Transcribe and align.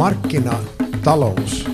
Markkinatalous 0.00 1.66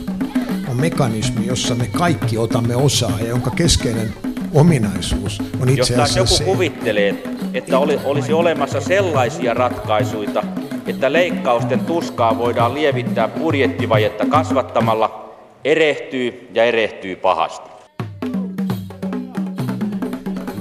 on 0.68 0.76
mekanismi, 0.80 1.46
jossa 1.46 1.74
me 1.74 1.86
kaikki 1.98 2.38
otamme 2.38 2.76
osaa 2.76 3.20
ja 3.20 3.28
jonka 3.28 3.50
keskeinen 3.50 4.14
ominaisuus 4.54 5.42
on 5.60 5.68
itse 5.68 5.94
Jos 5.94 6.00
asiassa 6.00 6.18
joku 6.18 6.34
se, 6.34 6.44
kuvittelee, 6.44 7.22
että 7.54 7.78
oli, 7.78 8.00
olisi 8.04 8.32
olemassa 8.32 8.80
sellaisia 8.80 9.54
ratkaisuja, 9.54 10.42
että 10.86 11.12
leikkausten 11.12 11.80
tuskaa 11.80 12.38
voidaan 12.38 12.74
lievittää 12.74 13.28
budjettivajetta 13.28 14.26
kasvattamalla, 14.26 15.34
erehtyy 15.64 16.48
ja 16.54 16.64
erehtyy 16.64 17.16
pahasti. 17.16 17.70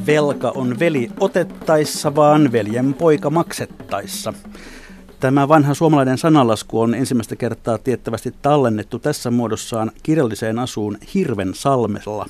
Velka 0.08 0.52
on 0.56 0.80
veli 0.80 1.10
otettaessa, 1.20 2.16
vaan 2.16 2.52
veljen 2.52 2.94
poika 2.94 3.30
maksettaessa. 3.30 4.34
Tämä 5.26 5.48
vanha 5.48 5.74
suomalainen 5.74 6.18
sanalasku 6.18 6.82
on 6.82 6.96
ensimmäistä 6.96 7.36
kertaa 7.36 7.78
tiettävästi 7.78 8.34
tallennettu 8.42 9.00
tässä 9.00 9.32
muodossaan 9.32 9.92
kirjalliseen 10.04 10.60
asuun 10.60 10.98
Hirven 11.14 11.54
salmella 11.54 12.26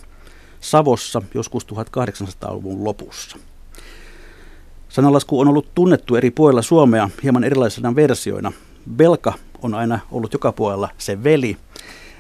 Savossa 0.59 1.22
joskus 1.34 1.67
1800-luvun 1.67 2.84
lopussa. 2.84 3.38
Sanalasku 4.89 5.39
on 5.39 5.48
ollut 5.48 5.76
tunnettu 5.76 6.16
eri 6.16 6.31
puolilla 6.31 6.62
Suomea 6.62 7.09
hieman 7.23 7.44
erilaisina 7.44 7.95
versioina. 7.95 8.52
Velka 8.98 9.34
on 9.62 9.73
aina 9.73 10.00
ollut 10.12 10.34
joka 10.34 10.52
puolella 10.52 10.89
se 10.98 11.23
veli, 11.23 11.58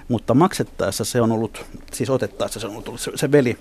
mutta 0.07 0.33
maksettaessa 0.33 1.05
se 1.05 1.21
on 1.21 1.31
ollut, 1.31 1.65
siis 1.93 2.09
otettaessa 2.09 2.59
se 2.59 2.67
on 2.67 2.75
ollut 2.75 2.99
se, 2.99 3.11
se 3.15 3.31
veli, 3.31 3.57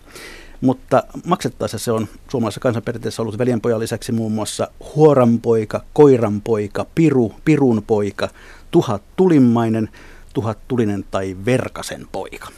mutta 0.65 1.03
maksettaessa 1.27 1.79
se 1.79 1.93
on 1.93 2.09
suomalaisessa 2.29 2.61
kansanperinteessä 2.61 3.23
ollut 3.23 3.39
veljenpojan 3.39 3.81
lisäksi 3.81 4.13
muun 4.13 4.33
muassa 4.33 4.69
huoranpoika, 4.97 5.85
koiranpoika, 5.93 6.87
piru, 6.95 7.33
pirunpoika, 7.45 8.29
tuhat 8.71 9.03
tulimmainen, 9.17 9.89
tuhat 10.35 10.59
tulinen 10.69 11.05
tai 11.11 11.37
verkasen 11.45 12.07
poika. 12.13 12.49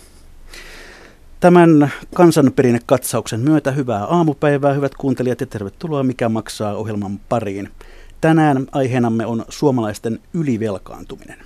Tämän 1.40 1.92
kansanperinnekatsauksen 2.14 3.40
myötä 3.40 3.70
hyvää 3.70 4.04
aamupäivää, 4.04 4.72
hyvät 4.72 4.94
kuuntelijat, 4.94 5.40
ja 5.40 5.46
tervetuloa 5.46 6.02
Mikä 6.02 6.28
maksaa 6.28 6.74
ohjelman 6.74 7.20
pariin. 7.28 7.70
Tänään 8.20 8.66
aiheenamme 8.72 9.26
on 9.26 9.44
suomalaisten 9.48 10.20
ylivelkaantuminen. 10.34 11.45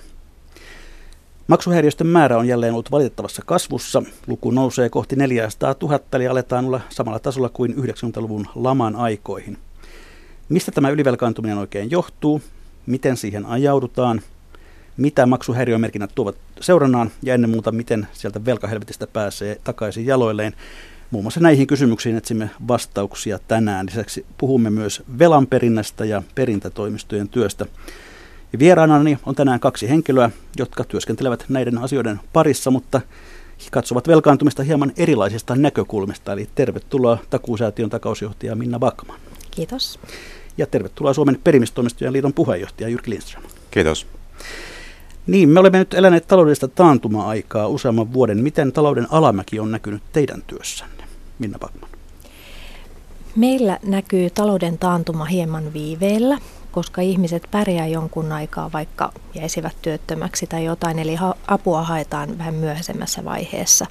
Maksuhäiriösten 1.51 2.07
määrä 2.07 2.37
on 2.37 2.47
jälleen 2.47 2.73
ollut 2.73 2.91
valitettavassa 2.91 3.41
kasvussa. 3.45 4.03
Luku 4.27 4.51
nousee 4.51 4.89
kohti 4.89 5.15
400 5.15 5.75
000, 5.81 5.99
eli 6.13 6.27
aletaan 6.27 6.65
olla 6.65 6.81
samalla 6.89 7.19
tasolla 7.19 7.49
kuin 7.49 7.73
90-luvun 7.73 8.47
laman 8.55 8.95
aikoihin. 8.95 9.57
Mistä 10.49 10.71
tämä 10.71 10.89
ylivelkaantuminen 10.89 11.57
oikein 11.57 11.91
johtuu? 11.91 12.41
Miten 12.85 13.17
siihen 13.17 13.45
ajaudutaan? 13.45 14.21
Mitä 14.97 15.25
maksuhäiriömerkinnät 15.25 16.11
tuovat 16.15 16.35
seurannaan? 16.61 17.11
Ja 17.23 17.33
ennen 17.33 17.49
muuta, 17.49 17.71
miten 17.71 18.07
sieltä 18.13 18.45
velkahelvetistä 18.45 19.07
pääsee 19.07 19.57
takaisin 19.63 20.05
jaloilleen? 20.05 20.53
Muun 21.11 21.23
muassa 21.23 21.39
näihin 21.39 21.67
kysymyksiin 21.67 22.17
etsimme 22.17 22.49
vastauksia 22.67 23.39
tänään. 23.47 23.85
Lisäksi 23.85 24.25
puhumme 24.37 24.69
myös 24.69 25.03
velanperinnästä 25.19 26.05
ja 26.05 26.23
perintätoimistojen 26.35 27.29
työstä. 27.29 27.65
Ja 28.53 28.59
vieraanani 28.59 29.19
on 29.25 29.35
tänään 29.35 29.59
kaksi 29.59 29.89
henkilöä, 29.89 30.29
jotka 30.57 30.83
työskentelevät 30.83 31.45
näiden 31.49 31.77
asioiden 31.77 32.19
parissa, 32.33 32.71
mutta 32.71 33.01
katsovat 33.71 34.07
velkaantumista 34.07 34.63
hieman 34.63 34.91
erilaisista 34.97 35.55
näkökulmista. 35.55 36.33
Eli 36.33 36.49
tervetuloa 36.55 37.17
Takuusäätiön 37.29 37.89
takausjohtaja 37.89 38.55
Minna 38.55 38.79
Bakman. 38.79 39.19
Kiitos. 39.51 39.99
Ja 40.57 40.67
tervetuloa 40.67 41.13
Suomen 41.13 41.39
perimistoimistojen 41.43 42.13
liiton 42.13 42.33
puheenjohtaja 42.33 42.89
Jyrki 42.89 43.09
Lindström. 43.09 43.43
Kiitos. 43.71 44.07
Niin, 45.27 45.49
me 45.49 45.59
olemme 45.59 45.79
nyt 45.79 45.93
eläneet 45.93 46.27
taloudellista 46.27 46.67
taantuma-aikaa 46.67 47.67
useamman 47.67 48.13
vuoden. 48.13 48.43
Miten 48.43 48.71
talouden 48.71 49.07
alamäki 49.11 49.59
on 49.59 49.71
näkynyt 49.71 50.03
teidän 50.13 50.43
työssänne, 50.47 51.03
Minna 51.39 51.59
Bakman? 51.59 51.89
Meillä 53.35 53.79
näkyy 53.83 54.29
talouden 54.29 54.77
taantuma 54.77 55.25
hieman 55.25 55.73
viiveellä, 55.73 56.37
koska 56.71 57.01
ihmiset 57.01 57.47
pärjää 57.51 57.87
jonkun 57.87 58.31
aikaa, 58.31 58.71
vaikka 58.73 59.11
jäisivät 59.35 59.75
työttömäksi 59.81 60.47
tai 60.47 60.65
jotain, 60.65 60.99
eli 60.99 61.15
ha- 61.15 61.35
apua 61.47 61.83
haetaan 61.83 62.37
vähän 62.37 62.53
myöhäisemmässä 62.53 63.25
vaiheessa. 63.25 63.85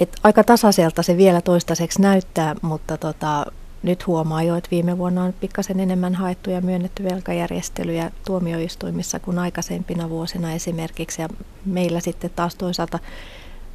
Et 0.00 0.16
aika 0.22 0.44
tasaiselta 0.44 1.02
se 1.02 1.16
vielä 1.16 1.40
toistaiseksi 1.40 2.02
näyttää, 2.02 2.56
mutta 2.62 2.96
tota, 2.96 3.46
nyt 3.82 4.06
huomaa 4.06 4.42
jo, 4.42 4.56
että 4.56 4.70
viime 4.70 4.98
vuonna 4.98 5.24
on 5.24 5.32
pikkasen 5.40 5.80
enemmän 5.80 6.14
haettu 6.14 6.50
ja 6.50 6.60
myönnetty 6.60 7.04
velkajärjestelyjä 7.04 8.10
tuomioistuimissa 8.26 9.18
kuin 9.18 9.38
aikaisempina 9.38 10.08
vuosina 10.10 10.52
esimerkiksi. 10.52 11.22
Ja 11.22 11.28
meillä 11.64 12.00
sitten 12.00 12.30
taas 12.36 12.54
toisaalta 12.54 12.98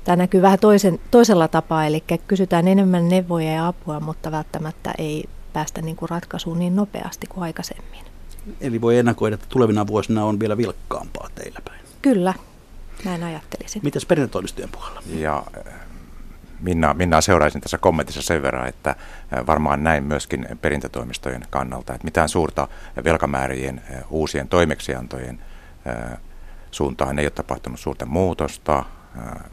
tämä 0.03 0.15
näkyy 0.15 0.41
vähän 0.41 0.59
toisen, 0.59 1.00
toisella 1.11 1.47
tapaa, 1.47 1.85
eli 1.85 2.03
kysytään 2.27 2.67
enemmän 2.67 3.09
neuvoja 3.09 3.51
ja 3.51 3.67
apua, 3.67 4.00
mutta 4.00 4.31
välttämättä 4.31 4.94
ei 4.97 5.25
päästä 5.53 5.81
niin 5.81 5.95
kuin 5.95 6.09
ratkaisuun 6.09 6.59
niin 6.59 6.75
nopeasti 6.75 7.27
kuin 7.27 7.44
aikaisemmin. 7.44 8.12
Eli 8.62 8.81
voi 8.81 8.98
ennakoida, 8.98 9.34
että 9.34 9.46
tulevina 9.50 9.88
vuosina 9.88 10.26
on 10.26 10.40
vielä 10.40 10.58
vilkkaampaa 10.58 11.30
teillä 11.36 11.59
päin. 11.66 11.80
Kyllä, 12.02 12.34
näin 13.06 13.24
ajattelisin. 13.24 13.81
Mitäs 13.84 14.06
perintätoimistojen 14.06 14.70
puolella? 14.70 15.02
Ja 15.16 15.44
äh, 15.58 15.74
Minna, 16.59 16.94
Minna 16.94 17.22
seuraisin 17.22 17.62
tässä 17.62 17.78
kommentissa 17.78 18.22
sen 18.22 18.42
verran, 18.42 18.68
että 18.68 18.90
äh, 18.90 19.48
varmaan 19.48 19.84
näin 19.84 20.04
myöskin 20.04 20.48
perintätoimistojen 20.62 21.46
kannalta, 21.50 21.94
että 21.94 22.06
mitään 22.06 22.30
suurta 22.30 22.68
velkamäärien 23.04 23.81
äh, 23.92 24.04
uusien 24.09 24.48
toimeksiantojen 24.48 25.40
suuntaan 26.72 27.20
ei 27.20 27.25
ole 27.25 27.31
tapahtunut 27.31 27.80
suurta 27.80 28.06
muutosta, 28.06 28.86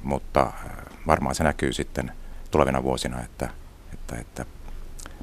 mutta 0.02 0.52
varmaan 1.06 1.34
se 1.34 1.44
näkyy 1.44 1.72
sitten 1.72 2.12
tulevina 2.50 2.82
vuosina, 2.82 3.20
että, 3.20 3.48
että, 3.94 4.16
että 4.16 4.46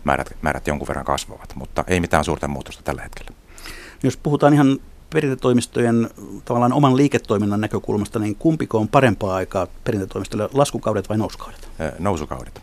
määrät, 0.03 0.37
määrät 0.41 0.67
jonkun 0.67 0.87
verran 0.87 1.05
kasvavat, 1.05 1.55
mutta 1.55 1.83
ei 1.87 1.99
mitään 1.99 2.23
suurta 2.23 2.47
muutosta 2.47 2.83
tällä 2.83 3.01
hetkellä. 3.01 3.31
Jos 4.03 4.17
puhutaan 4.17 4.53
ihan 4.53 4.79
perintätoimistojen 5.13 6.09
tavallaan 6.45 6.73
oman 6.73 6.97
liiketoiminnan 6.97 7.61
näkökulmasta, 7.61 8.19
niin 8.19 8.35
kumpiko 8.35 8.77
on 8.77 8.87
parempaa 8.87 9.35
aikaa 9.35 9.67
perintätoimistolle, 9.83 10.49
laskukaudet 10.53 11.09
vai 11.09 11.17
nousukaudet? 11.17 11.69
Nousukaudet. 11.99 12.61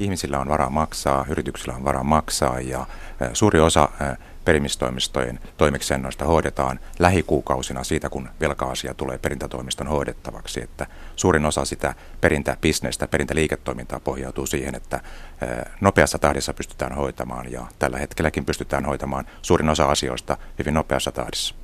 Ihmisillä 0.00 0.38
on 0.38 0.48
varaa 0.48 0.70
maksaa, 0.70 1.24
yrityksillä 1.28 1.74
on 1.74 1.84
varaa 1.84 2.04
maksaa 2.04 2.60
ja 2.60 2.86
suuri 3.32 3.60
osa 3.60 3.88
perimistoimistojen 4.48 5.40
toimeksiannoista 5.56 6.24
hoidetaan 6.24 6.80
lähikuukausina 6.98 7.84
siitä, 7.84 8.08
kun 8.08 8.28
velka-asia 8.40 8.94
tulee 8.94 9.18
perintätoimiston 9.18 9.86
hoidettavaksi. 9.86 10.62
Että 10.62 10.86
suurin 11.16 11.44
osa 11.44 11.64
sitä 11.64 11.94
perintäbisnestä, 12.20 13.08
perintäliiketoimintaa 13.08 14.00
pohjautuu 14.00 14.46
siihen, 14.46 14.74
että 14.74 15.00
nopeassa 15.80 16.18
tahdissa 16.18 16.54
pystytään 16.54 16.92
hoitamaan 16.96 17.52
ja 17.52 17.66
tällä 17.78 17.98
hetkelläkin 17.98 18.44
pystytään 18.44 18.84
hoitamaan 18.84 19.24
suurin 19.42 19.68
osa 19.68 19.84
asioista 19.84 20.36
hyvin 20.58 20.74
nopeassa 20.74 21.12
tahdissa. 21.12 21.54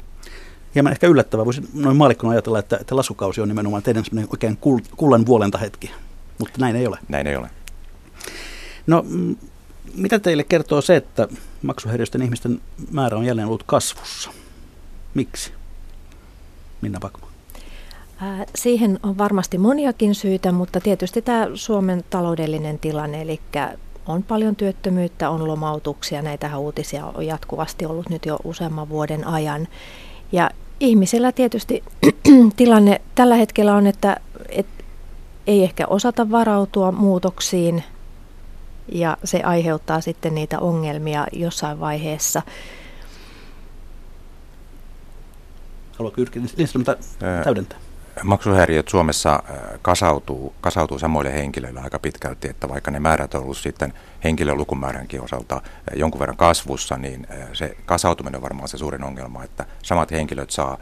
Hieman 0.74 0.92
ehkä 0.92 1.06
yllättävää. 1.06 1.44
Voisi 1.44 1.62
noin 1.74 1.96
maalikkona 1.96 2.32
ajatella, 2.32 2.58
että, 2.58 2.78
että 2.80 2.96
lasukausi 2.96 3.40
on 3.40 3.48
nimenomaan 3.48 3.82
teidän 3.82 4.04
oikein 4.30 4.58
kullan 4.96 5.26
vuolenta 5.26 5.58
hetki, 5.58 5.90
mutta 6.38 6.60
näin 6.60 6.76
ei 6.76 6.86
ole. 6.86 6.98
Näin 7.08 7.26
ei 7.26 7.36
ole. 7.36 7.50
No 8.86 9.04
mitä 9.94 10.18
teille 10.18 10.44
kertoo 10.44 10.80
se, 10.80 10.96
että 10.96 11.28
maksuhäiriöisten 11.62 12.22
ihmisten 12.22 12.60
määrä 12.90 13.16
on 13.16 13.24
jälleen 13.24 13.46
ollut 13.46 13.62
kasvussa? 13.66 14.30
Miksi? 15.14 15.52
Minna 16.80 17.00
Bakman. 17.00 17.30
Siihen 18.54 18.98
on 19.02 19.18
varmasti 19.18 19.58
moniakin 19.58 20.14
syitä, 20.14 20.52
mutta 20.52 20.80
tietysti 20.80 21.22
tämä 21.22 21.48
Suomen 21.54 22.04
taloudellinen 22.10 22.78
tilanne, 22.78 23.22
eli 23.22 23.40
on 24.06 24.22
paljon 24.22 24.56
työttömyyttä, 24.56 25.30
on 25.30 25.48
lomautuksia, 25.48 26.22
näitä 26.22 26.58
uutisia 26.58 27.06
on 27.06 27.26
jatkuvasti 27.26 27.86
ollut 27.86 28.08
nyt 28.08 28.26
jo 28.26 28.38
useamman 28.44 28.88
vuoden 28.88 29.26
ajan. 29.26 29.68
Ja 30.32 30.50
ihmisillä 30.80 31.32
tietysti 31.32 31.84
tilanne 32.56 33.00
tällä 33.14 33.34
hetkellä 33.34 33.74
on, 33.74 33.86
että, 33.86 34.16
että 34.48 34.84
ei 35.46 35.62
ehkä 35.62 35.86
osata 35.86 36.30
varautua 36.30 36.92
muutoksiin, 36.92 37.84
ja 38.88 39.16
se 39.24 39.42
aiheuttaa 39.42 40.00
sitten 40.00 40.34
niitä 40.34 40.58
ongelmia 40.58 41.26
jossain 41.32 41.80
vaiheessa. 41.80 42.42
Haluatko 45.98 46.20
Jyrki 46.20 46.40
Lindström 46.56 46.84
täydentää? 47.44 47.78
Maksuhäiriöt 48.22 48.88
Suomessa 48.88 49.42
kasautuu, 49.82 50.54
kasautuu 50.60 50.98
samoille 50.98 51.32
henkilöille 51.32 51.80
aika 51.80 51.98
pitkälti, 51.98 52.48
että 52.48 52.68
vaikka 52.68 52.90
ne 52.90 53.00
määrät 53.00 53.34
on 53.34 53.42
ollut 53.42 53.56
sitten 53.56 53.92
henkilölukumääränkin 54.24 55.22
osalta 55.22 55.62
jonkun 55.94 56.20
verran 56.20 56.36
kasvussa, 56.36 56.96
niin 56.96 57.26
se 57.52 57.76
kasautuminen 57.86 58.36
on 58.36 58.42
varmaan 58.42 58.68
se 58.68 58.78
suurin 58.78 59.04
ongelma, 59.04 59.44
että 59.44 59.66
samat 59.82 60.10
henkilöt 60.10 60.50
saa 60.50 60.78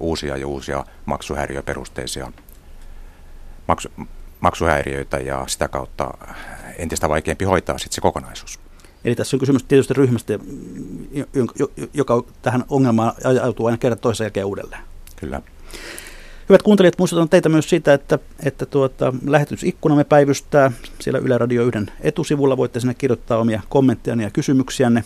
uusia 0.00 0.36
ja 0.36 0.46
uusia 0.46 0.84
maksuhäiriöperusteisia 1.04 2.32
maksu, 3.68 3.88
maksuhäiriöitä 4.42 5.16
ja 5.16 5.44
sitä 5.46 5.68
kautta 5.68 6.10
entistä 6.78 7.08
vaikeampi 7.08 7.44
hoitaa 7.44 7.78
sitten 7.78 7.94
se 7.94 8.00
kokonaisuus. 8.00 8.60
Eli 9.04 9.14
tässä 9.14 9.36
on 9.36 9.40
kysymys 9.40 9.62
tietysti 9.62 9.94
ryhmästä, 9.94 10.38
joka 11.94 12.24
tähän 12.42 12.64
ongelmaan 12.68 13.12
ajautuu 13.24 13.66
aina 13.66 13.78
kerran 13.78 13.98
toisen 13.98 14.24
jälkeen 14.24 14.46
uudelleen. 14.46 14.82
Kyllä. 15.16 15.42
Hyvät 16.48 16.62
kuuntelijat, 16.62 16.98
muistutan 16.98 17.28
teitä 17.28 17.48
myös 17.48 17.70
siitä, 17.70 17.94
että, 17.94 18.18
että 18.44 18.66
tuota, 18.66 19.14
lähetysikkunamme 19.26 20.04
päivystää 20.04 20.72
siellä 21.00 21.18
Yle 21.18 21.38
Radio 21.38 21.62
1 21.62 21.80
etusivulla. 22.00 22.56
Voitte 22.56 22.80
sinne 22.80 22.94
kirjoittaa 22.94 23.38
omia 23.38 23.62
kommentteja 23.68 24.22
ja 24.22 24.30
kysymyksiänne 24.30 25.04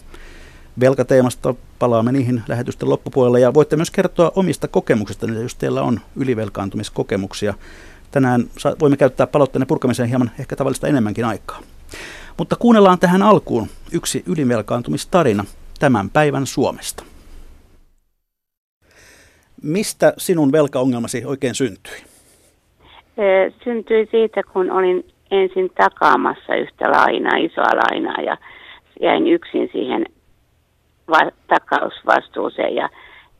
velkateemasta. 0.80 1.54
Palaamme 1.78 2.12
niihin 2.12 2.42
lähetysten 2.48 2.90
loppupuolella 2.90 3.38
ja 3.38 3.54
voitte 3.54 3.76
myös 3.76 3.90
kertoa 3.90 4.32
omista 4.34 4.68
kokemuksista, 4.68 5.26
jos 5.26 5.54
teillä 5.54 5.82
on 5.82 6.00
ylivelkaantumiskokemuksia. 6.16 7.54
Tänään 8.10 8.40
voimme 8.80 8.96
käyttää 8.96 9.26
palautteenne 9.26 9.66
purkamiseen 9.66 10.08
hieman 10.08 10.30
ehkä 10.40 10.56
tavallista 10.56 10.88
enemmänkin 10.88 11.24
aikaa. 11.24 11.60
Mutta 12.38 12.56
kuunnellaan 12.56 12.98
tähän 12.98 13.22
alkuun 13.22 13.66
yksi 13.92 14.22
ylivelkaantumistarina 14.26 15.44
tämän 15.78 16.10
päivän 16.10 16.46
Suomesta. 16.46 17.04
Mistä 19.62 20.12
sinun 20.18 20.52
velkaongelmasi 20.52 21.24
oikein 21.24 21.54
syntyi? 21.54 22.04
Syntyi 23.64 24.08
siitä, 24.10 24.42
kun 24.52 24.70
olin 24.70 25.04
ensin 25.30 25.70
takaamassa 25.70 26.54
yhtä 26.54 26.90
lainaa, 26.90 27.36
isoa 27.36 27.76
lainaa 27.76 28.20
ja 28.20 28.36
jäin 29.00 29.26
yksin 29.26 29.68
siihen 29.72 30.06
va- 31.08 31.32
takausvastuuseen 31.46 32.74
ja 32.74 32.88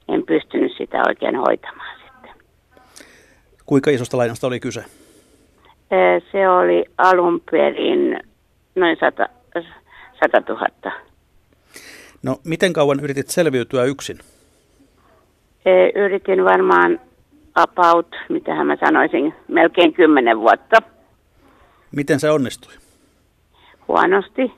en 0.09 0.23
pystynyt 0.27 0.73
sitä 0.79 1.03
oikein 1.09 1.37
hoitamaan. 1.37 1.96
Kuinka 3.67 3.91
isosta 3.91 4.17
lainasta 4.17 4.47
oli 4.47 4.61
kyse? 4.61 4.85
Se 6.33 6.49
oli 6.49 6.85
alun 6.99 7.41
perin 7.51 8.21
noin 8.75 8.97
100, 9.01 9.29
100 10.21 10.43
000. 10.49 10.93
No, 12.23 12.37
miten 12.45 12.73
kauan 12.73 13.01
yritit 13.01 13.29
selviytyä 13.29 13.85
yksin? 13.85 14.19
Yritin 15.95 16.45
varmaan 16.45 17.01
about, 17.55 18.17
mitä 18.29 18.65
mä 18.65 18.77
sanoisin, 18.77 19.35
melkein 19.49 19.93
kymmenen 19.93 20.41
vuotta. 20.41 20.77
Miten 21.97 22.21
se 22.21 22.31
onnistui? 22.31 22.73
Huonosti. 23.89 24.53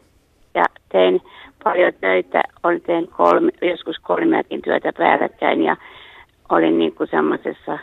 Ja 0.54 0.64
tein 0.92 1.20
paljon 1.64 1.92
töitä, 2.00 2.42
olin 2.62 2.82
tein 2.82 3.08
kolme, 3.08 3.50
joskus 3.62 3.96
kolmeakin 3.98 4.62
työtä 4.62 4.92
päällekkäin 4.92 5.62
ja 5.62 5.76
olin 6.48 6.78
niin 6.78 6.94
kuin 6.94 7.10
semmoisessa 7.10 7.78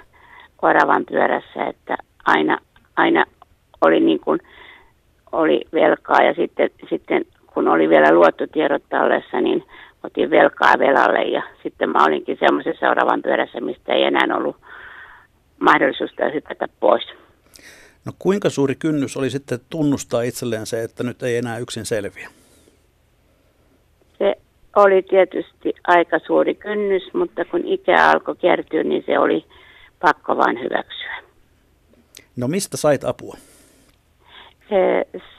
oravan 0.62 1.06
pyörässä, 1.06 1.66
että 1.66 1.98
aina, 2.26 2.58
aina 2.96 3.26
oli 3.82 4.00
niin 4.00 4.20
kuin, 4.20 4.40
oli 5.32 5.62
velkaa 5.74 6.22
ja 6.22 6.34
sitten, 6.34 6.70
sitten 6.90 7.26
kun 7.54 7.68
oli 7.68 7.90
vielä 7.90 8.12
luottotiedot 8.12 8.84
tallessa, 8.90 9.42
niin 9.42 9.64
otin 10.04 10.30
velkaa 10.30 10.74
velalle 10.80 11.24
ja 11.24 11.44
sitten 11.64 11.90
mä 11.90 12.06
olinkin 12.06 12.38
semmoisessa 12.40 12.80
seuraavan 12.80 13.22
pyörässä, 13.22 13.62
mistä 13.62 13.94
ei 13.94 14.04
enää 14.04 14.38
ollut 14.38 14.56
mahdollisuutta 15.60 16.30
hypätä 16.34 16.68
pois. 16.80 17.04
No 18.06 18.12
kuinka 18.20 18.50
suuri 18.50 18.76
kynnys 18.76 19.18
oli 19.18 19.30
sitten 19.30 19.60
tunnustaa 19.70 20.22
itselleen 20.22 20.66
se, 20.66 20.84
että 20.84 21.04
nyt 21.04 21.24
ei 21.24 21.38
enää 21.38 21.58
yksin 21.58 21.86
selviä? 21.86 22.30
Se 24.18 24.36
oli 24.76 25.02
tietysti 25.02 25.74
aika 25.88 26.20
suuri 26.20 26.56
kynnys, 26.56 27.14
mutta 27.14 27.46
kun 27.46 27.68
ikä 27.68 28.10
alkoi 28.10 28.36
kertyä, 28.36 28.84
niin 28.84 29.04
se 29.06 29.20
oli 29.20 29.46
pakko 30.00 30.38
vain 30.38 30.60
hyväksyä. 30.60 31.16
No 32.36 32.48
mistä 32.48 32.78
sait 32.78 33.04
apua? 33.04 33.38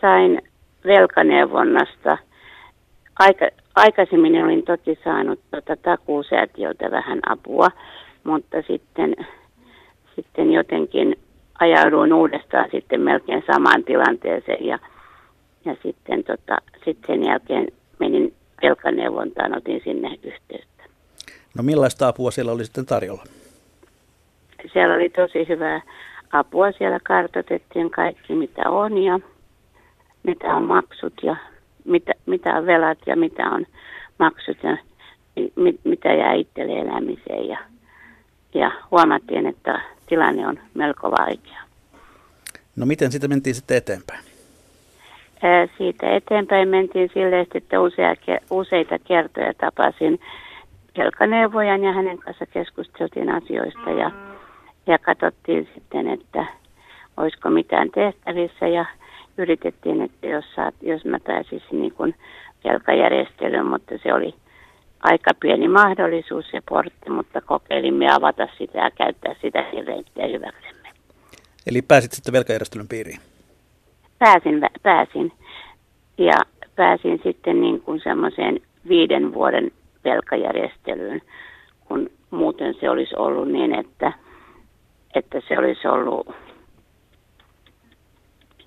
Sain 0.01 0.43
velkaneuvonnasta. 0.85 2.19
Aika, 3.19 3.49
aikaisemmin 3.75 4.45
olin 4.45 4.63
toki 4.65 4.99
saanut 5.05 5.41
tuota 5.51 5.77
takuusäätiöltä 5.77 6.91
vähän 6.91 7.21
apua, 7.29 7.69
mutta 8.25 8.57
sitten, 8.67 9.17
sitten 10.17 10.53
jotenkin 10.53 11.17
ajauduin 11.59 12.13
uudestaan 12.13 12.69
sitten 12.71 13.01
melkein 13.01 13.43
samaan 13.53 13.85
tilanteeseen 13.85 14.67
ja, 14.67 14.79
ja 15.65 15.77
sitten, 15.83 16.25
tota, 16.25 16.57
sitten 16.85 17.07
sen 17.07 17.25
jälkeen 17.25 17.69
menin 17.99 18.35
velkaneuvontaan, 18.63 19.57
otin 19.57 19.81
sinne 19.85 20.09
yhteyttä. 20.23 20.85
No 21.57 21.63
millaista 21.63 22.09
apua 22.09 22.31
siellä 22.31 22.53
oli 22.53 22.65
sitten 22.65 22.87
tarjolla? 22.87 23.25
Siellä 24.73 24.95
oli 24.95 25.09
tosi 25.09 25.49
hyvää 25.49 25.81
apua. 26.33 26.73
Siellä 26.73 26.99
kartoitettiin 27.03 27.91
kaikki, 27.91 28.35
mitä 28.35 28.71
on 28.71 28.99
ja 28.99 29.21
mitä 30.23 30.55
on 30.55 30.63
maksut 30.63 31.15
ja 31.23 31.37
mitä, 31.85 32.13
mitä 32.27 32.55
on 32.55 32.67
velat 32.67 32.99
ja 33.07 33.17
mitä 33.17 33.51
on 33.51 33.67
maksut 34.19 34.59
ja 34.63 34.77
mit, 35.57 35.81
mitä 35.85 36.13
jää 36.13 36.33
itselle 36.33 36.81
elämiseen. 36.81 37.49
Ja, 37.49 37.59
ja 38.55 38.73
huomattiin, 38.91 39.47
että 39.47 39.81
tilanne 40.07 40.47
on 40.47 40.59
melko 40.75 41.11
vaikea. 41.11 41.63
No 42.77 42.87
miten 42.87 43.13
siitä 43.13 43.29
mentiin 43.29 43.55
sitten 43.55 43.77
eteenpäin? 43.77 44.25
Ää, 45.43 45.69
siitä 45.79 46.17
eteenpäin 46.17 46.69
mentiin 46.69 47.11
silleen, 47.15 47.47
että 47.55 47.81
usea, 47.81 48.15
useita 48.51 48.99
kertoja 48.99 49.55
tapasin 49.55 50.21
velkaneuvojan 50.99 51.85
ja 51.85 51.93
hänen 51.93 52.19
kanssa 52.19 52.47
keskusteltiin 52.47 53.31
asioista 53.31 53.91
ja, 53.91 54.11
ja 54.87 54.99
katsottiin 54.99 55.69
sitten, 55.75 56.09
että 56.09 56.47
olisiko 57.17 57.51
mitään 57.51 57.91
tehtävissä 57.91 58.69
ja 58.69 58.85
yritettiin, 59.39 60.03
että 60.03 60.27
jos, 60.27 60.45
saat, 60.55 60.75
jos 60.83 61.05
mä 61.05 61.21
pääsisin 61.21 61.81
niin 61.81 61.93
kuin 61.93 62.15
velkajärjestelyyn, 62.65 63.67
mutta 63.67 63.95
se 64.03 64.15
oli 64.15 64.35
aika 65.03 65.31
pieni 65.41 65.69
mahdollisuus 65.69 66.51
se 66.51 66.63
portti, 66.69 67.11
mutta 67.11 67.41
kokeilimme 67.41 68.07
avata 68.13 68.49
sitä 68.59 68.79
ja 68.79 68.91
käyttää 68.91 69.35
sitä 69.43 69.65
reittiä 69.87 70.27
hyväksemme. 70.27 70.89
Eli 71.67 71.83
pääsit 71.83 72.13
sitten 72.13 72.33
velkajärjestelyn 72.33 72.89
piiriin? 72.89 73.19
Pääsin, 74.19 74.61
pääsin. 74.83 75.33
Ja 76.19 76.37
pääsin 76.77 77.21
sitten 77.23 77.61
niin 77.61 77.81
kuin 77.81 78.01
semmoiseen 78.05 78.61
viiden 78.89 79.35
vuoden 79.35 79.71
velkajärjestelyyn, 80.05 81.23
kun 81.85 82.11
muuten 82.31 82.75
se 82.81 82.91
olisi 82.91 83.17
ollut 83.17 83.49
niin, 83.49 83.75
että, 83.75 84.13
että 85.17 85.41
se 85.49 85.59
olisi 85.59 85.89
ollut 85.89 86.27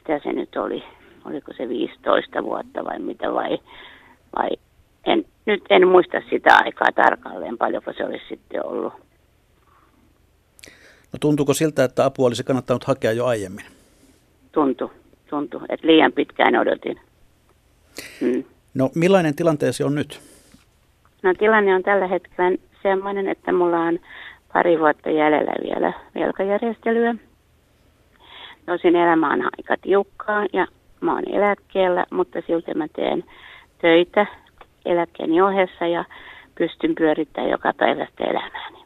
mitä 0.10 0.24
se 0.24 0.34
nyt 0.34 0.56
oli, 0.56 0.84
oliko 1.26 1.54
se 1.58 1.70
15 1.70 2.44
vuotta 2.44 2.86
vai 2.86 3.00
mitä 3.00 3.34
vai, 3.34 3.58
vai 4.36 4.50
en, 5.06 5.26
nyt 5.46 5.64
en 5.70 5.88
muista 5.88 6.22
sitä 6.30 6.50
aikaa 6.64 6.92
tarkalleen, 6.96 7.58
paljonko 7.58 7.94
se 7.94 8.06
olisi 8.06 8.26
sitten 8.30 8.66
ollut. 8.66 8.94
No 11.14 11.20
tuntuuko 11.20 11.54
siltä, 11.54 11.84
että 11.84 12.06
apua 12.06 12.28
olisi 12.28 12.44
kannattanut 12.44 12.84
hakea 12.84 13.12
jo 13.12 13.26
aiemmin? 13.26 13.66
Tuntu, 14.52 14.92
tuntu, 15.30 15.62
että 15.70 15.88
liian 15.88 16.12
pitkään 16.12 16.56
odotin. 16.56 17.00
Mm. 18.22 18.44
No 18.74 18.90
millainen 18.96 19.36
tilanteesi 19.36 19.84
on 19.84 19.96
nyt? 19.96 20.22
No 21.24 21.34
tilanne 21.34 21.76
on 21.76 21.84
tällä 21.84 22.08
hetkellä 22.08 22.58
sellainen, 22.84 23.28
että 23.28 23.54
mulla 23.54 23.80
on 23.80 24.00
pari 24.54 24.80
vuotta 24.80 25.10
jäljellä 25.10 25.54
vielä 25.64 25.94
velkajärjestelyä. 26.16 27.16
Tosin 28.66 28.96
elämä 28.96 29.34
on 29.34 29.42
aika 29.42 29.76
tiukkaa 29.82 30.46
ja 30.54 30.68
mä 31.02 31.14
oon 31.14 31.24
eläkkeellä, 31.30 32.06
mutta 32.12 32.42
silti 32.48 32.74
mä 32.74 32.88
teen 32.96 33.24
töitä 33.82 34.26
eläkkeeni 34.86 35.42
ohessa 35.42 35.88
ja 35.88 36.06
pystyn 36.56 36.96
pyörittämään 36.96 37.52
joka 37.52 37.74
päivästä 37.78 38.24
elämääni. 38.24 38.80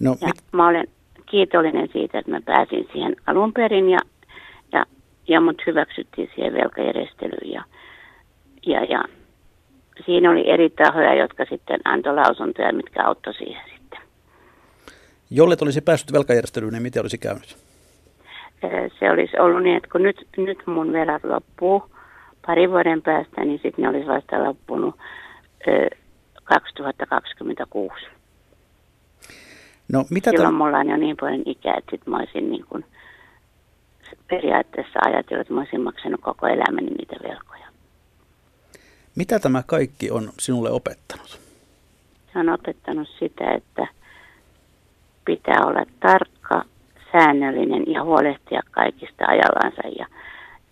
No, 0.00 0.16
ja 0.20 0.26
mit... 0.26 0.36
mä 0.52 0.68
olen 0.68 0.86
kiitollinen 1.26 1.88
siitä, 1.92 2.18
että 2.18 2.30
mä 2.30 2.40
pääsin 2.40 2.88
siihen 2.92 3.16
alun 3.26 3.52
perin 3.52 3.90
ja, 3.90 3.98
ja, 4.72 4.84
ja 5.28 5.40
mut 5.40 5.62
hyväksyttiin 5.66 6.30
siihen 6.34 6.54
velkajärjestelyyn 6.54 7.52
ja, 7.52 7.64
ja, 8.66 8.84
ja 8.84 9.04
siinä 10.06 10.30
oli 10.30 10.50
eri 10.50 10.70
tahoja, 10.70 11.14
jotka 11.14 11.44
sitten 11.44 11.80
antoi 11.84 12.14
lausuntoja, 12.14 12.72
mitkä 12.72 13.04
auttoi 13.04 13.34
siihen. 13.34 13.73
Jollet 15.36 15.62
olisi 15.62 15.80
päässyt 15.80 16.12
velkajärjestelyyn, 16.12 16.72
niin 16.72 16.82
miten 16.82 17.02
olisi 17.02 17.18
käynyt? 17.18 17.56
se 18.98 19.10
olisi 19.10 19.38
ollut 19.38 19.62
niin, 19.62 19.76
että 19.76 19.88
kun 19.92 20.02
nyt, 20.02 20.28
nyt 20.36 20.58
mun 20.66 20.92
velat 20.92 21.24
loppuu 21.24 21.82
parin 22.46 22.70
vuoden 22.70 23.02
päästä, 23.02 23.44
niin 23.44 23.60
sitten 23.62 23.82
ne 23.82 23.88
olisi 23.88 24.06
vasta 24.06 24.44
loppunut 24.44 24.94
ö, 25.68 25.88
2026. 26.44 27.94
No, 29.92 30.04
mitä 30.10 30.30
Silloin 30.30 30.46
tämän... 30.46 30.54
mulla 30.54 30.78
on 30.78 30.88
jo 30.88 30.96
niin 30.96 31.16
paljon 31.20 31.42
ikää, 31.46 31.74
että 31.78 31.90
sit 31.90 32.06
mä 32.06 32.16
olisin 32.16 32.50
niin 32.50 32.64
kuin 32.68 32.84
periaatteessa 34.28 34.98
ajatellut, 35.06 35.40
että 35.40 35.54
mä 35.54 35.60
olisin 35.60 35.80
maksanut 35.80 36.20
koko 36.20 36.46
elämäni 36.46 36.86
niitä 36.86 37.16
velkoja. 37.28 37.66
Mitä 39.16 39.38
tämä 39.38 39.62
kaikki 39.66 40.10
on 40.10 40.30
sinulle 40.38 40.70
opettanut? 40.70 41.40
Se 42.32 42.38
on 42.38 42.48
opettanut 42.48 43.08
sitä, 43.18 43.54
että 43.54 43.86
pitää 45.24 45.60
olla 45.66 45.84
tarkka 46.00 46.62
säännöllinen 47.12 47.82
ja 47.86 48.04
huolehtia 48.04 48.60
kaikista 48.70 49.24
ajallansa 49.26 49.88
ja 49.98 50.06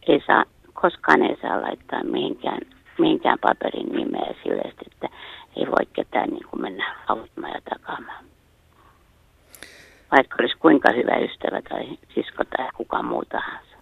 ei 0.09 0.23
saa, 0.27 0.45
koskaan 0.73 1.23
ei 1.23 1.37
saa 1.43 1.63
laittaa 1.63 2.05
mihinkään, 2.05 2.61
mihinkään 2.99 3.39
paperin 3.39 3.89
nimeä 3.89 4.35
sille, 4.43 4.63
että 4.87 5.09
ei 5.57 5.67
voi 5.67 5.87
ketään 5.93 6.29
niin 6.31 6.47
kuin 6.51 6.63
mennä 6.63 6.97
auttamaan 7.09 7.53
ja 7.55 7.61
takaamaan. 7.71 8.25
vaikka 10.13 10.37
olisi 10.41 10.57
kuinka 10.57 10.93
hyvä 10.93 11.19
ystävä 11.19 11.63
tai 11.63 11.99
sisko 12.15 12.45
tai 12.57 12.69
kuka 12.77 13.03
muu 13.03 13.25
tahansa. 13.25 13.77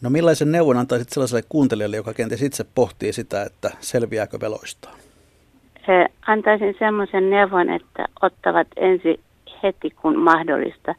No 0.00 0.10
millaisen 0.10 0.52
neuvon 0.52 0.76
antaisit 0.76 1.08
sellaiselle 1.08 1.42
kuuntelijalle, 1.48 1.96
joka 1.96 2.14
kenties 2.14 2.42
itse 2.42 2.64
pohtii 2.74 3.12
sitä, 3.12 3.42
että 3.42 3.70
selviääkö 3.80 4.40
veloistaan? 4.40 4.94
Antaisin 6.26 6.74
semmoisen 6.78 7.30
neuvon, 7.30 7.70
että 7.70 8.06
ottavat 8.22 8.66
ensi 8.76 9.20
heti 9.62 9.90
kun 9.90 10.18
mahdollista 10.18 10.94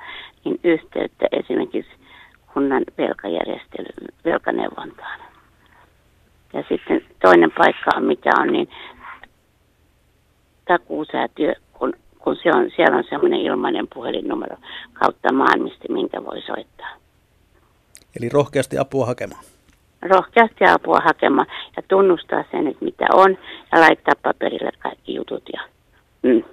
niin 0.45 0.59
yhteyttä 0.63 1.25
esimerkiksi 1.31 1.91
kunnan 2.53 2.83
velkajärjestely, 2.97 3.87
velkaneuvontaan. 4.25 5.19
Ja 6.53 6.63
sitten 6.69 7.01
toinen 7.21 7.51
paikka 7.57 7.91
on, 7.95 8.03
mikä 8.03 8.29
on, 8.39 8.47
niin 8.47 8.69
takuusäätiö, 10.67 11.53
kun, 11.73 11.93
kun 12.19 12.35
se 12.43 12.49
on, 12.53 12.71
siellä 12.75 12.97
on 12.97 13.03
semmoinen 13.09 13.39
ilmainen 13.39 13.87
puhelinnumero 13.93 14.57
kautta 14.93 15.33
maan, 15.33 15.61
mistä 15.61 15.93
minkä 15.93 16.25
voi 16.25 16.41
soittaa. 16.41 16.89
Eli 18.19 18.29
rohkeasti 18.29 18.77
apua 18.77 19.05
hakemaan. 19.05 19.43
Rohkeasti 20.09 20.65
apua 20.65 20.99
hakemaan 21.05 21.47
ja 21.77 21.83
tunnustaa 21.87 22.43
sen, 22.51 22.67
että 22.67 22.85
mitä 22.85 23.05
on 23.13 23.37
ja 23.71 23.81
laittaa 23.81 24.13
paperille 24.23 24.71
kaikki 24.79 25.15
jutut. 25.15 25.43
Ja, 25.53 25.61
mm. 26.23 26.43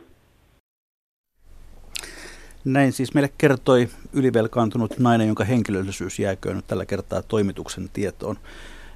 Näin 2.65 2.93
siis 2.93 3.15
meille 3.15 3.31
kertoi 3.39 3.89
ylivelkaantunut 4.13 4.99
nainen, 4.99 5.27
jonka 5.27 5.45
henkilöllisyys 5.45 6.19
jääköön 6.19 6.57
nyt 6.57 6.67
tällä 6.67 6.87
kertaa 6.87 7.23
toimituksen 7.23 7.89
tietoon. 7.93 8.37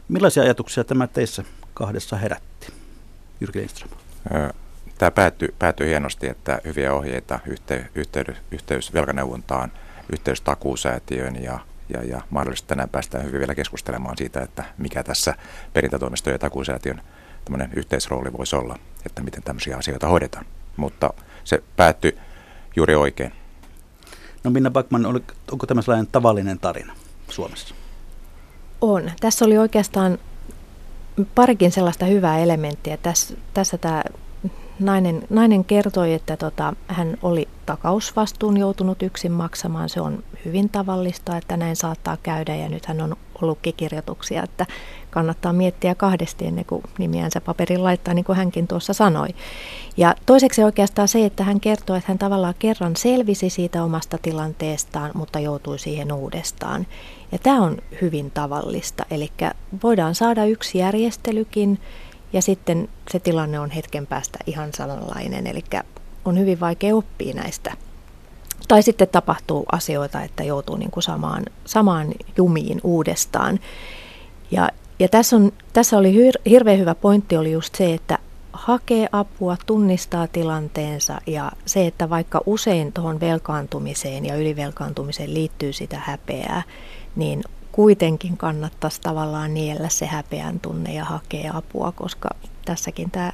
Millaisia 0.08 0.42
ajatuksia 0.42 0.84
tämä 0.84 1.06
teissä 1.06 1.44
kahdessa 1.74 2.16
herätti? 2.16 2.72
Jyrki 3.40 3.58
Lindström. 3.58 3.90
Tämä 4.98 5.10
päättyi, 5.10 5.48
päättyi 5.58 5.88
hienosti, 5.88 6.28
että 6.28 6.60
hyviä 6.64 6.94
ohjeita 6.94 7.38
yhtey, 7.46 7.84
yhteys, 7.94 8.36
yhteys 8.50 8.94
velkaneuvontaan, 8.94 9.72
yhteys 10.12 10.40
takuusäätiöön 10.40 11.42
ja, 11.42 11.58
ja, 11.88 12.04
ja 12.04 12.20
mahdollisesti 12.30 12.68
tänään 12.68 12.88
päästään 12.88 13.24
hyvin 13.24 13.38
vielä 13.38 13.54
keskustelemaan 13.54 14.16
siitä, 14.16 14.40
että 14.40 14.64
mikä 14.78 15.02
tässä 15.02 15.34
perintätoimisto 15.72 16.30
ja 16.30 16.38
takuusäätiön 16.38 17.02
yhteisrooli 17.74 18.32
voisi 18.32 18.56
olla, 18.56 18.78
että 19.06 19.22
miten 19.22 19.42
tämmöisiä 19.42 19.76
asioita 19.76 20.08
hoidetaan. 20.08 20.46
Mutta 20.76 21.10
se 21.44 21.62
päättyi 21.76 22.18
juuri 22.76 22.94
oikein. 22.94 23.32
No 24.44 24.50
Minna 24.50 24.70
Backman, 24.70 25.06
onko 25.52 25.66
tämä 25.66 25.82
sellainen 25.82 26.12
tavallinen 26.12 26.58
tarina 26.58 26.92
Suomessa? 27.28 27.74
On. 28.80 29.10
Tässä 29.20 29.44
oli 29.44 29.58
oikeastaan 29.58 30.18
parikin 31.34 31.72
sellaista 31.72 32.04
hyvää 32.04 32.38
elementtiä. 32.38 32.96
Tässä, 32.96 33.34
tässä 33.54 33.78
tämä 33.78 34.02
nainen, 34.80 35.22
nainen 35.30 35.64
kertoi, 35.64 36.12
että 36.12 36.36
tota, 36.36 36.72
hän 36.86 37.16
oli 37.22 37.48
takausvastuun 37.66 38.56
joutunut 38.56 39.02
yksin 39.02 39.32
maksamaan. 39.32 39.88
Se 39.88 40.00
on 40.00 40.22
hyvin 40.44 40.68
tavallista, 40.68 41.36
että 41.36 41.56
näin 41.56 41.76
saattaa 41.76 42.16
käydä 42.22 42.54
ja 42.54 42.68
nyt 42.68 42.86
hän 42.86 43.00
on 43.00 43.16
ollutkin 43.42 43.74
kirjoituksia, 43.76 44.42
että 44.42 44.66
kannattaa 45.10 45.52
miettiä 45.52 45.94
kahdesti 45.94 46.46
ennen 46.46 46.64
kuin 46.64 46.82
nimiänsä 46.98 47.40
paperin 47.40 47.84
laittaa, 47.84 48.14
niin 48.14 48.24
kuin 48.24 48.36
hänkin 48.36 48.66
tuossa 48.66 48.92
sanoi. 48.92 49.28
Ja 49.96 50.14
toiseksi 50.26 50.62
oikeastaan 50.64 51.08
se, 51.08 51.24
että 51.24 51.44
hän 51.44 51.60
kertoi, 51.60 51.98
että 51.98 52.10
hän 52.10 52.18
tavallaan 52.18 52.54
kerran 52.58 52.96
selvisi 52.96 53.50
siitä 53.50 53.84
omasta 53.84 54.18
tilanteestaan, 54.22 55.10
mutta 55.14 55.40
joutui 55.40 55.78
siihen 55.78 56.12
uudestaan. 56.12 56.86
Ja 57.32 57.38
tämä 57.38 57.62
on 57.62 57.78
hyvin 58.02 58.30
tavallista, 58.30 59.06
eli 59.10 59.30
voidaan 59.82 60.14
saada 60.14 60.44
yksi 60.44 60.78
järjestelykin, 60.78 61.78
ja 62.32 62.42
sitten 62.42 62.88
se 63.10 63.18
tilanne 63.18 63.60
on 63.60 63.70
hetken 63.70 64.06
päästä 64.06 64.38
ihan 64.46 64.72
samanlainen, 64.72 65.46
eli 65.46 65.64
on 66.24 66.38
hyvin 66.38 66.60
vaikea 66.60 66.96
oppia 66.96 67.34
näistä. 67.34 67.72
Tai 68.68 68.82
sitten 68.82 69.08
tapahtuu 69.08 69.66
asioita, 69.72 70.22
että 70.22 70.44
joutuu 70.44 70.76
niin 70.76 70.90
kuin 70.90 71.02
samaan, 71.02 71.44
samaan 71.64 72.12
jumiin 72.36 72.80
uudestaan. 72.84 73.60
Ja, 74.50 74.68
ja 74.98 75.08
tässä, 75.08 75.36
on, 75.36 75.52
tässä 75.72 75.98
oli 75.98 76.12
hir, 76.12 76.34
hirveän 76.46 76.78
hyvä 76.78 76.94
pointti 76.94 77.36
oli 77.36 77.52
just 77.52 77.74
se, 77.74 77.94
että 77.94 78.18
hakee 78.52 79.08
apua, 79.12 79.56
tunnistaa 79.66 80.26
tilanteensa 80.26 81.20
ja 81.26 81.52
se, 81.66 81.86
että 81.86 82.10
vaikka 82.10 82.40
usein 82.46 82.92
tuohon 82.92 83.20
velkaantumiseen 83.20 84.26
ja 84.26 84.36
ylivelkaantumiseen 84.36 85.34
liittyy 85.34 85.72
sitä 85.72 85.98
häpeää, 86.04 86.62
niin 87.16 87.44
kuitenkin 87.76 88.36
kannattaisi 88.36 89.00
tavallaan 89.00 89.54
niellä 89.54 89.88
se 89.88 90.06
häpeän 90.06 90.60
tunne 90.60 90.94
ja 90.94 91.04
hakea 91.04 91.56
apua, 91.56 91.92
koska 91.92 92.28
tässäkin 92.64 93.10
tämä 93.10 93.32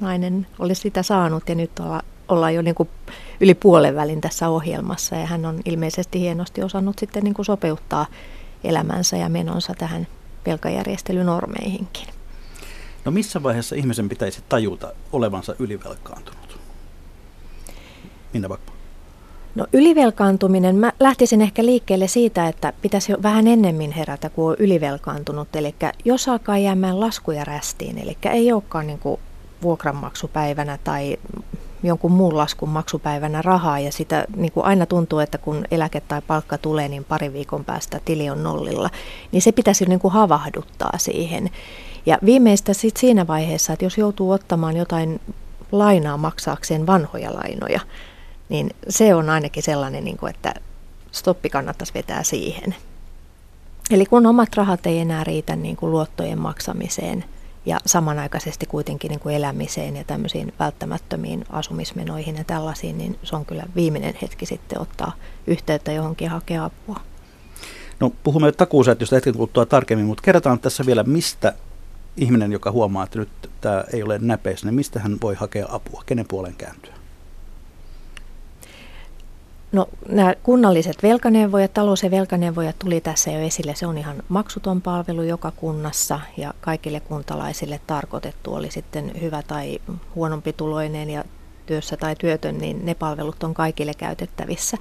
nainen 0.00 0.46
olisi 0.58 0.80
sitä 0.80 1.02
saanut 1.02 1.48
ja 1.48 1.54
nyt 1.54 1.78
olla, 1.78 2.02
ollaan 2.28 2.54
jo 2.54 2.62
niin 2.62 2.74
kuin 2.74 2.88
yli 3.40 3.54
puolen 3.54 3.94
välin 3.94 4.20
tässä 4.20 4.48
ohjelmassa 4.48 5.16
ja 5.16 5.26
hän 5.26 5.46
on 5.46 5.60
ilmeisesti 5.64 6.20
hienosti 6.20 6.62
osannut 6.62 6.98
sitten 6.98 7.24
niin 7.24 7.34
kuin 7.34 7.46
sopeuttaa 7.46 8.06
elämänsä 8.64 9.16
ja 9.16 9.28
menonsa 9.28 9.74
tähän 9.78 10.06
velkajärjestelynormeihinkin. 10.46 12.08
No 13.04 13.12
missä 13.12 13.42
vaiheessa 13.42 13.76
ihmisen 13.76 14.08
pitäisi 14.08 14.44
tajuta 14.48 14.92
olevansa 15.12 15.54
ylivelkaantunut? 15.58 16.58
Minä 18.32 18.48
vaikka? 18.48 18.71
No 19.54 19.66
ylivelkaantuminen, 19.72 20.76
mä 20.76 20.92
lähtisin 21.00 21.42
ehkä 21.42 21.64
liikkeelle 21.64 22.08
siitä, 22.08 22.48
että 22.48 22.72
pitäisi 22.82 23.12
vähän 23.22 23.48
ennemmin 23.48 23.92
herätä, 23.92 24.30
kun 24.30 24.50
on 24.50 24.56
ylivelkaantunut. 24.58 25.56
Eli 25.56 25.74
jos 26.04 26.28
alkaa 26.28 26.58
jäämään 26.58 27.00
laskuja 27.00 27.44
rästiin, 27.44 27.98
eli 27.98 28.16
ei 28.30 28.52
olekaan 28.52 28.86
niin 28.86 28.98
kuin 28.98 29.20
vuokranmaksupäivänä 29.62 30.78
tai 30.84 31.16
jonkun 31.82 32.12
muun 32.12 32.36
laskun 32.36 32.68
maksupäivänä 32.68 33.42
rahaa 33.42 33.78
ja 33.78 33.92
sitä 33.92 34.24
niin 34.36 34.52
kuin 34.52 34.66
aina 34.66 34.86
tuntuu, 34.86 35.18
että 35.18 35.38
kun 35.38 35.64
eläke 35.70 36.00
tai 36.00 36.22
palkka 36.26 36.58
tulee, 36.58 36.88
niin 36.88 37.04
pari 37.04 37.32
viikon 37.32 37.64
päästä 37.64 38.00
tili 38.04 38.30
on 38.30 38.42
nollilla, 38.42 38.90
niin 39.32 39.42
se 39.42 39.52
pitäisi 39.52 39.84
niin 39.84 40.00
kuin 40.00 40.12
havahduttaa 40.12 40.98
siihen. 40.98 41.50
Ja 42.06 42.18
viimeistä 42.24 42.72
sitten 42.74 43.00
siinä 43.00 43.26
vaiheessa, 43.26 43.72
että 43.72 43.84
jos 43.84 43.98
joutuu 43.98 44.30
ottamaan 44.30 44.76
jotain 44.76 45.20
lainaa 45.72 46.16
maksaakseen 46.16 46.86
vanhoja 46.86 47.34
lainoja, 47.34 47.80
niin 48.52 48.70
se 48.88 49.14
on 49.14 49.30
ainakin 49.30 49.62
sellainen, 49.62 50.04
niin 50.04 50.16
kuin, 50.16 50.34
että 50.34 50.54
stoppi 51.12 51.50
kannattaisi 51.50 51.94
vetää 51.94 52.22
siihen. 52.22 52.74
Eli 53.90 54.06
kun 54.06 54.26
omat 54.26 54.54
rahat 54.54 54.86
ei 54.86 54.98
enää 54.98 55.24
riitä 55.24 55.56
niin 55.56 55.76
kuin 55.76 55.92
luottojen 55.92 56.38
maksamiseen 56.38 57.24
ja 57.66 57.80
samanaikaisesti 57.86 58.66
kuitenkin 58.66 59.08
niin 59.08 59.20
kuin 59.20 59.34
elämiseen 59.34 59.96
ja 59.96 60.04
tämmöisiin 60.04 60.52
välttämättömiin 60.58 61.44
asumismenoihin 61.50 62.36
ja 62.36 62.44
tällaisiin, 62.44 62.98
niin 62.98 63.18
se 63.22 63.36
on 63.36 63.46
kyllä 63.46 63.62
viimeinen 63.74 64.14
hetki 64.22 64.46
sitten 64.46 64.80
ottaa 64.80 65.12
yhteyttä 65.46 65.92
johonkin 65.92 66.30
hakea 66.30 66.64
apua. 66.64 67.00
No 68.00 68.12
puhumme 68.22 68.52
takuusäätiöstä 68.52 69.16
hetken 69.16 69.34
kuluttua 69.34 69.66
tarkemmin, 69.66 70.06
mutta 70.06 70.22
kerrotaan 70.22 70.60
tässä 70.60 70.86
vielä, 70.86 71.02
mistä 71.02 71.52
ihminen, 72.16 72.52
joka 72.52 72.70
huomaa, 72.70 73.04
että 73.04 73.18
nyt 73.18 73.50
tämä 73.60 73.84
ei 73.92 74.02
ole 74.02 74.18
näpeissä, 74.18 74.66
niin 74.66 74.74
mistä 74.74 75.00
hän 75.00 75.16
voi 75.22 75.34
hakea 75.34 75.66
apua, 75.70 76.02
kenen 76.06 76.26
puolen 76.28 76.54
kääntyä? 76.54 77.01
No 79.72 79.88
nämä 80.08 80.34
kunnalliset 80.42 81.02
velkaneuvojat, 81.02 81.74
talous- 81.74 82.02
ja 82.02 82.10
velkaneuvojat 82.10 82.78
tuli 82.78 83.00
tässä 83.00 83.30
jo 83.30 83.40
esille. 83.40 83.74
Se 83.74 83.86
on 83.86 83.98
ihan 83.98 84.22
maksuton 84.28 84.82
palvelu 84.82 85.22
joka 85.22 85.50
kunnassa 85.50 86.20
ja 86.36 86.54
kaikille 86.60 87.00
kuntalaisille 87.00 87.80
tarkoitettu, 87.86 88.54
oli 88.54 88.70
sitten 88.70 89.12
hyvä 89.20 89.42
tai 89.42 89.78
huonompi 90.14 90.52
tuloinen 90.52 91.10
ja 91.10 91.24
työssä 91.66 91.96
tai 91.96 92.16
työtön, 92.16 92.58
niin 92.58 92.86
ne 92.86 92.94
palvelut 92.94 93.42
on 93.42 93.54
kaikille 93.54 93.94
käytettävissä. 93.94 94.76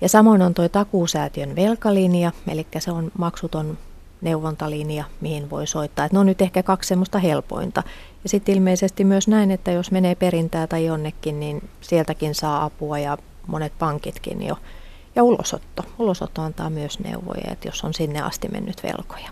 Ja 0.00 0.08
samoin 0.08 0.42
on 0.42 0.54
tuo 0.54 0.68
takuusäätiön 0.68 1.56
velkalinja, 1.56 2.32
eli 2.48 2.66
se 2.78 2.90
on 2.90 3.12
maksuton 3.18 3.78
neuvontalinja, 4.20 5.04
mihin 5.20 5.50
voi 5.50 5.66
soittaa. 5.66 6.04
Et 6.04 6.12
ne 6.12 6.18
on 6.18 6.26
nyt 6.26 6.42
ehkä 6.42 6.62
kaksi 6.62 6.88
semmoista 6.88 7.18
helpointa. 7.18 7.82
Ja 8.22 8.28
sitten 8.28 8.54
ilmeisesti 8.54 9.04
myös 9.04 9.28
näin, 9.28 9.50
että 9.50 9.72
jos 9.72 9.90
menee 9.90 10.14
perintää 10.14 10.66
tai 10.66 10.84
jonnekin, 10.84 11.40
niin 11.40 11.68
sieltäkin 11.80 12.34
saa 12.34 12.64
apua 12.64 12.98
ja 12.98 13.18
monet 13.46 13.72
pankitkin 13.78 14.46
jo. 14.46 14.56
Ja 15.16 15.22
ulosotto. 15.22 15.84
Ulosotto 15.98 16.42
antaa 16.42 16.70
myös 16.70 16.98
neuvoja, 16.98 17.52
että 17.52 17.68
jos 17.68 17.84
on 17.84 17.94
sinne 17.94 18.20
asti 18.20 18.48
mennyt 18.48 18.82
velkoja. 18.82 19.30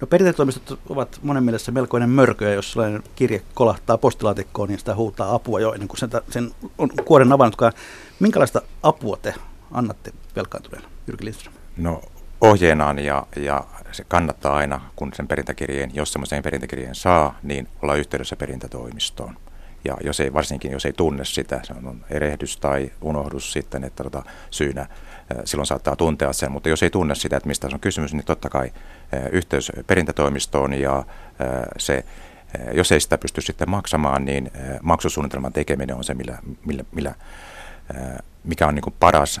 No 0.00 0.06
perintätoimistot 0.06 0.78
ovat 0.88 1.18
monen 1.22 1.44
mielessä 1.44 1.72
melkoinen 1.72 2.10
mörkö, 2.10 2.44
ja 2.44 2.54
jos 2.54 2.72
sellainen 2.72 3.02
kirje 3.14 3.42
kolahtaa 3.54 3.98
postilaatikkoon, 3.98 4.68
niin 4.68 4.78
sitä 4.78 4.94
huutaa 4.94 5.34
apua 5.34 5.60
jo 5.60 5.72
ennen 5.72 5.88
kuin 5.88 5.98
sen, 5.98 6.10
sen 6.30 6.50
on 6.78 6.90
kuoren 7.04 7.32
avannutkaan. 7.32 7.72
Minkälaista 8.20 8.62
apua 8.82 9.16
te 9.16 9.34
annatte 9.70 10.12
velkaantuneena, 10.36 10.88
Jyrki 11.06 11.24
Lindström? 11.24 11.54
No 11.76 12.02
ohjeenaan 12.40 12.98
ja, 12.98 13.26
ja 13.36 13.64
se 13.92 14.04
kannattaa 14.08 14.56
aina, 14.56 14.80
kun 14.96 15.12
sen 15.14 15.28
perintäkirjeen, 15.28 15.90
jos 15.94 16.12
semmoisen 16.12 16.42
perintäkirjeen 16.42 16.94
saa, 16.94 17.38
niin 17.42 17.68
olla 17.82 17.94
yhteydessä 17.94 18.36
perintätoimistoon. 18.36 19.36
Ja 19.84 19.96
jos 20.04 20.20
ei, 20.20 20.32
varsinkin 20.32 20.72
jos 20.72 20.86
ei 20.86 20.92
tunne 20.92 21.24
sitä, 21.24 21.60
se 21.62 21.72
on 21.72 22.04
erehdys 22.10 22.56
tai 22.56 22.92
unohdus 23.00 23.52
sitten, 23.52 23.84
että 23.84 24.02
tota, 24.02 24.22
syynä 24.50 24.86
silloin 25.44 25.66
saattaa 25.66 25.96
tuntea 25.96 26.32
sen, 26.32 26.52
mutta 26.52 26.68
jos 26.68 26.82
ei 26.82 26.90
tunne 26.90 27.14
sitä, 27.14 27.36
että 27.36 27.46
mistä 27.46 27.68
on 27.72 27.80
kysymys, 27.80 28.14
niin 28.14 28.24
totta 28.24 28.48
kai 28.50 28.72
yhteys 29.32 29.72
perintätoimistoon 29.86 30.72
ja 30.72 31.04
se, 31.78 32.04
jos 32.72 32.92
ei 32.92 33.00
sitä 33.00 33.18
pysty 33.18 33.40
sitten 33.40 33.70
maksamaan, 33.70 34.24
niin 34.24 34.50
maksusuunnitelman 34.82 35.52
tekeminen 35.52 35.96
on 35.96 36.04
se, 36.04 36.14
millä, 36.14 36.38
millä, 36.66 36.84
millä 36.92 37.14
mikä 38.44 38.66
on 38.66 38.74
niin 38.74 38.82
kuin 38.82 38.94
paras 39.00 39.40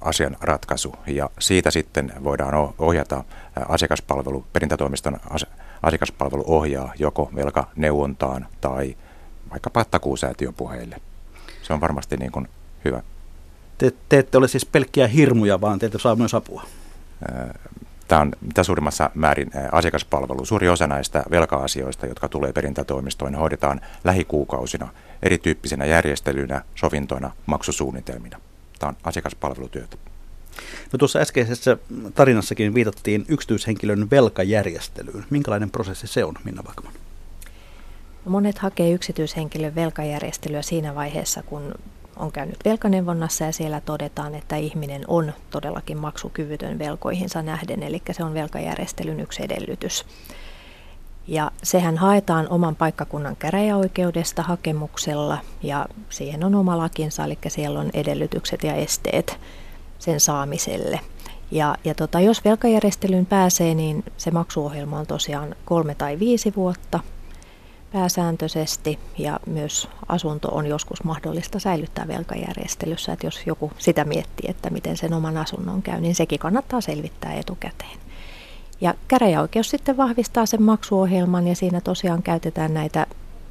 asian 0.00 0.36
ratkaisu. 0.40 0.94
Ja 1.06 1.30
siitä 1.38 1.70
sitten 1.70 2.12
voidaan 2.24 2.54
ohjata 2.78 3.24
asiakaspalvelu, 3.68 4.46
perintätoimiston 4.52 5.20
asiakaspalvelu 5.82 6.44
ohjaa 6.46 6.92
joko 6.98 7.30
velkaneuvontaan 7.34 8.46
tai 8.60 8.96
vaikkapa 9.50 9.84
takuusäätiön 9.84 10.54
puheille. 10.54 10.96
Se 11.62 11.72
on 11.72 11.80
varmasti 11.80 12.16
niin 12.16 12.32
kuin 12.32 12.48
hyvä. 12.84 13.02
Te, 13.78 13.92
te 14.08 14.18
ette 14.18 14.38
ole 14.38 14.48
siis 14.48 14.66
pelkkiä 14.66 15.06
hirmuja, 15.06 15.60
vaan 15.60 15.78
teiltä 15.78 15.98
saa 15.98 16.16
myös 16.16 16.34
apua. 16.34 16.62
Tämä 18.08 18.20
on 18.20 18.32
mitä 18.40 18.62
suurimmassa 18.62 19.10
määrin 19.14 19.50
asiakaspalvelu. 19.72 20.44
Suuri 20.44 20.68
osa 20.68 20.86
näistä 20.86 21.24
velka-asioista, 21.30 22.06
jotka 22.06 22.28
tulee 22.28 22.52
perintätoimistoon, 22.52 23.34
hoidetaan 23.34 23.80
lähikuukausina 24.04 24.88
erityyppisinä 25.22 25.84
järjestelyinä, 25.84 26.64
sovintoina, 26.74 27.30
maksusuunnitelmina. 27.46 28.40
Tämä 28.78 28.88
on 28.88 28.96
asiakaspalvelutyötä. 29.04 29.96
No 30.92 30.98
tuossa 30.98 31.18
äskeisessä 31.18 31.76
tarinassakin 32.14 32.74
viitattiin 32.74 33.24
yksityishenkilön 33.28 34.10
velkajärjestelyyn. 34.10 35.24
Minkälainen 35.30 35.70
prosessi 35.70 36.06
se 36.06 36.24
on, 36.24 36.34
Minna 36.44 36.64
Vakman? 36.64 36.92
Monet 38.24 38.58
hakee 38.58 38.90
yksityishenkilön 38.90 39.74
velkajärjestelyä 39.74 40.62
siinä 40.62 40.94
vaiheessa, 40.94 41.42
kun 41.42 41.74
on 42.16 42.32
käynyt 42.32 42.58
velkaneuvonnassa 42.64 43.44
ja 43.44 43.52
siellä 43.52 43.80
todetaan, 43.80 44.34
että 44.34 44.56
ihminen 44.56 45.04
on 45.08 45.32
todellakin 45.50 45.98
maksukyvytön 45.98 46.78
velkoihinsa 46.78 47.42
nähden, 47.42 47.82
eli 47.82 48.02
se 48.12 48.24
on 48.24 48.34
velkajärjestelyn 48.34 49.20
yksi 49.20 49.44
edellytys. 49.44 50.06
Ja 51.26 51.50
sehän 51.62 51.98
haetaan 51.98 52.48
oman 52.48 52.76
paikkakunnan 52.76 53.36
käräjäoikeudesta 53.36 54.42
hakemuksella 54.42 55.38
ja 55.62 55.86
siihen 56.10 56.44
on 56.44 56.54
oma 56.54 56.78
lakinsa, 56.78 57.24
eli 57.24 57.38
siellä 57.48 57.80
on 57.80 57.90
edellytykset 57.94 58.64
ja 58.64 58.74
esteet 58.74 59.38
sen 59.98 60.20
saamiselle. 60.20 61.00
Ja, 61.50 61.76
ja 61.84 61.94
tota, 61.94 62.20
jos 62.20 62.44
velkajärjestelyyn 62.44 63.26
pääsee, 63.26 63.74
niin 63.74 64.04
se 64.16 64.30
maksuohjelma 64.30 64.98
on 64.98 65.06
tosiaan 65.06 65.56
kolme 65.64 65.94
tai 65.94 66.18
viisi 66.18 66.52
vuotta 66.56 67.00
pääsääntöisesti 67.94 68.98
ja 69.18 69.40
myös 69.46 69.88
asunto 70.08 70.48
on 70.48 70.66
joskus 70.66 71.04
mahdollista 71.04 71.58
säilyttää 71.58 72.08
velkajärjestelyssä, 72.08 73.12
että 73.12 73.26
jos 73.26 73.46
joku 73.46 73.70
sitä 73.78 74.04
miettii, 74.04 74.50
että 74.50 74.70
miten 74.70 74.96
sen 74.96 75.14
oman 75.14 75.36
asunnon 75.36 75.82
käy, 75.82 76.00
niin 76.00 76.14
sekin 76.14 76.38
kannattaa 76.38 76.80
selvittää 76.80 77.34
etukäteen. 77.34 77.98
Ja 78.80 78.94
käräjäoikeus 79.08 79.70
sitten 79.70 79.96
vahvistaa 79.96 80.46
sen 80.46 80.62
maksuohjelman 80.62 81.48
ja 81.48 81.56
siinä 81.56 81.80
tosiaan 81.80 82.22
käytetään 82.22 82.74
näitä 82.74 83.06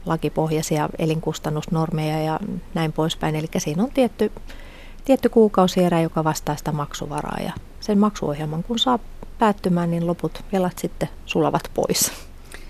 lakipohjaisia 0.06 0.90
elinkustannusnormeja 1.00 2.24
ja 2.24 2.40
näin 2.74 2.94
poispäin. 2.94 3.36
Eli 3.36 3.48
siinä 3.58 3.84
on 3.84 3.92
tietty, 3.92 4.32
tietty 5.06 5.30
kuukausierä, 5.30 6.02
joka 6.02 6.24
vastaa 6.24 6.56
sitä 6.56 6.72
maksuvaraa 6.72 7.40
ja 7.44 7.52
sen 7.80 8.00
maksuohjelman 8.00 8.64
kun 8.64 8.80
saa 8.80 9.00
päättymään, 9.40 9.92
niin 9.92 10.08
loput 10.08 10.44
velat 10.54 10.80
sitten 10.80 11.10
sulavat 11.26 11.72
pois. 11.74 12.12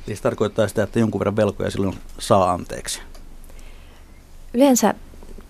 Eli 0.07 0.15
se 0.15 0.22
tarkoittaa 0.22 0.67
sitä, 0.67 0.83
että 0.83 1.00
jonkun 1.00 1.19
verran 1.19 1.36
velkoja 1.36 1.72
silloin 1.72 1.98
saa 2.19 2.51
anteeksi. 2.51 3.01
Yleensä 4.53 4.93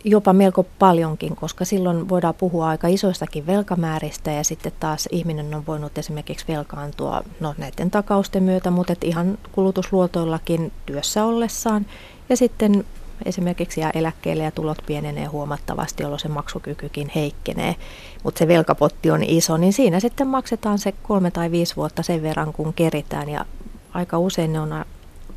jopa 0.04 0.34
melko 0.34 0.66
paljonkin, 0.80 1.36
koska 1.36 1.66
silloin 1.66 2.10
voidaan 2.10 2.34
puhua 2.34 2.68
aika 2.68 2.88
isoistakin 2.88 3.48
velkamääristä 3.48 4.32
ja 4.32 4.44
sitten 4.44 4.72
taas 4.80 5.10
ihminen 5.12 5.56
on 5.56 5.66
voinut 5.68 5.98
esimerkiksi 5.98 6.46
velkaantua 6.48 7.24
no, 7.40 7.56
näiden 7.58 7.92
takausten 7.92 8.44
myötä, 8.44 8.72
mutta 8.72 8.94
ihan 9.02 9.38
kulutusluotoillakin 9.52 10.72
työssä 10.86 11.26
ollessaan 11.26 11.86
ja 12.30 12.38
sitten 12.38 12.86
esimerkiksi 13.26 13.82
jää 13.82 13.92
eläkkeelle 13.94 14.44
ja 14.44 14.52
tulot 14.52 14.78
pienenee 14.86 15.26
huomattavasti, 15.26 16.04
jolloin 16.04 16.20
se 16.20 16.28
maksukykykin 16.28 17.12
heikkenee, 17.16 17.76
mutta 18.24 18.40
se 18.40 18.48
velkapotti 18.48 19.12
on 19.12 19.24
iso, 19.24 19.58
niin 19.58 19.74
siinä 19.74 20.00
sitten 20.00 20.28
maksetaan 20.28 20.80
se 20.80 20.94
kolme 21.04 21.32
tai 21.32 21.52
viisi 21.52 21.76
vuotta 21.76 22.04
sen 22.04 22.22
verran, 22.22 22.54
kun 22.54 22.74
keritään 22.74 23.30
ja 23.30 23.46
aika 23.94 24.20
usein 24.20 24.54
ne 24.54 24.60
on, 24.60 24.86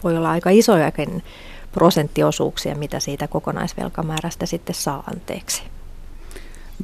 voi 0.04 0.16
olla 0.16 0.30
aika 0.30 0.50
isojakin 0.50 1.22
prosenttiosuuksia, 1.72 2.74
mitä 2.74 3.00
siitä 3.00 3.28
kokonaisvelkamäärästä 3.28 4.46
sitten 4.46 4.74
saa 4.74 5.02
anteeksi. 5.12 5.62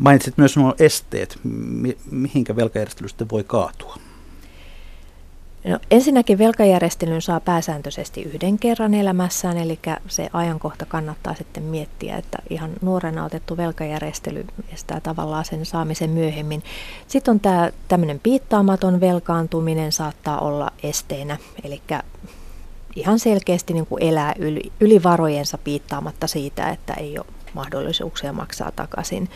Mainitsit 0.00 0.38
myös 0.38 0.56
nuo 0.56 0.74
esteet. 0.78 1.38
Mi- 1.44 1.98
mihinkä 2.11 2.56
velkajärjestelystä 2.56 3.26
voi 3.30 3.44
kaatua? 3.44 3.96
No, 5.64 5.79
ensinnäkin 5.90 6.38
velkajärjestelyn 6.38 7.22
saa 7.22 7.40
pääsääntöisesti 7.40 8.22
yhden 8.22 8.59
kerran 8.59 8.94
elämässään, 8.94 9.59
eli 9.59 9.79
se 10.09 10.29
ajankohta 10.33 10.87
kannattaa 10.87 11.35
sitten 11.35 11.62
miettiä, 11.62 12.16
että 12.16 12.38
ihan 12.51 12.70
nuorena 12.81 13.25
otettu 13.25 13.57
velkajärjestely 13.57 14.46
estää 14.72 15.01
tavallaan 15.01 15.44
sen 15.44 15.66
saamisen 15.66 16.11
myöhemmin. 16.11 16.62
Sitten 17.09 17.33
on 17.33 17.40
tämä 17.40 17.70
tämmöinen 17.88 18.20
piittaamaton 18.20 19.01
velkaantuminen 19.01 19.92
saattaa 19.92 20.38
olla 20.38 20.70
esteenä, 20.83 21.38
eli 21.64 21.83
ihan 22.96 23.18
selkeästi 23.18 23.72
niin 23.72 23.87
kuin 23.87 24.03
elää 24.03 24.35
yli, 24.38 24.72
yli 24.81 25.03
varojensa 25.03 25.59
piittaamatta 25.59 26.27
siitä, 26.27 26.68
että 26.68 26.94
ei 26.94 27.18
ole 27.18 27.27
mahdollisuuksia 27.55 28.33
maksaa 28.33 28.72
takaisin. 28.72 29.29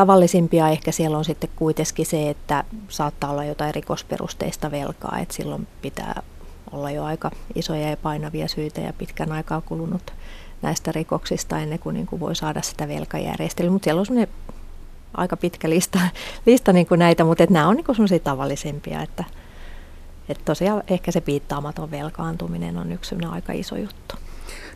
Tavallisimpia 0.00 0.68
ehkä 0.68 0.92
siellä 0.92 1.18
on 1.18 1.24
sitten 1.24 1.50
kuitenkin 1.56 2.06
se, 2.06 2.30
että 2.30 2.64
saattaa 2.88 3.30
olla 3.30 3.44
jotain 3.44 3.74
rikosperusteista 3.74 4.70
velkaa, 4.70 5.18
että 5.18 5.34
silloin 5.34 5.66
pitää 5.82 6.22
olla 6.72 6.90
jo 6.90 7.04
aika 7.04 7.30
isoja 7.54 7.90
ja 7.90 7.96
painavia 7.96 8.48
syitä 8.48 8.80
ja 8.80 8.92
pitkän 8.92 9.32
aikaa 9.32 9.60
kulunut 9.60 10.12
näistä 10.62 10.92
rikoksista 10.92 11.58
ennen 11.58 11.78
kuin, 11.78 11.94
niin 11.94 12.06
kuin 12.06 12.20
voi 12.20 12.36
saada 12.36 12.62
sitä 12.62 12.88
velkajärjestelyä. 12.88 13.70
Mutta 13.70 13.84
siellä 13.84 14.00
on 14.00 14.26
aika 15.14 15.36
pitkä 15.36 15.70
lista, 15.70 15.98
lista 16.46 16.72
niin 16.72 16.86
kuin 16.86 16.98
näitä, 16.98 17.24
mutta 17.24 17.42
että 17.42 17.54
nämä 17.54 17.68
on 17.68 17.76
niin 17.76 17.86
sellaisia 17.92 18.18
tavallisempia, 18.18 19.02
että, 19.02 19.24
että 20.28 20.44
tosiaan 20.44 20.82
ehkä 20.88 21.12
se 21.12 21.20
piittaamaton 21.20 21.90
velkaantuminen 21.90 22.78
on 22.78 22.92
yksi 22.92 23.14
aika 23.30 23.52
iso 23.52 23.76
juttu. 23.76 24.14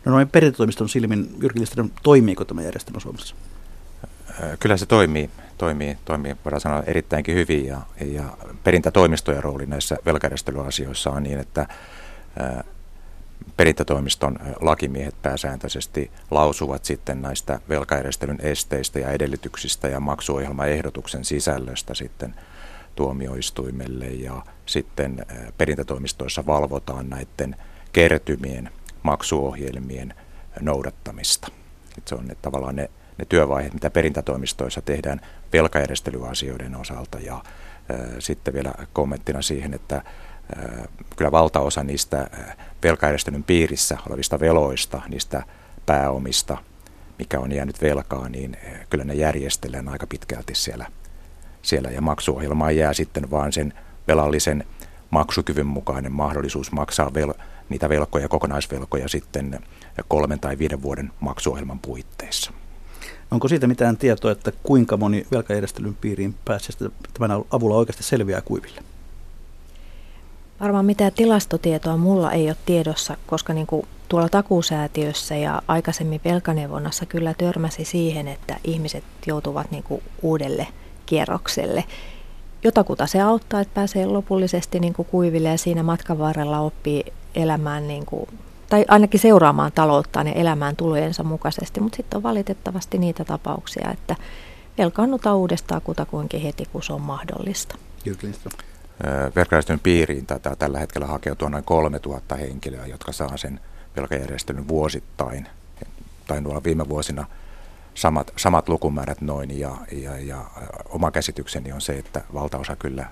No 0.05 0.11
noin 0.11 0.29
perintätoimiston 0.29 0.89
silmin, 0.89 1.35
Jyrki 1.41 1.59
Listanen, 1.59 1.91
toimiiko 2.03 2.45
tämä 2.45 2.61
järjestelmä 2.61 2.99
Suomessa? 2.99 3.35
Kyllä 4.59 4.77
se 4.77 4.85
toimii, 4.85 5.29
toimii, 5.57 5.97
toimii 6.05 6.35
voidaan 6.45 6.61
sanoa 6.61 6.83
erittäinkin 6.83 7.35
hyvin 7.35 7.65
ja, 7.65 7.81
ja 8.05 8.23
perintätoimistojen 8.63 9.43
rooli 9.43 9.65
näissä 9.65 9.97
velkajärjestelyasioissa 10.05 11.09
on 11.09 11.23
niin, 11.23 11.39
että 11.39 11.67
perintätoimiston 13.57 14.39
lakimiehet 14.61 15.21
pääsääntöisesti 15.21 16.11
lausuvat 16.31 16.85
sitten 16.85 17.21
näistä 17.21 17.59
velkajärjestelyn 17.69 18.39
esteistä 18.41 18.99
ja 18.99 19.11
edellytyksistä 19.11 19.87
ja 19.87 19.99
maksuohjelmaehdotuksen 19.99 21.25
sisällöstä 21.25 21.93
sitten 21.93 22.35
tuomioistuimelle 22.95 24.05
ja 24.05 24.41
sitten 24.65 25.25
perintätoimistoissa 25.57 26.45
valvotaan 26.45 27.09
näiden 27.09 27.55
kertymien 27.93 28.69
maksuohjelmien 29.03 30.13
noudattamista. 30.61 31.47
Et 31.97 32.07
se 32.07 32.15
on 32.15 32.25
ne, 32.25 32.35
tavallaan 32.41 32.75
ne 32.75 32.89
ne 33.17 33.25
työvaiheet, 33.29 33.73
mitä 33.73 33.89
perintätoimistoissa 33.89 34.81
tehdään 34.81 35.21
velkajärjestelyasioiden 35.53 36.75
osalta. 36.75 37.19
Ja 37.19 37.43
sitten 38.19 38.53
vielä 38.53 38.73
kommenttina 38.93 39.41
siihen, 39.41 39.73
että 39.73 40.03
kyllä 41.15 41.31
valtaosa 41.31 41.83
niistä 41.83 42.27
velkajärjestelyn 42.83 43.43
piirissä 43.43 43.97
olevista 44.09 44.39
veloista, 44.39 45.01
niistä 45.09 45.43
pääomista, 45.85 46.57
mikä 47.19 47.39
on 47.39 47.51
jäänyt 47.51 47.81
velkaa, 47.81 48.29
niin 48.29 48.57
kyllä 48.89 49.03
ne 49.03 49.13
järjestellään 49.13 49.89
aika 49.89 50.07
pitkälti 50.07 50.55
siellä, 50.55 50.87
siellä. 51.61 51.89
Ja 51.89 52.01
maksuohjelmaan 52.01 52.75
jää 52.75 52.93
sitten 52.93 53.31
vaan 53.31 53.53
sen 53.53 53.73
velallisen 54.07 54.63
maksukyvyn 55.09 55.67
mukainen 55.67 56.11
mahdollisuus 56.11 56.71
maksaa 56.71 57.09
vel- 57.09 57.41
niitä 57.69 57.89
velkoja, 57.89 58.27
kokonaisvelkoja 58.27 59.07
sitten 59.07 59.59
kolmen 60.07 60.39
tai 60.39 60.57
viiden 60.57 60.81
vuoden 60.81 61.11
maksuohjelman 61.19 61.79
puitteissa. 61.79 62.51
Onko 63.31 63.47
siitä 63.47 63.67
mitään 63.67 63.97
tietoa, 63.97 64.31
että 64.31 64.51
kuinka 64.63 64.97
moni 64.97 65.27
velkajärjestelyn 65.31 65.95
piiriin 66.01 66.35
pääsee 66.45 66.89
tämän 67.13 67.43
avulla 67.51 67.75
oikeasti 67.75 68.03
selviää 68.03 68.41
kuiville? 68.41 68.81
Varmaan 70.59 70.85
mitään 70.85 71.11
tilastotietoa 71.15 71.97
mulla 71.97 72.31
ei 72.31 72.47
ole 72.47 72.57
tiedossa, 72.65 73.17
koska 73.27 73.53
niin 73.53 73.67
kuin 73.67 73.87
tuolla 74.09 74.29
takuusäätiössä 74.29 75.35
ja 75.35 75.61
aikaisemmin 75.67 76.21
velkaneuvonnassa 76.25 77.05
kyllä 77.05 77.33
törmäsi 77.33 77.85
siihen, 77.85 78.27
että 78.27 78.59
ihmiset 78.63 79.03
joutuvat 79.25 79.71
niin 79.71 79.83
kuin 79.83 80.03
uudelle 80.21 80.67
kierrokselle. 81.05 81.83
Jotakuta 82.63 83.07
se 83.07 83.21
auttaa, 83.21 83.61
että 83.61 83.73
pääsee 83.73 84.05
lopullisesti 84.05 84.79
niin 84.79 84.93
kuin 84.93 85.07
kuiville 85.11 85.49
ja 85.49 85.57
siinä 85.57 85.83
matkan 85.83 86.19
varrella 86.19 86.59
oppii 86.59 87.03
elämään 87.35 87.87
niin 87.87 88.05
kuin 88.05 88.29
tai 88.75 88.85
ainakin 88.87 89.19
seuraamaan 89.19 89.71
talouttaan 89.71 90.27
ja 90.27 90.33
elämään 90.33 90.75
tulojensa 90.75 91.23
mukaisesti, 91.23 91.79
mutta 91.79 91.95
sitten 91.95 92.17
on 92.17 92.23
valitettavasti 92.23 92.97
niitä 92.97 93.25
tapauksia, 93.25 93.91
että 93.91 94.15
velkaannutaan 94.77 95.37
uudestaan 95.37 95.81
kutakuinkin 95.81 96.41
heti, 96.41 96.65
kun 96.71 96.83
se 96.83 96.93
on 96.93 97.01
mahdollista. 97.01 97.75
Velkajärjestelyn 99.35 99.79
piiriin 99.79 100.25
taitaa 100.25 100.55
tällä 100.55 100.79
hetkellä 100.79 101.07
hakeutua 101.07 101.49
noin 101.49 101.63
3000 101.63 102.35
henkilöä, 102.35 102.85
jotka 102.85 103.11
saa 103.11 103.37
sen 103.37 103.59
velkajärjestelyn 103.97 104.67
vuosittain. 104.67 105.47
Tai 106.27 106.41
nuolla 106.41 106.63
viime 106.63 106.89
vuosina 106.89 107.25
samat, 107.93 108.33
samat 108.37 108.69
lukumäärät 108.69 109.21
noin 109.21 109.59
ja, 109.59 109.75
ja, 109.91 110.19
ja 110.19 110.45
oma 110.89 111.11
käsitykseni 111.11 111.71
on 111.71 111.81
se, 111.81 111.93
että 111.93 112.21
valtaosa 112.33 112.75
kyllä, 112.75 113.05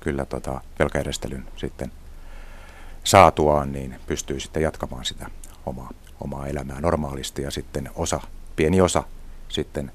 kyllä 0.00 0.24
tota 0.24 0.60
velkajärjestelyn 0.78 1.44
sitten 1.56 1.92
saatuaan, 3.04 3.72
niin 3.72 3.94
pystyy 4.06 4.40
sitten 4.40 4.62
jatkamaan 4.62 5.04
sitä 5.04 5.30
omaa, 5.66 5.90
omaa 6.20 6.46
elämää 6.46 6.80
normaalisti 6.80 7.42
ja 7.42 7.50
sitten 7.50 7.90
osa, 7.94 8.20
pieni 8.56 8.80
osa 8.80 9.02
sitten 9.48 9.92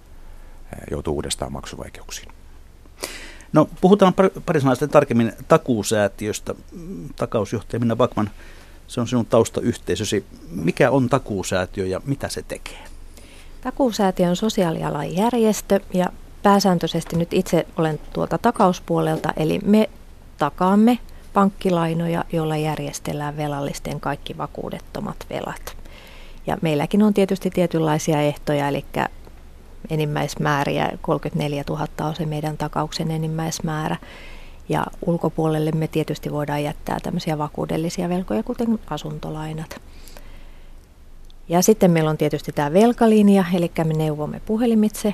joutuu 0.92 1.16
uudestaan 1.16 1.52
maksuvaikeuksiin. 1.52 2.32
No 3.54 3.70
puhutaan 3.82 4.14
pari, 4.46 4.60
sanaa 4.60 4.76
sitten 4.76 4.90
tarkemmin 4.90 5.34
takuusäätiöstä. 5.48 6.56
Takausjohtaja 7.16 7.80
Minna 7.80 7.96
Bakman, 7.96 8.30
se 8.88 9.02
on 9.02 9.08
sinun 9.08 9.26
taustayhteisösi. 9.26 10.26
Mikä 10.52 10.92
on 10.92 11.10
takuusäätiö 11.10 11.86
ja 11.86 12.02
mitä 12.06 12.30
se 12.30 12.42
tekee? 12.48 12.84
Takuusäätiö 13.62 14.30
on 14.30 14.36
sosiaalialan 14.36 15.16
järjestö 15.16 15.80
ja 15.94 16.06
pääsääntöisesti 16.44 17.16
nyt 17.16 17.34
itse 17.34 17.68
olen 17.78 18.00
tuolta 18.14 18.38
takauspuolelta, 18.38 19.34
eli 19.38 19.60
me 19.66 19.90
takaamme 20.38 21.00
pankkilainoja, 21.38 22.24
joilla 22.34 22.58
järjestellään 22.58 23.38
velallisten 23.38 24.00
kaikki 24.00 24.38
vakuudettomat 24.38 25.16
velat. 25.30 25.78
Ja 26.48 26.58
meilläkin 26.62 27.04
on 27.04 27.14
tietysti 27.14 27.50
tietynlaisia 27.50 28.22
ehtoja, 28.22 28.68
eli 28.68 28.86
enimmäismääriä, 29.90 30.92
34 31.02 31.64
000 31.70 31.88
on 32.00 32.16
se 32.16 32.26
meidän 32.26 32.58
takauksen 32.58 33.12
enimmäismäärä. 33.12 33.98
Ja 34.70 34.86
ulkopuolelle 35.06 35.72
me 35.72 35.88
tietysti 35.88 36.32
voidaan 36.32 36.64
jättää 36.64 36.98
tämmöisiä 37.04 37.38
vakuudellisia 37.38 38.10
velkoja, 38.10 38.44
kuten 38.44 38.80
asuntolainat. 38.90 39.82
Ja 41.50 41.62
sitten 41.62 41.92
meillä 41.92 42.10
on 42.10 42.18
tietysti 42.18 42.52
tämä 42.52 42.74
velkalinja, 42.74 43.46
eli 43.54 43.72
me 43.84 43.94
neuvomme 43.94 44.42
puhelimitse 44.46 45.14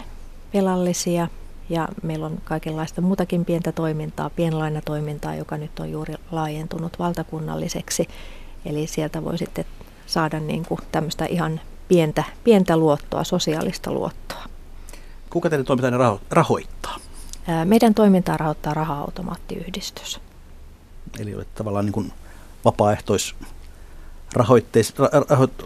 velallisia 0.54 1.28
ja 1.74 1.88
meillä 2.04 2.26
on 2.26 2.38
kaikenlaista 2.44 3.02
muutakin 3.02 3.46
pientä 3.46 3.72
toimintaa, 3.72 4.30
pienlainatoimintaa, 4.30 5.36
joka 5.36 5.58
nyt 5.58 5.80
on 5.80 5.92
juuri 5.92 6.14
laajentunut 6.32 7.00
valtakunnalliseksi. 7.00 8.08
Eli 8.66 8.88
sieltä 8.88 9.24
voi 9.24 9.38
sitten 9.38 9.66
saada 10.06 10.40
niin 10.40 10.66
kuin 10.66 10.80
tämmöistä 10.92 11.26
ihan 11.26 11.62
pientä, 11.88 12.24
pientä 12.44 12.78
luottoa, 12.78 13.24
sosiaalista 13.24 13.92
luottoa. 13.92 14.44
Kuka 15.30 15.50
teidän 15.50 15.66
toimintanne 15.66 15.98
raho- 15.98 16.22
rahoittaa? 16.32 16.98
Meidän 17.66 17.94
toimintaa 17.94 18.38
rahoittaa 18.38 18.74
raha-automaattiyhdistys. 18.74 20.20
Eli 21.20 21.36
olet 21.36 21.56
tavallaan 21.56 21.86
niin 21.86 21.94
kuin 21.94 22.14
vapaaehtois 22.66 23.36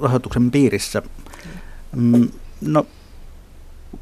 rahoituksen 0.01 0.51
piirissä. 0.51 1.01
Mm, 1.95 2.31
no, 2.61 2.85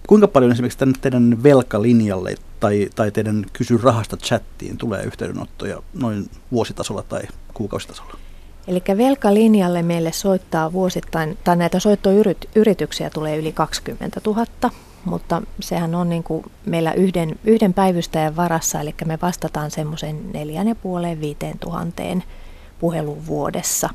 kuinka 0.08 0.28
paljon 0.28 0.52
esimerkiksi 0.52 0.80
tänne 0.80 1.00
teidän 1.02 1.44
velkalinjalle 1.44 2.36
tai, 2.60 2.90
tai 2.96 3.12
teidän 3.12 3.46
kysy 3.54 3.78
rahasta 3.84 4.18
chattiin 4.18 4.78
tulee 4.78 5.04
yhteydenottoja 5.04 5.84
noin 5.94 6.30
vuositasolla 6.52 7.04
tai 7.04 7.22
kuukausitasolla? 7.54 8.18
Eli 8.68 8.84
velkalinjalle 8.98 9.82
meille 9.82 10.12
soittaa 10.12 10.74
vuosittain, 10.74 11.38
tai 11.44 11.56
näitä 11.56 11.80
soittoyrityksiä 11.80 13.10
tulee 13.10 13.38
yli 13.38 13.52
20 13.52 14.22
000, 14.26 14.46
mutta 15.06 15.42
sehän 15.60 15.96
on 15.96 16.10
niin 16.10 16.24
kuin 16.24 16.46
meillä 16.66 16.94
yhden, 16.94 17.40
yhden 17.44 17.74
päivystäjän 17.74 18.36
varassa, 18.36 18.82
eli 18.82 18.96
me 19.06 19.18
vastataan 19.22 19.72
semmoisen 19.72 20.34
neljän 20.34 20.68
ja 20.68 20.76
puoleen 20.76 21.22
viiteen 21.22 21.60
tuhanteen 21.60 22.24
puhelun 22.80 23.28
vuodessa. 23.28 23.90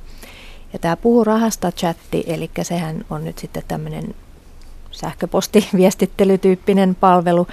Ja 0.72 0.78
tämä 0.78 0.96
Puhu 0.96 1.24
rahasta 1.24 1.72
chatti, 1.72 2.24
eli 2.26 2.50
sehän 2.62 3.04
on 3.10 3.24
nyt 3.24 3.38
sitten 3.38 3.62
tämmöinen 3.68 4.14
sähköpostiviestittelytyyppinen 4.90 6.94
palvelu. 6.94 7.46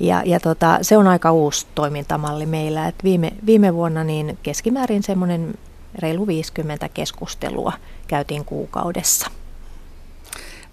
Ja, 0.00 0.22
ja 0.26 0.40
tota, 0.40 0.78
se 0.82 0.96
on 0.96 1.08
aika 1.08 1.32
uusi 1.32 1.66
toimintamalli 1.74 2.46
meillä. 2.46 2.88
Et 2.88 3.04
viime, 3.04 3.32
viime 3.46 3.74
vuonna 3.74 4.04
niin 4.04 4.38
keskimäärin 4.42 5.02
semmoinen 5.02 5.54
reilu 5.98 6.26
50 6.26 6.88
keskustelua 6.88 7.72
käytiin 8.06 8.44
kuukaudessa. 8.44 9.30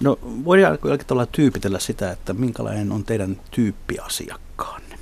No 0.03 0.19
voidaanko 0.23 0.87
jollakin 0.87 1.07
tavalla 1.07 1.27
tyypitellä 1.31 1.79
sitä, 1.79 2.11
että 2.11 2.33
minkälainen 2.33 2.91
on 2.91 3.03
teidän 3.03 3.41
tyyppiasiakkaanne? 3.51 4.95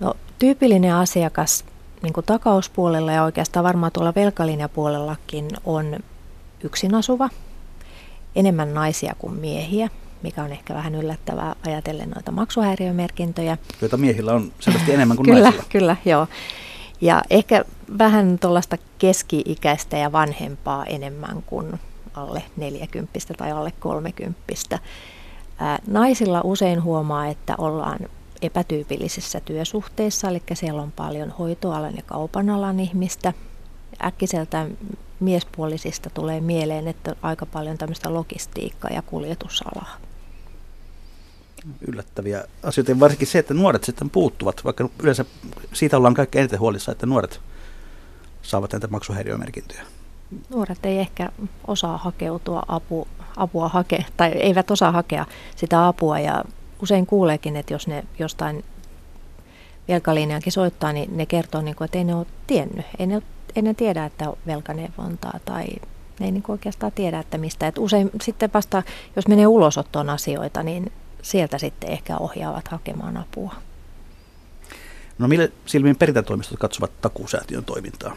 No 0.00 0.14
tyypillinen 0.38 0.94
asiakas 0.94 1.64
niin 2.02 2.12
kuin 2.12 2.26
takauspuolella 2.26 3.12
ja 3.12 3.24
oikeastaan 3.24 3.64
varmaan 3.64 3.92
tuolla 3.92 4.12
velkalinjapuolellakin 4.16 5.48
on 5.64 5.98
yksin 6.64 6.94
asuva, 6.94 7.28
enemmän 8.38 8.74
naisia 8.74 9.14
kuin 9.18 9.34
miehiä, 9.34 9.88
mikä 10.22 10.42
on 10.42 10.52
ehkä 10.52 10.74
vähän 10.74 10.94
yllättävää 10.94 11.56
ajatellen 11.66 12.10
noita 12.10 12.32
maksuhäiriömerkintöjä. 12.32 13.58
Joita 13.80 13.96
miehillä 13.96 14.32
on 14.32 14.52
selvästi 14.60 14.92
enemmän 14.92 15.16
kuin 15.16 15.26
kyllä, 15.28 15.40
naisilla. 15.40 15.64
Kyllä, 15.68 15.96
joo. 16.04 16.26
Ja 17.00 17.22
ehkä 17.30 17.64
vähän 17.98 18.38
tuollaista 18.38 18.76
keski-ikäistä 18.98 19.96
ja 19.96 20.12
vanhempaa 20.12 20.84
enemmän 20.84 21.42
kuin 21.46 21.80
alle 22.14 22.42
40 22.56 23.18
tai 23.36 23.52
alle 23.52 23.72
30. 23.80 24.78
Naisilla 25.86 26.40
usein 26.44 26.82
huomaa, 26.82 27.26
että 27.26 27.54
ollaan 27.58 27.98
epätyypillisissä 28.42 29.40
työsuhteissa, 29.40 30.28
eli 30.28 30.42
siellä 30.52 30.82
on 30.82 30.92
paljon 30.92 31.30
hoitoalan 31.30 31.96
ja 31.96 32.02
kaupan 32.06 32.50
alan 32.50 32.80
ihmistä. 32.80 33.32
Äkkiseltä 34.04 34.66
miespuolisista 35.20 36.10
tulee 36.10 36.40
mieleen, 36.40 36.88
että 36.88 37.16
aika 37.22 37.46
paljon 37.46 37.78
tämmöistä 37.78 38.14
logistiikkaa 38.14 38.90
ja 38.90 39.02
kuljetusalaa. 39.02 39.96
Yllättäviä 41.88 42.44
asioita, 42.62 43.00
varsinkin 43.00 43.26
se, 43.26 43.38
että 43.38 43.54
nuoret 43.54 43.84
sitten 43.84 44.10
puuttuvat, 44.10 44.64
vaikka 44.64 44.88
yleensä 45.02 45.24
siitä 45.72 45.96
ollaan 45.96 46.14
kaikkein 46.14 46.40
eniten 46.40 46.60
huolissa, 46.60 46.92
että 46.92 47.06
nuoret 47.06 47.40
saavat 48.42 48.72
näitä 48.72 48.86
maksuhäiriömerkintöjä. 48.86 49.82
Nuoret 50.50 50.86
ei 50.86 50.98
ehkä 50.98 51.32
osaa 51.66 51.96
hakeutua 51.96 52.62
apu, 52.68 53.08
apua 53.36 53.68
hake, 53.68 54.04
tai 54.16 54.28
eivät 54.28 54.70
osaa 54.70 54.92
hakea 54.92 55.26
sitä 55.56 55.86
apua 55.86 56.18
ja 56.18 56.44
usein 56.82 57.06
kuuleekin, 57.06 57.56
että 57.56 57.74
jos 57.74 57.86
ne 57.86 58.04
jostain 58.18 58.64
velkalinjankin 59.88 60.52
soittaa, 60.52 60.92
niin 60.92 61.16
ne 61.16 61.26
kertoo, 61.26 61.62
niin 61.62 61.76
kuin, 61.76 61.86
että 61.86 61.98
ei 61.98 62.04
ne 62.04 62.14
ole 62.14 62.26
tiennyt. 62.46 62.86
Ei 62.98 63.06
ne, 63.06 63.22
ei 63.56 63.62
ne 63.62 63.74
tiedä, 63.74 64.04
että 64.04 64.30
on 64.30 64.38
velkaneuvontaa 64.46 65.40
tai 65.44 65.66
ne 66.20 66.26
ei 66.26 66.32
niin 66.32 66.42
kuin 66.42 66.54
oikeastaan 66.54 66.92
tiedä, 66.92 67.18
että 67.18 67.38
mistä. 67.38 67.66
Et 67.66 67.78
usein 67.78 68.10
sitten 68.22 68.50
vasta, 68.54 68.82
jos 69.16 69.28
menee 69.28 69.46
ulosottoon 69.46 70.10
asioita, 70.10 70.62
niin 70.62 70.92
sieltä 71.22 71.58
sitten 71.58 71.90
ehkä 71.90 72.16
ohjaavat 72.16 72.68
hakemaan 72.68 73.16
apua. 73.16 73.54
No 75.18 75.28
mille 75.28 75.52
silmin 75.66 75.96
perintätoimistot 75.96 76.58
katsovat 76.58 77.00
takuusäätiön 77.00 77.64
toimintaa? 77.64 78.16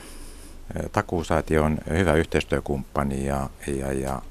Takuusäätiö 0.91 1.63
on 1.63 1.77
hyvä 1.89 2.13
yhteistyökumppani 2.13 3.25
ja, 3.25 3.49
ja, 3.67 3.93
ja 3.93 4.21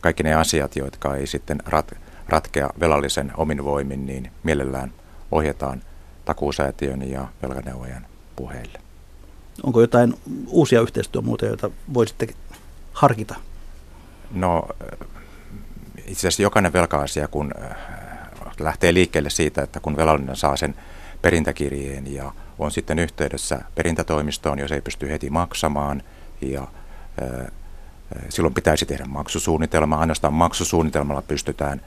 kaikki 0.00 0.22
ne 0.22 0.34
asiat, 0.34 0.76
jotka 0.76 1.16
ei 1.16 1.26
sitten 1.26 1.62
rat, 1.66 1.92
ratkea 2.28 2.70
velallisen 2.80 3.32
omin 3.36 3.64
voimin, 3.64 4.06
niin 4.06 4.30
mielellään 4.42 4.92
ohjataan 5.32 5.82
takuusäätiön 6.24 7.10
ja 7.10 7.28
velkaneuvojan 7.42 8.06
puheille. 8.36 8.80
Onko 9.62 9.80
jotain 9.80 10.14
uusia 10.48 10.80
yhteistyömuotoja, 10.80 11.50
joita 11.50 11.70
voisitte 11.94 12.28
harkita? 12.92 13.34
No 14.30 14.68
itse 16.06 16.20
asiassa 16.20 16.42
jokainen 16.42 16.72
velka-asia, 16.72 17.28
kun 17.28 17.50
äh, 17.62 17.76
lähtee 18.60 18.94
liikkeelle 18.94 19.30
siitä, 19.30 19.62
että 19.62 19.80
kun 19.80 19.96
velallinen 19.96 20.36
saa 20.36 20.56
sen 20.56 20.74
perintäkirjeen 21.22 22.14
ja 22.14 22.32
on 22.58 22.70
sitten 22.70 22.98
yhteydessä 22.98 23.60
perintätoimistoon, 23.74 24.58
jos 24.58 24.72
ei 24.72 24.80
pysty 24.80 25.08
heti 25.08 25.30
maksamaan 25.30 26.02
ja 26.40 26.62
äh, 26.62 27.46
silloin 28.28 28.54
pitäisi 28.54 28.86
tehdä 28.86 29.04
maksusuunnitelma. 29.04 29.96
Ainoastaan 29.96 30.34
maksusuunnitelmalla 30.34 31.22
pystytään 31.22 31.80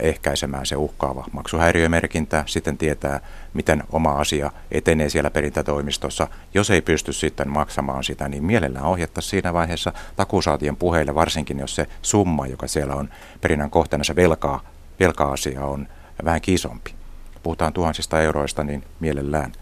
ehkäisemään 0.00 0.66
se 0.66 0.76
uhkaava 0.76 1.24
maksuhäiriömerkintä, 1.32 2.44
sitten 2.46 2.78
tietää, 2.78 3.20
miten 3.54 3.82
oma 3.92 4.12
asia 4.12 4.52
etenee 4.70 5.08
siellä 5.08 5.30
perintätoimistossa. 5.30 6.28
Jos 6.54 6.70
ei 6.70 6.80
pysty 6.80 7.12
sitten 7.12 7.48
maksamaan 7.48 8.04
sitä, 8.04 8.28
niin 8.28 8.44
mielellään 8.44 8.84
ohjatta 8.84 9.20
siinä 9.20 9.52
vaiheessa 9.52 9.92
takuusaatien 10.16 10.76
puheille, 10.76 11.14
varsinkin 11.14 11.58
jos 11.58 11.74
se 11.74 11.86
summa, 12.02 12.46
joka 12.46 12.66
siellä 12.66 12.94
on 12.94 13.08
perinnän 13.40 13.70
kohteena, 13.70 14.04
se 14.04 14.16
velkaa, 14.16 14.60
velka-asia 15.00 15.64
on 15.64 15.88
vähän 16.24 16.40
kisompi. 16.40 16.94
Puhutaan 17.42 17.72
tuhansista 17.72 18.20
euroista, 18.20 18.64
niin 18.64 18.84
mielellään 19.00 19.52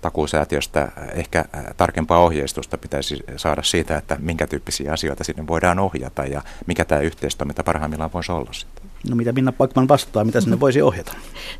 takuusäätiöstä 0.00 0.88
ehkä 1.12 1.44
tarkempaa 1.76 2.18
ohjeistusta 2.18 2.78
pitäisi 2.78 3.24
saada 3.36 3.62
siitä, 3.62 3.96
että 3.96 4.16
minkä 4.20 4.46
tyyppisiä 4.46 4.92
asioita 4.92 5.24
sinne 5.24 5.46
voidaan 5.46 5.78
ohjata 5.78 6.24
ja 6.24 6.42
mikä 6.66 6.84
tämä 6.84 7.00
yhteistoiminta 7.00 7.64
parhaimmillaan 7.64 8.12
voisi 8.12 8.32
olla 8.32 8.52
sitten. 8.52 8.90
No 9.08 9.16
mitä 9.16 9.32
Minna 9.32 9.52
Pakman 9.52 9.88
vastaa, 9.88 10.24
mitä 10.24 10.40
sinne 10.40 10.60
voisi 10.60 10.82
ohjata? 10.82 11.12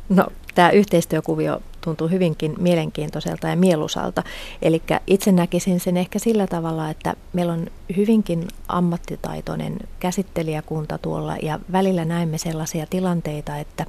No 0.09 0.27
tämä 0.55 0.69
yhteistyökuvio 0.69 1.61
tuntuu 1.81 2.07
hyvinkin 2.07 2.55
mielenkiintoiselta 2.59 3.47
ja 3.47 3.55
mieluisalta. 3.55 4.23
Eli 4.61 4.81
itse 5.07 5.31
näkisin 5.31 5.79
sen 5.79 5.97
ehkä 5.97 6.19
sillä 6.19 6.47
tavalla, 6.47 6.89
että 6.89 7.13
meillä 7.33 7.53
on 7.53 7.67
hyvinkin 7.97 8.47
ammattitaitoinen 8.67 9.77
käsittelijäkunta 9.99 10.97
tuolla 10.97 11.35
ja 11.41 11.59
välillä 11.71 12.05
näemme 12.05 12.37
sellaisia 12.37 12.85
tilanteita, 12.89 13.57
että 13.57 13.85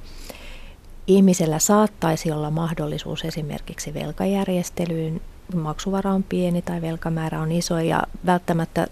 ihmisellä 1.07 1.59
saattaisi 1.59 2.31
olla 2.31 2.51
mahdollisuus 2.51 3.25
esimerkiksi 3.25 3.93
velkajärjestelyyn, 3.93 5.21
maksuvara 5.55 6.13
on 6.13 6.23
pieni 6.23 6.61
tai 6.61 6.81
velkamäärä 6.81 7.41
on 7.41 7.51
iso 7.51 7.79
ja 7.79 8.03
välttämättä 8.25 8.87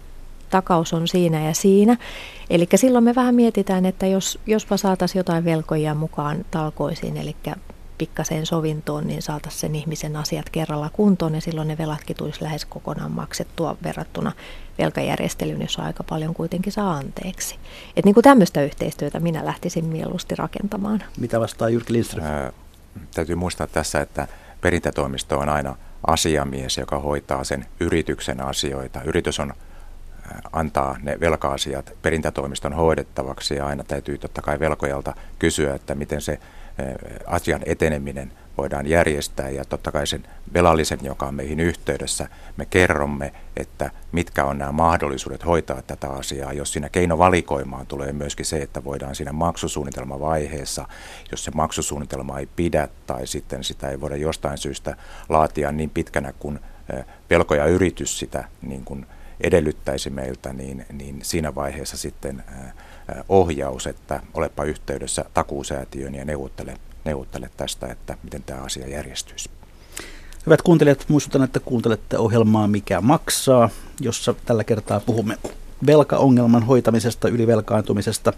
takaus 0.50 0.92
on 0.92 1.08
siinä 1.08 1.44
ja 1.44 1.54
siinä. 1.54 1.96
Eli 2.50 2.68
silloin 2.74 3.04
me 3.04 3.14
vähän 3.14 3.34
mietitään, 3.34 3.86
että 3.86 4.06
jos, 4.06 4.38
jospa 4.46 4.76
saataisiin 4.76 5.20
jotain 5.20 5.44
velkoja 5.44 5.94
mukaan 5.94 6.44
talkoisiin, 6.50 7.16
eli 7.16 7.36
pikkaseen 7.98 8.46
sovintoon, 8.46 9.06
niin 9.06 9.22
saataisiin 9.22 9.60
sen 9.60 9.74
ihmisen 9.74 10.16
asiat 10.16 10.50
kerralla 10.50 10.90
kuntoon 10.92 11.34
ja 11.34 11.40
silloin 11.40 11.68
ne 11.68 11.78
velatkin 11.78 12.16
tulisi 12.16 12.42
lähes 12.42 12.64
kokonaan 12.64 13.12
maksettua 13.12 13.76
verrattuna 13.82 14.32
velkajärjestelyyn, 14.78 15.62
jossa 15.62 15.82
aika 15.82 16.02
paljon 16.02 16.34
kuitenkin 16.34 16.72
saa 16.72 16.92
anteeksi. 16.92 17.56
Et 17.96 18.04
niin 18.04 18.14
kuin 18.14 18.24
tämmöistä 18.24 18.62
yhteistyötä 18.62 19.20
minä 19.20 19.44
lähtisin 19.44 19.84
mieluusti 19.84 20.34
rakentamaan. 20.34 21.02
Mitä 21.20 21.40
vastaa 21.40 21.68
Jyrki 21.68 21.92
Lindström? 21.92 22.26
Ää, 22.26 22.52
täytyy 23.14 23.34
muistaa 23.34 23.66
tässä, 23.66 24.00
että 24.00 24.28
perintätoimisto 24.60 25.38
on 25.38 25.48
aina 25.48 25.76
asiamies, 26.06 26.76
joka 26.76 26.98
hoitaa 26.98 27.44
sen 27.44 27.66
yrityksen 27.80 28.40
asioita. 28.40 29.02
Yritys 29.02 29.40
on 29.40 29.54
antaa 30.52 30.96
ne 31.02 31.20
velka-asiat 31.20 31.92
perintätoimiston 32.02 32.72
hoidettavaksi 32.72 33.54
ja 33.54 33.66
aina 33.66 33.84
täytyy 33.84 34.18
totta 34.18 34.42
kai 34.42 34.60
velkojalta 34.60 35.14
kysyä, 35.38 35.74
että 35.74 35.94
miten 35.94 36.20
se 36.20 36.38
asian 37.26 37.60
eteneminen 37.66 38.32
voidaan 38.58 38.86
järjestää 38.86 39.50
ja 39.50 39.64
totta 39.64 39.92
kai 39.92 40.06
sen 40.06 40.22
velallisen, 40.54 40.98
joka 41.02 41.26
on 41.26 41.34
meihin 41.34 41.60
yhteydessä, 41.60 42.28
me 42.56 42.66
kerromme, 42.66 43.32
että 43.56 43.90
mitkä 44.12 44.44
on 44.44 44.58
nämä 44.58 44.72
mahdollisuudet 44.72 45.46
hoitaa 45.46 45.82
tätä 45.82 46.10
asiaa. 46.10 46.52
Jos 46.52 46.72
siinä 46.72 46.88
keinovalikoimaan 46.88 47.86
tulee 47.86 48.12
myöskin 48.12 48.46
se, 48.46 48.62
että 48.62 48.84
voidaan 48.84 49.14
siinä 49.14 49.32
maksusuunnitelmavaiheessa, 49.32 50.88
jos 51.30 51.44
se 51.44 51.50
maksusuunnitelma 51.54 52.38
ei 52.38 52.48
pidä 52.56 52.88
tai 53.06 53.26
sitten 53.26 53.64
sitä 53.64 53.88
ei 53.88 54.00
voida 54.00 54.16
jostain 54.16 54.58
syystä 54.58 54.96
laatia 55.28 55.72
niin 55.72 55.90
pitkänä 55.90 56.32
kuin 56.38 56.60
pelkoja 57.28 57.66
yritys 57.66 58.18
sitä 58.18 58.44
niin 58.62 58.84
kuin 58.84 59.06
edellyttäisi 59.40 60.10
meiltä, 60.10 60.52
niin, 60.52 60.86
niin 60.92 61.18
siinä 61.22 61.54
vaiheessa 61.54 61.96
sitten 61.96 62.44
ohjaus, 63.28 63.86
että 63.86 64.22
olepa 64.34 64.64
yhteydessä 64.64 65.24
takuusäätiön 65.34 66.14
ja 66.14 66.24
neuvottele, 66.24 66.76
neuvottele 67.04 67.50
tästä, 67.56 67.86
että 67.86 68.16
miten 68.22 68.42
tämä 68.42 68.60
asia 68.60 68.88
järjestyisi. 68.88 69.50
Hyvät 70.46 70.62
kuuntelijat, 70.62 71.04
muistutan, 71.08 71.42
että 71.42 71.60
kuuntelette 71.60 72.18
ohjelmaa 72.18 72.68
Mikä 72.68 73.00
maksaa, 73.00 73.70
jossa 74.00 74.34
tällä 74.44 74.64
kertaa 74.64 75.00
puhumme 75.00 75.38
velkaongelman 75.86 76.66
hoitamisesta, 76.66 77.28
ylivelkaantumisesta. 77.28 78.32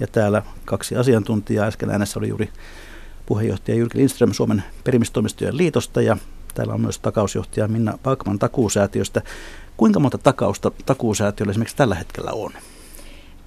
Ja 0.00 0.06
täällä 0.06 0.42
kaksi 0.64 0.96
asiantuntijaa. 0.96 1.66
Äsken 1.66 1.90
äänessä 1.90 2.18
oli 2.18 2.28
juuri 2.28 2.48
puheenjohtaja 3.26 3.76
Jyrki 3.76 3.98
Lindström 3.98 4.32
Suomen 4.32 4.62
perimistoimistojen 4.84 5.56
liitosta 5.56 6.02
ja 6.02 6.16
täällä 6.54 6.74
on 6.74 6.80
myös 6.80 6.98
takausjohtaja 6.98 7.68
Minna 7.68 7.98
Pakman 8.02 8.38
takuusäätiöstä. 8.38 9.22
Kuinka 9.76 10.00
monta 10.00 10.18
takausta 10.18 10.70
takuusäätiöllä 10.86 11.50
esimerkiksi 11.50 11.76
tällä 11.76 11.94
hetkellä 11.94 12.30
on? 12.32 12.52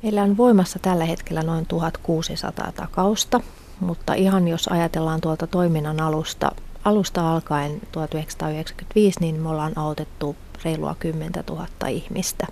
Meillä 0.03 0.23
on 0.23 0.37
voimassa 0.37 0.79
tällä 0.79 1.05
hetkellä 1.05 1.43
noin 1.43 1.65
1600 1.65 2.71
takausta, 2.71 3.41
mutta 3.79 4.13
ihan 4.13 4.47
jos 4.47 4.67
ajatellaan 4.67 5.21
tuolta 5.21 5.47
toiminnan 5.47 5.99
alusta, 5.99 6.51
alusta 6.85 7.33
alkaen 7.33 7.81
1995, 7.91 9.19
niin 9.19 9.35
me 9.35 9.49
ollaan 9.49 9.77
autettu 9.77 10.35
reilua 10.65 10.95
10 10.99 11.31
000 11.49 11.67
ihmistä. 11.89 12.47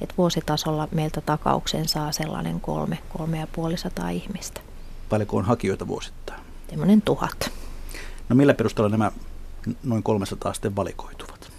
Et 0.00 0.14
vuositasolla 0.18 0.88
meiltä 0.92 1.20
takauksen 1.20 1.88
saa 1.88 2.12
sellainen 2.12 2.60
kolme, 2.60 2.98
kolme 3.18 3.38
ja 3.38 3.46
puolisataa 3.46 4.10
ihmistä. 4.10 4.60
Paljonko 5.08 5.36
on 5.36 5.44
hakijoita 5.44 5.86
vuosittain? 5.86 6.40
Semmoinen 6.70 7.02
tuhat. 7.02 7.50
No 8.28 8.36
millä 8.36 8.54
perusteella 8.54 8.90
nämä 8.90 9.12
noin 9.82 10.02
300 10.02 10.52
sitten 10.52 10.76
valikoituvat? 10.76 11.53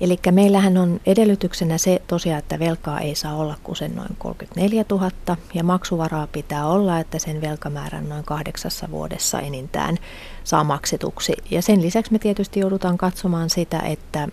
Eli 0.00 0.18
meillähän 0.30 0.78
on 0.78 1.00
edellytyksenä 1.06 1.78
se 1.78 2.02
tosiaan, 2.06 2.38
että 2.38 2.58
velkaa 2.58 3.00
ei 3.00 3.14
saa 3.14 3.36
olla 3.36 3.56
kuin 3.62 3.76
sen 3.76 3.96
noin 3.96 4.16
34 4.18 4.84
000 4.90 5.10
ja 5.54 5.64
maksuvaraa 5.64 6.26
pitää 6.26 6.66
olla, 6.66 6.98
että 6.98 7.18
sen 7.18 7.40
velkamäärän 7.40 8.08
noin 8.08 8.24
kahdeksassa 8.24 8.90
vuodessa 8.90 9.40
enintään 9.40 9.98
saa 10.44 10.64
maksetuksi. 10.64 11.32
Ja 11.50 11.62
sen 11.62 11.82
lisäksi 11.82 12.12
me 12.12 12.18
tietysti 12.18 12.60
joudutaan 12.60 12.98
katsomaan 12.98 13.50
sitä, 13.50 13.78
että 13.78 14.28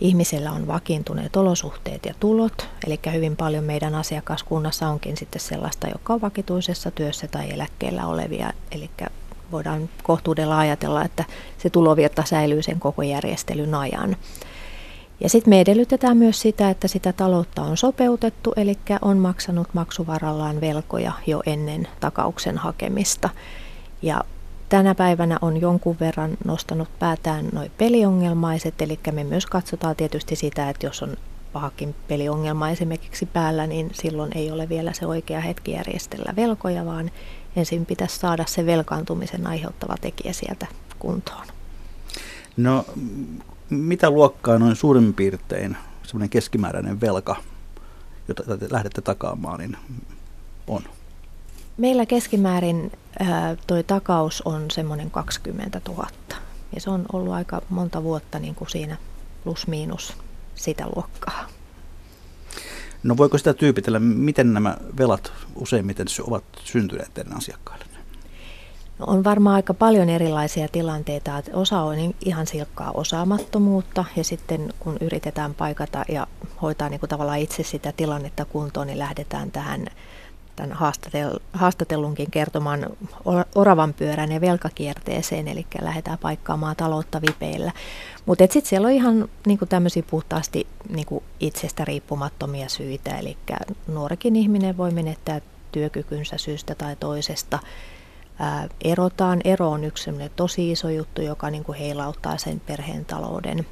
ihmisellä 0.00 0.52
on 0.52 0.66
vakiintuneet 0.66 1.36
olosuhteet 1.36 2.06
ja 2.06 2.14
tulot, 2.20 2.68
eli 2.86 3.00
hyvin 3.12 3.36
paljon 3.36 3.64
meidän 3.64 3.94
asiakaskunnassa 3.94 4.88
onkin 4.88 5.16
sitten 5.16 5.40
sellaista, 5.40 5.88
joka 5.88 6.14
on 6.14 6.20
vakituisessa 6.20 6.90
työssä 6.90 7.28
tai 7.28 7.50
eläkkeellä 7.50 8.06
olevia, 8.06 8.52
eli 8.70 8.90
voidaan 9.52 9.88
kohtuudella 10.02 10.58
ajatella, 10.58 11.04
että 11.04 11.24
se 11.58 11.70
tulovirta 11.70 12.24
säilyy 12.24 12.62
sen 12.62 12.80
koko 12.80 13.02
järjestelyn 13.02 13.74
ajan. 13.74 14.16
Ja 15.22 15.28
sitten 15.28 15.50
me 15.50 15.60
edellytetään 15.60 16.16
myös 16.16 16.40
sitä, 16.40 16.70
että 16.70 16.88
sitä 16.88 17.12
taloutta 17.12 17.62
on 17.62 17.76
sopeutettu, 17.76 18.52
eli 18.56 18.78
on 19.02 19.18
maksanut 19.18 19.68
maksuvarallaan 19.72 20.60
velkoja 20.60 21.12
jo 21.26 21.42
ennen 21.46 21.88
takauksen 22.00 22.58
hakemista. 22.58 23.30
Ja 24.02 24.24
tänä 24.68 24.94
päivänä 24.94 25.38
on 25.42 25.60
jonkun 25.60 25.96
verran 26.00 26.30
nostanut 26.44 26.88
päätään 26.98 27.48
noin 27.52 27.70
peliongelmaiset, 27.78 28.82
eli 28.82 28.98
me 29.12 29.24
myös 29.24 29.46
katsotaan 29.46 29.96
tietysti 29.96 30.36
sitä, 30.36 30.68
että 30.68 30.86
jos 30.86 31.02
on 31.02 31.16
pahakin 31.52 31.94
peliongelma 32.08 32.70
esimerkiksi 32.70 33.26
päällä, 33.26 33.66
niin 33.66 33.90
silloin 33.92 34.36
ei 34.36 34.50
ole 34.50 34.68
vielä 34.68 34.92
se 34.92 35.06
oikea 35.06 35.40
hetki 35.40 35.70
järjestellä 35.70 36.32
velkoja, 36.36 36.86
vaan 36.86 37.10
ensin 37.56 37.86
pitäisi 37.86 38.18
saada 38.18 38.44
se 38.46 38.66
velkaantumisen 38.66 39.46
aiheuttava 39.46 39.94
tekijä 40.00 40.32
sieltä 40.32 40.66
kuntoon. 40.98 41.46
No 42.56 42.84
mitä 43.74 44.10
luokkaa 44.10 44.58
noin 44.58 44.76
suurin 44.76 45.14
piirtein 45.14 45.76
semmoinen 46.02 46.30
keskimääräinen 46.30 47.00
velka, 47.00 47.36
jota 48.28 48.56
te 48.56 48.66
lähdette 48.70 49.00
takaamaan, 49.00 49.60
niin 49.60 49.76
on? 50.66 50.82
Meillä 51.76 52.06
keskimäärin 52.06 52.92
ää, 53.18 53.56
toi 53.66 53.84
takaus 53.84 54.42
on 54.42 54.70
semmoinen 54.70 55.10
20 55.10 55.80
000 55.88 56.08
ja 56.74 56.80
se 56.80 56.90
on 56.90 57.04
ollut 57.12 57.32
aika 57.32 57.62
monta 57.70 58.02
vuotta 58.02 58.38
niin 58.38 58.54
kuin 58.54 58.70
siinä 58.70 58.96
plus 59.44 59.66
miinus 59.66 60.16
sitä 60.54 60.84
luokkaa. 60.96 61.48
No 63.02 63.16
voiko 63.16 63.38
sitä 63.38 63.54
tyypitellä, 63.54 63.98
miten 63.98 64.54
nämä 64.54 64.76
velat 64.98 65.32
useimmiten 65.54 66.06
ovat 66.26 66.44
syntyneet 66.64 67.14
teidän 67.14 67.36
asiakkaille? 67.36 67.91
On 69.06 69.24
varmaan 69.24 69.56
aika 69.56 69.74
paljon 69.74 70.08
erilaisia 70.08 70.68
tilanteita, 70.68 71.38
että 71.38 71.50
osa 71.54 71.80
on 71.80 72.14
ihan 72.24 72.46
silkkaa 72.46 72.90
osaamattomuutta 72.94 74.04
ja 74.16 74.24
sitten 74.24 74.74
kun 74.80 74.96
yritetään 75.00 75.54
paikata 75.54 76.04
ja 76.08 76.26
hoitaa 76.62 76.88
niin 76.88 77.00
kuin 77.00 77.10
tavallaan 77.10 77.38
itse 77.38 77.62
sitä 77.62 77.92
tilannetta 77.96 78.44
kuntoon, 78.44 78.86
niin 78.86 78.98
lähdetään 78.98 79.50
tähän 79.50 79.86
tämän 80.56 80.76
haastatellunkin 81.52 82.30
kertomaan 82.30 82.86
oravan 83.54 83.94
pyörän 83.94 84.32
ja 84.32 84.40
velkakierteeseen, 84.40 85.48
eli 85.48 85.66
lähdetään 85.80 86.18
paikkaamaan 86.18 86.76
taloutta 86.76 87.20
vipeillä. 87.22 87.72
Mutta 88.26 88.44
sitten 88.44 88.68
siellä 88.68 88.86
on 88.86 88.92
ihan 88.92 89.28
niin 89.46 89.58
tämmöisiä 89.68 90.02
puhtaasti 90.10 90.66
niin 90.88 91.22
itsestä 91.40 91.84
riippumattomia 91.84 92.68
syitä, 92.68 93.18
eli 93.18 93.36
nuorikin 93.86 94.36
ihminen 94.36 94.76
voi 94.76 94.90
menettää 94.90 95.40
työkykynsä 95.72 96.38
syystä 96.38 96.74
tai 96.74 96.96
toisesta– 96.96 97.58
erotaan. 98.84 99.40
Ero 99.44 99.70
on 99.70 99.84
yksi 99.84 100.10
tosi 100.36 100.72
iso 100.72 100.88
juttu, 100.88 101.22
joka 101.22 101.50
niin 101.50 101.64
kuin 101.64 101.78
heilauttaa 101.78 102.38
sen 102.38 102.60
perheen 102.60 103.04
talouden. 103.04 103.66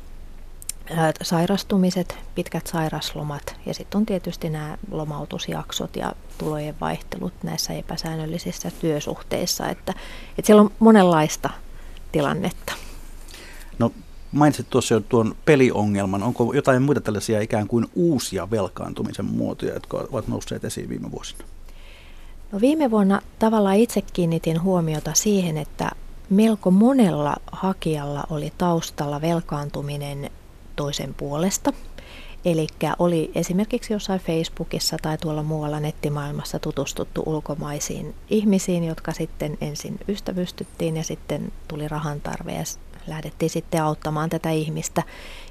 Sairastumiset, 1.22 2.18
pitkät 2.34 2.66
sairaslomat 2.66 3.56
ja 3.66 3.74
sitten 3.74 3.98
on 3.98 4.06
tietysti 4.06 4.50
nämä 4.50 4.78
lomautusjaksot 4.90 5.96
ja 5.96 6.12
tulojen 6.38 6.74
vaihtelut 6.80 7.32
näissä 7.42 7.72
epäsäännöllisissä 7.72 8.70
työsuhteissa. 8.80 9.68
Että, 9.68 9.94
että 10.38 10.46
siellä 10.46 10.62
on 10.62 10.70
monenlaista 10.78 11.50
tilannetta. 12.12 12.72
No 13.78 13.92
mainitsit 14.32 14.70
tuossa 14.70 14.94
jo 14.94 15.00
tuon 15.00 15.34
peliongelman. 15.44 16.22
Onko 16.22 16.52
jotain 16.54 16.82
muita 16.82 17.00
tällaisia 17.00 17.40
ikään 17.40 17.68
kuin 17.68 17.86
uusia 17.94 18.50
velkaantumisen 18.50 19.24
muotoja, 19.24 19.74
jotka 19.74 20.06
ovat 20.12 20.28
nousseet 20.28 20.64
esiin 20.64 20.88
viime 20.88 21.10
vuosina? 21.10 21.44
No 22.52 22.60
viime 22.60 22.90
vuonna 22.90 23.20
tavallaan 23.38 23.76
itse 23.76 24.02
kiinnitin 24.12 24.62
huomiota 24.62 25.14
siihen, 25.14 25.56
että 25.56 25.90
melko 26.30 26.70
monella 26.70 27.36
hakijalla 27.52 28.24
oli 28.30 28.52
taustalla 28.58 29.20
velkaantuminen 29.20 30.30
toisen 30.76 31.14
puolesta. 31.14 31.72
Eli 32.44 32.66
oli 32.98 33.30
esimerkiksi 33.34 33.92
jossain 33.92 34.20
Facebookissa 34.20 34.96
tai 35.02 35.18
tuolla 35.18 35.42
muualla 35.42 35.80
nettimaailmassa 35.80 36.58
tutustuttu 36.58 37.22
ulkomaisiin 37.26 38.14
ihmisiin, 38.30 38.84
jotka 38.84 39.12
sitten 39.12 39.58
ensin 39.60 39.98
ystävystyttiin 40.08 40.96
ja 40.96 41.04
sitten 41.04 41.52
tuli 41.68 41.88
rahan 41.88 42.20
tarve 42.20 42.52
ja 42.52 42.64
lähdettiin 43.06 43.50
sitten 43.50 43.82
auttamaan 43.82 44.30
tätä 44.30 44.50
ihmistä. 44.50 45.02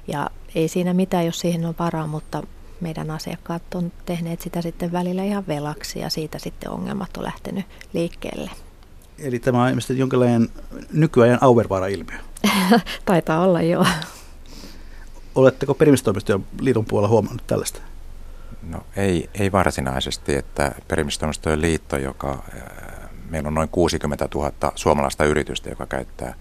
Ja 0.08 0.30
ei 0.54 0.68
siinä 0.68 0.94
mitään, 0.94 1.26
jos 1.26 1.40
siihen 1.40 1.66
on 1.66 1.74
varaa, 1.78 2.06
mutta 2.06 2.42
meidän 2.80 3.10
asiakkaat 3.10 3.74
on 3.74 3.92
tehneet 4.06 4.40
sitä 4.40 4.62
sitten 4.62 4.92
välillä 4.92 5.24
ihan 5.24 5.46
velaksi 5.48 5.98
ja 5.98 6.10
siitä 6.10 6.38
sitten 6.38 6.70
ongelmat 6.70 7.16
on 7.16 7.24
lähtenyt 7.24 7.66
liikkeelle. 7.92 8.50
Eli 9.18 9.38
tämä 9.38 9.62
on 9.62 9.68
ilmeisesti 9.68 9.98
jonkinlainen 9.98 10.48
nykyajan 10.92 11.38
Auervaara-ilmiö. 11.40 12.18
Taitaa 13.04 13.40
olla, 13.40 13.62
joo. 13.62 13.86
Oletteko 15.34 15.74
perimistoimistojen 15.74 16.46
liiton 16.60 16.84
puolella 16.84 17.08
huomannut 17.08 17.46
tällaista? 17.46 17.80
No 18.62 18.86
ei, 18.96 19.30
ei 19.34 19.52
varsinaisesti, 19.52 20.34
että 20.34 20.72
perimistoimistojen 20.88 21.60
liitto, 21.60 21.96
joka 21.96 22.30
äh, 22.32 23.10
meillä 23.30 23.46
on 23.46 23.54
noin 23.54 23.68
60 23.68 24.28
000 24.34 24.52
suomalaista 24.74 25.24
yritystä, 25.24 25.70
joka 25.70 25.86
käyttää, 25.86 26.34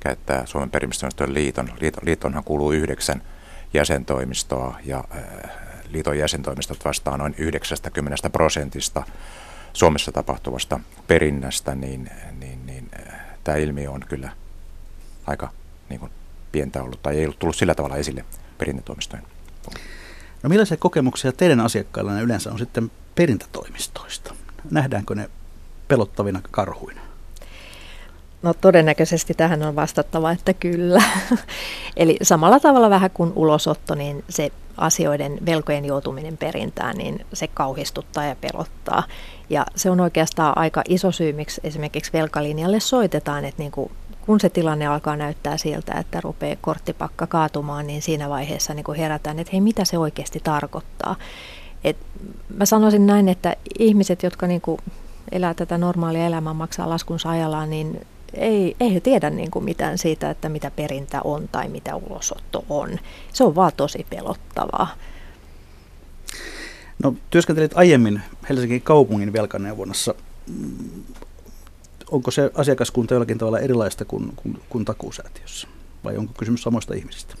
käyttää 0.00 0.46
Suomen 0.46 0.70
perimistoimistojen 0.70 1.34
liiton. 1.34 1.72
Liiton. 1.80 2.06
Liitonhan 2.06 2.44
kuuluu 2.44 2.72
yhdeksän 2.72 3.22
jäsentoimistoa 3.74 4.78
ja 4.84 5.04
äh, 5.16 5.22
liiton 5.88 6.18
jäsentoimistot 6.18 6.84
vastaa 6.84 7.16
noin 7.16 7.34
90 7.38 8.30
prosentista 8.30 9.02
Suomessa 9.72 10.12
tapahtuvasta 10.12 10.80
perinnästä, 11.06 11.74
niin, 11.74 12.10
niin, 12.40 12.66
niin 12.66 12.88
äh, 13.00 13.20
tämä 13.44 13.56
ilmiö 13.56 13.90
on 13.90 14.00
kyllä 14.08 14.30
aika 15.26 15.50
niin 15.88 16.00
kuin, 16.00 16.12
pientä 16.52 16.82
ollut 16.82 17.02
tai 17.02 17.18
ei 17.18 17.24
ollut 17.24 17.38
tullut 17.38 17.56
sillä 17.56 17.74
tavalla 17.74 17.96
esille 17.96 18.24
perintätoimistojen. 18.58 19.24
No 20.42 20.48
millaisia 20.48 20.76
kokemuksia 20.76 21.32
teidän 21.32 21.60
asiakkailla 21.60 22.20
yleensä 22.20 22.52
on 22.52 22.58
sitten 22.58 22.90
perintätoimistoista? 23.14 24.34
Nähdäänkö 24.70 25.14
ne 25.14 25.30
pelottavina 25.88 26.40
karhuina? 26.50 27.05
No 28.42 28.54
todennäköisesti 28.54 29.34
tähän 29.34 29.62
on 29.62 29.76
vastattava, 29.76 30.32
että 30.32 30.52
kyllä. 30.52 31.02
Eli 31.96 32.16
samalla 32.22 32.60
tavalla 32.60 32.90
vähän 32.90 33.10
kuin 33.10 33.32
ulosotto, 33.36 33.94
niin 33.94 34.24
se 34.28 34.50
asioiden 34.76 35.38
velkojen 35.46 35.84
joutuminen 35.84 36.36
perintään, 36.36 36.96
niin 36.96 37.26
se 37.32 37.46
kauhistuttaa 37.46 38.24
ja 38.24 38.36
pelottaa. 38.36 39.02
Ja 39.50 39.66
se 39.74 39.90
on 39.90 40.00
oikeastaan 40.00 40.58
aika 40.58 40.82
iso 40.88 41.12
syy, 41.12 41.32
miksi 41.32 41.60
esimerkiksi 41.64 42.12
velkalinjalle 42.12 42.80
soitetaan, 42.80 43.44
että 43.44 43.62
niin 43.62 43.72
kuin 43.72 43.90
kun 44.26 44.40
se 44.40 44.48
tilanne 44.48 44.86
alkaa 44.86 45.16
näyttää 45.16 45.56
siltä, 45.56 45.94
että 45.94 46.20
rupeaa 46.20 46.56
korttipakka 46.60 47.26
kaatumaan, 47.26 47.86
niin 47.86 48.02
siinä 48.02 48.28
vaiheessa 48.28 48.74
niin 48.74 48.84
kuin 48.84 48.98
herätään, 48.98 49.38
että 49.38 49.50
hei, 49.52 49.60
mitä 49.60 49.84
se 49.84 49.98
oikeasti 49.98 50.40
tarkoittaa. 50.44 51.16
Et 51.84 51.96
mä 52.56 52.64
sanoisin 52.64 53.06
näin, 53.06 53.28
että 53.28 53.56
ihmiset, 53.78 54.22
jotka 54.22 54.46
niin 54.46 54.60
kuin 54.60 54.78
elää 55.32 55.54
tätä 55.54 55.78
normaalia 55.78 56.26
elämää, 56.26 56.54
maksaa 56.54 56.90
laskunsa 56.90 57.30
ajallaan, 57.30 57.70
niin 57.70 58.06
ei, 58.36 58.76
ei 58.80 58.94
he 58.94 59.00
tiedä 59.00 59.30
niin 59.30 59.50
kuin 59.50 59.64
mitään 59.64 59.98
siitä, 59.98 60.30
että 60.30 60.48
mitä 60.48 60.70
perintä 60.70 61.20
on 61.24 61.48
tai 61.48 61.68
mitä 61.68 61.96
ulosotto 61.96 62.64
on. 62.68 62.98
Se 63.32 63.44
on 63.44 63.54
vaan 63.54 63.72
tosi 63.76 64.06
pelottavaa. 64.10 64.88
No, 67.02 67.14
työskentelit 67.30 67.72
aiemmin 67.74 68.22
Helsingin 68.48 68.82
kaupungin 68.82 69.32
velkaneuvonnassa 69.32 70.14
onko 72.10 72.30
se 72.30 72.50
asiakaskunta 72.54 73.14
jollakin 73.14 73.38
tavalla 73.38 73.58
erilaista 73.58 74.04
kuin, 74.04 74.32
kuin, 74.36 74.62
kuin 74.68 74.84
takuusäätiössä? 74.84 75.68
Vai 76.04 76.16
onko 76.16 76.32
kysymys 76.38 76.62
samoista 76.62 76.94
ihmisistä? 76.94 77.34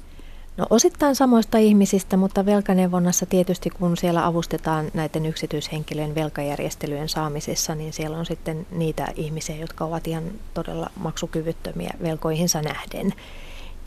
No 0.56 0.66
osittain 0.70 1.14
samoista 1.14 1.58
ihmisistä, 1.58 2.16
mutta 2.16 2.46
velkaneuvonnassa 2.46 3.26
tietysti 3.26 3.70
kun 3.70 3.96
siellä 3.96 4.26
avustetaan 4.26 4.90
näiden 4.94 5.26
yksityishenkilöjen 5.26 6.14
velkajärjestelyjen 6.14 7.08
saamisessa, 7.08 7.74
niin 7.74 7.92
siellä 7.92 8.18
on 8.18 8.26
sitten 8.26 8.66
niitä 8.70 9.08
ihmisiä, 9.14 9.56
jotka 9.56 9.84
ovat 9.84 10.06
ihan 10.06 10.24
todella 10.54 10.90
maksukyvyttömiä 10.96 11.90
velkoihinsa 12.02 12.62
nähden. 12.62 13.14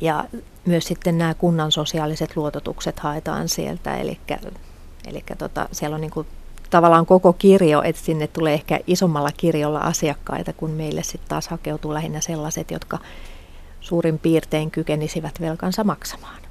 Ja 0.01 0.25
myös 0.65 0.86
sitten 0.86 1.17
nämä 1.17 1.34
kunnan 1.34 1.71
sosiaaliset 1.71 2.36
luototukset 2.36 2.99
haetaan 2.99 3.49
sieltä, 3.49 3.97
eli, 3.97 4.19
eli 5.08 5.23
tota, 5.38 5.69
siellä 5.71 5.95
on 5.95 6.01
niin 6.01 6.12
kuin 6.12 6.27
tavallaan 6.69 7.05
koko 7.05 7.34
kirjo, 7.34 7.82
että 7.82 8.01
sinne 8.01 8.27
tulee 8.27 8.53
ehkä 8.53 8.79
isommalla 8.88 9.32
kirjolla 9.38 9.79
asiakkaita, 9.79 10.53
kun 10.53 10.71
meille 10.71 11.03
sitten 11.03 11.29
taas 11.29 11.47
hakeutuu 11.47 11.93
lähinnä 11.93 12.21
sellaiset, 12.21 12.71
jotka 12.71 12.97
suurin 13.82 14.19
piirtein 14.19 14.71
kykenisivät 14.71 15.41
velkansa 15.41 15.84
maksamaan. 15.84 16.49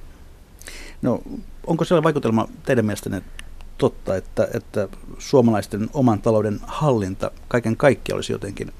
No, 1.02 1.22
onko 1.66 1.84
sellainen 1.84 2.04
vaikutelma 2.04 2.48
teidän 2.62 2.84
mielestänne 2.84 3.22
totta, 3.78 4.16
että, 4.16 4.48
että 4.54 4.88
suomalaisten 5.18 5.90
oman 5.94 6.22
talouden 6.22 6.60
hallinta 6.62 7.30
kaiken 7.48 7.76
kaikkiaan 7.76 8.16
olisi 8.16 8.32
jotenkin 8.32 8.72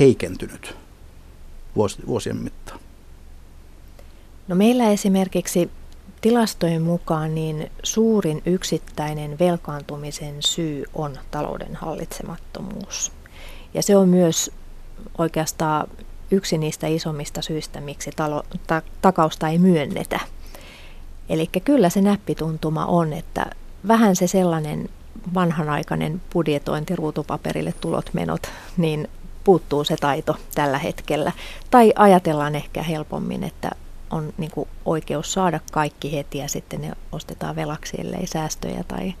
heikentynyt 0.00 0.76
vuosien 2.06 2.36
mittaan? 2.36 2.80
No 4.48 4.56
meillä 4.56 4.90
esimerkiksi 4.90 5.70
Tilastojen 6.22 6.82
mukaan 6.82 7.34
niin 7.34 7.70
suurin 7.82 8.42
yksittäinen 8.46 9.38
velkaantumisen 9.38 10.34
syy 10.40 10.84
on 10.94 11.18
talouden 11.30 11.76
hallitsemattomuus. 11.76 13.12
Ja 13.74 13.82
se 13.82 13.96
on 13.96 14.08
myös 14.08 14.50
oikeastaan 15.18 15.88
yksi 16.30 16.58
niistä 16.58 16.86
isommista 16.86 17.42
syistä, 17.42 17.80
miksi 17.80 18.10
talo, 18.16 18.42
ta, 18.66 18.82
takausta 19.02 19.48
ei 19.48 19.58
myönnetä. 19.58 20.20
Eli 21.32 21.46
kyllä 21.64 21.88
se 21.88 22.00
näppituntuma 22.00 22.86
on, 22.86 23.12
että 23.12 23.46
vähän 23.88 24.16
se 24.16 24.26
sellainen 24.26 24.88
vanhanaikainen 25.34 26.22
budjetointi 26.32 26.96
ruutupaperille 26.96 27.74
tulot 27.80 28.10
menot, 28.12 28.42
niin 28.76 29.08
puuttuu 29.44 29.84
se 29.84 29.96
taito 29.96 30.36
tällä 30.54 30.78
hetkellä. 30.78 31.32
Tai 31.70 31.92
ajatellaan 31.96 32.54
ehkä 32.54 32.82
helpommin, 32.82 33.44
että 33.44 33.70
on 34.10 34.32
niin 34.38 34.50
kuin 34.50 34.68
oikeus 34.84 35.32
saada 35.32 35.60
kaikki 35.72 36.12
heti 36.12 36.38
ja 36.38 36.48
sitten 36.48 36.80
ne 36.80 36.92
ostetaan 37.12 37.56
velaksi, 37.56 38.00
ellei 38.00 38.26
säästöjä 38.26 38.84
tai 38.88 39.14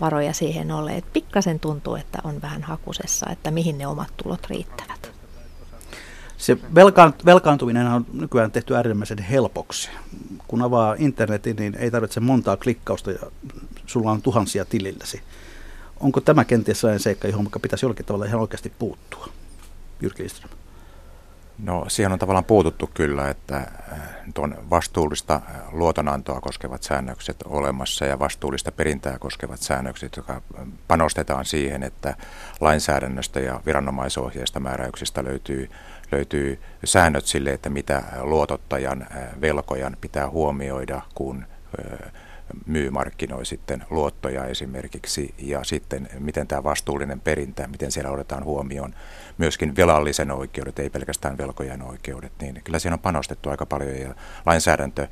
varoja 0.00 0.32
siihen 0.32 0.72
ole. 0.72 0.96
Et 0.96 1.12
pikkasen 1.12 1.60
tuntuu, 1.60 1.94
että 1.94 2.18
on 2.24 2.42
vähän 2.42 2.62
hakusessa, 2.62 3.26
että 3.30 3.50
mihin 3.50 3.78
ne 3.78 3.86
omat 3.86 4.08
tulot 4.22 4.46
riittävät. 4.46 5.15
Se 6.38 6.58
velkaan, 6.74 7.14
velkaantuminen 7.24 7.86
on 7.86 8.06
nykyään 8.12 8.50
tehty 8.50 8.76
äärimmäisen 8.76 9.18
helpoksi. 9.18 9.90
Kun 10.48 10.62
avaa 10.62 10.94
internetin, 10.98 11.56
niin 11.56 11.74
ei 11.74 11.90
tarvitse 11.90 12.20
montaa 12.20 12.56
klikkausta 12.56 13.10
ja 13.10 13.18
sulla 13.86 14.10
on 14.10 14.22
tuhansia 14.22 14.64
tililläsi. 14.64 15.22
Onko 16.00 16.20
tämä 16.20 16.44
kenties 16.44 16.80
sellainen 16.80 17.00
seikka, 17.00 17.28
johon 17.28 17.48
pitäisi 17.62 17.84
jollakin 17.84 18.06
tavalla 18.06 18.24
ihan 18.24 18.40
oikeasti 18.40 18.72
puuttua? 18.78 19.28
Jyrki 20.00 20.22
Lindström. 20.22 20.50
No 21.58 21.84
siihen 21.88 22.12
on 22.12 22.18
tavallaan 22.18 22.44
puututtu 22.44 22.90
kyllä, 22.94 23.30
että 23.30 23.56
äh, 23.56 23.98
tuon 24.34 24.56
vastuullista 24.70 25.34
äh, 25.34 25.40
luotonantoa 25.72 26.40
koskevat 26.40 26.82
säännökset 26.82 27.36
olemassa 27.44 28.04
ja 28.04 28.18
vastuullista 28.18 28.72
perintää 28.72 29.18
koskevat 29.18 29.60
säännökset, 29.60 30.16
jotka 30.16 30.42
panostetaan 30.88 31.44
siihen, 31.44 31.82
että 31.82 32.16
lainsäädännöstä 32.60 33.40
ja 33.40 33.60
viranomaisohjeista 33.66 34.60
määräyksistä 34.60 35.24
löytyy, 35.24 35.70
löytyy 36.12 36.60
säännöt 36.84 37.26
sille, 37.26 37.50
että 37.50 37.70
mitä 37.70 38.02
luotottajan 38.20 39.02
äh, 39.02 39.08
velkojan 39.40 39.96
pitää 40.00 40.30
huomioida, 40.30 41.02
kun 41.14 41.44
myy, 42.66 42.90
markkinoi 42.90 43.46
sitten 43.46 43.84
luottoja 43.90 44.44
esimerkiksi 44.44 45.34
ja 45.38 45.64
sitten 45.64 46.08
miten 46.18 46.46
tämä 46.46 46.64
vastuullinen 46.64 47.20
perintä, 47.20 47.66
miten 47.68 47.92
siellä 47.92 48.10
otetaan 48.10 48.44
huomioon 48.44 48.94
myöskin 49.38 49.76
velallisen 49.76 50.30
oikeudet, 50.30 50.78
ei 50.78 50.90
pelkästään 50.90 51.38
velkojen 51.38 51.82
oikeudet, 51.82 52.32
niin 52.40 52.60
kyllä 52.64 52.78
siinä 52.78 52.94
on 52.94 53.00
panostettu 53.00 53.50
aika 53.50 53.66
paljon 53.66 54.00
ja 54.00 54.14
lainsäädäntö, 54.46 55.08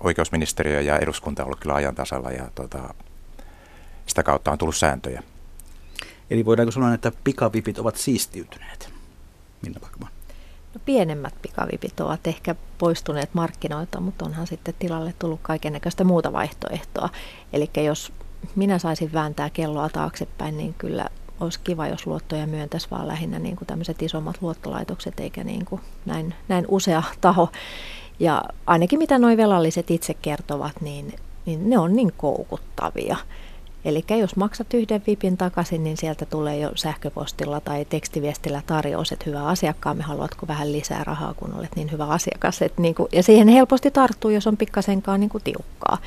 oikeusministeriö 0.00 0.80
ja 0.80 0.98
eduskunta 0.98 1.42
on 1.42 1.46
ollut 1.46 1.60
kyllä 1.60 1.74
ajan 1.74 1.94
tasalla 1.94 2.30
ja 2.30 2.50
tota, 2.54 2.94
sitä 4.06 4.22
kautta 4.22 4.52
on 4.52 4.58
tullut 4.58 4.76
sääntöjä. 4.76 5.22
Eli 6.30 6.44
voidaanko 6.44 6.70
sanoa, 6.70 6.94
että 6.94 7.12
pikavipit 7.24 7.78
ovat 7.78 7.96
siistiytyneet? 7.96 8.92
Minna 9.62 9.80
Bakman. 9.80 10.13
No, 10.74 10.80
pienemmät 10.84 11.34
pikavipit 11.42 12.00
ovat 12.00 12.26
ehkä 12.26 12.54
poistuneet 12.78 13.34
markkinoilta, 13.34 14.00
mutta 14.00 14.24
onhan 14.24 14.46
sitten 14.46 14.74
tilalle 14.78 15.14
tullut 15.18 15.40
kaikennäköistä 15.42 16.04
muuta 16.04 16.32
vaihtoehtoa. 16.32 17.08
Eli 17.52 17.70
jos 17.84 18.12
minä 18.56 18.78
saisin 18.78 19.12
vääntää 19.12 19.50
kelloa 19.50 19.88
taaksepäin, 19.88 20.56
niin 20.56 20.74
kyllä 20.78 21.06
olisi 21.40 21.60
kiva, 21.64 21.86
jos 21.88 22.06
luottoja 22.06 22.46
myöntäisi 22.46 22.88
vaan 22.90 23.08
lähinnä 23.08 23.38
niin 23.38 23.56
kuin 23.56 23.66
tämmöiset 23.66 24.02
isommat 24.02 24.36
luottolaitokset, 24.40 25.20
eikä 25.20 25.44
niin 25.44 25.64
kuin 25.64 25.80
näin, 26.06 26.34
näin 26.48 26.64
usea 26.68 27.02
taho. 27.20 27.48
Ja 28.18 28.42
ainakin 28.66 28.98
mitä 28.98 29.18
nuo 29.18 29.36
velalliset 29.36 29.90
itse 29.90 30.14
kertovat, 30.14 30.80
niin, 30.80 31.14
niin 31.46 31.70
ne 31.70 31.78
on 31.78 31.96
niin 31.96 32.12
koukuttavia. 32.16 33.16
Eli 33.84 34.04
jos 34.20 34.36
maksat 34.36 34.74
yhden 34.74 35.02
vipin 35.06 35.36
takaisin, 35.36 35.84
niin 35.84 35.96
sieltä 35.96 36.26
tulee 36.26 36.58
jo 36.58 36.70
sähköpostilla 36.74 37.60
tai 37.60 37.84
tekstiviestillä 37.84 38.62
tarjous, 38.66 39.12
että 39.12 39.24
hyvä 39.26 39.44
asiakkaamme, 39.44 40.02
haluatko 40.02 40.48
vähän 40.48 40.72
lisää 40.72 41.04
rahaa, 41.04 41.34
kun 41.34 41.54
olet 41.54 41.76
niin 41.76 41.92
hyvä 41.92 42.06
asiakas. 42.06 42.62
Että 42.62 42.82
niin 42.82 42.94
kuin, 42.94 43.08
ja 43.12 43.22
siihen 43.22 43.48
helposti 43.48 43.90
tarttuu, 43.90 44.30
jos 44.30 44.46
on 44.46 44.56
pikkasenkaan 44.56 45.20
niin 45.20 45.30
kuin 45.30 45.44
tiukkaa. 45.44 45.98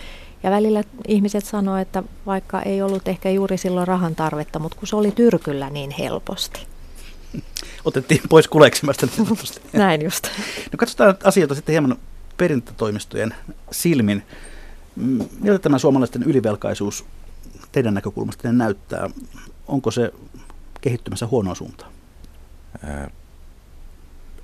Ja 0.44 0.52
välillä 0.52 0.84
ihmiset 1.08 1.46
sanoo, 1.46 1.78
että 1.78 2.04
vaikka 2.26 2.62
ei 2.62 2.82
ollut 2.82 3.08
ehkä 3.08 3.30
juuri 3.30 3.58
silloin 3.58 3.88
rahan 3.88 4.16
tarvetta, 4.16 4.60
mutta 4.60 4.78
kun 4.78 4.88
se 4.88 4.96
oli 4.96 5.12
tyrkyllä 5.12 5.70
niin 5.70 5.92
helposti. 5.92 6.68
Otettiin 7.86 8.22
pois 8.30 8.48
kuleksimasta. 8.48 9.08
Näin 9.74 10.02
just. 10.02 10.28
No 10.72 10.78
katsotaan 10.78 11.18
asioita 11.24 11.56
sitten 11.56 11.74
hieman 11.74 11.98
perintätoimistojen 12.38 13.36
silmin. 13.72 14.24
Miltä 15.40 15.60
tämä 15.60 15.78
suomalaisten 15.78 16.24
ylivelkaisuus 16.24 17.06
teidän 17.72 17.94
näkökulmasta 17.94 18.52
näyttää? 18.52 19.10
Onko 19.68 19.92
se 19.92 20.14
kehittymässä 20.82 21.28
huonoa 21.28 21.56
suuntaan? 21.56 21.92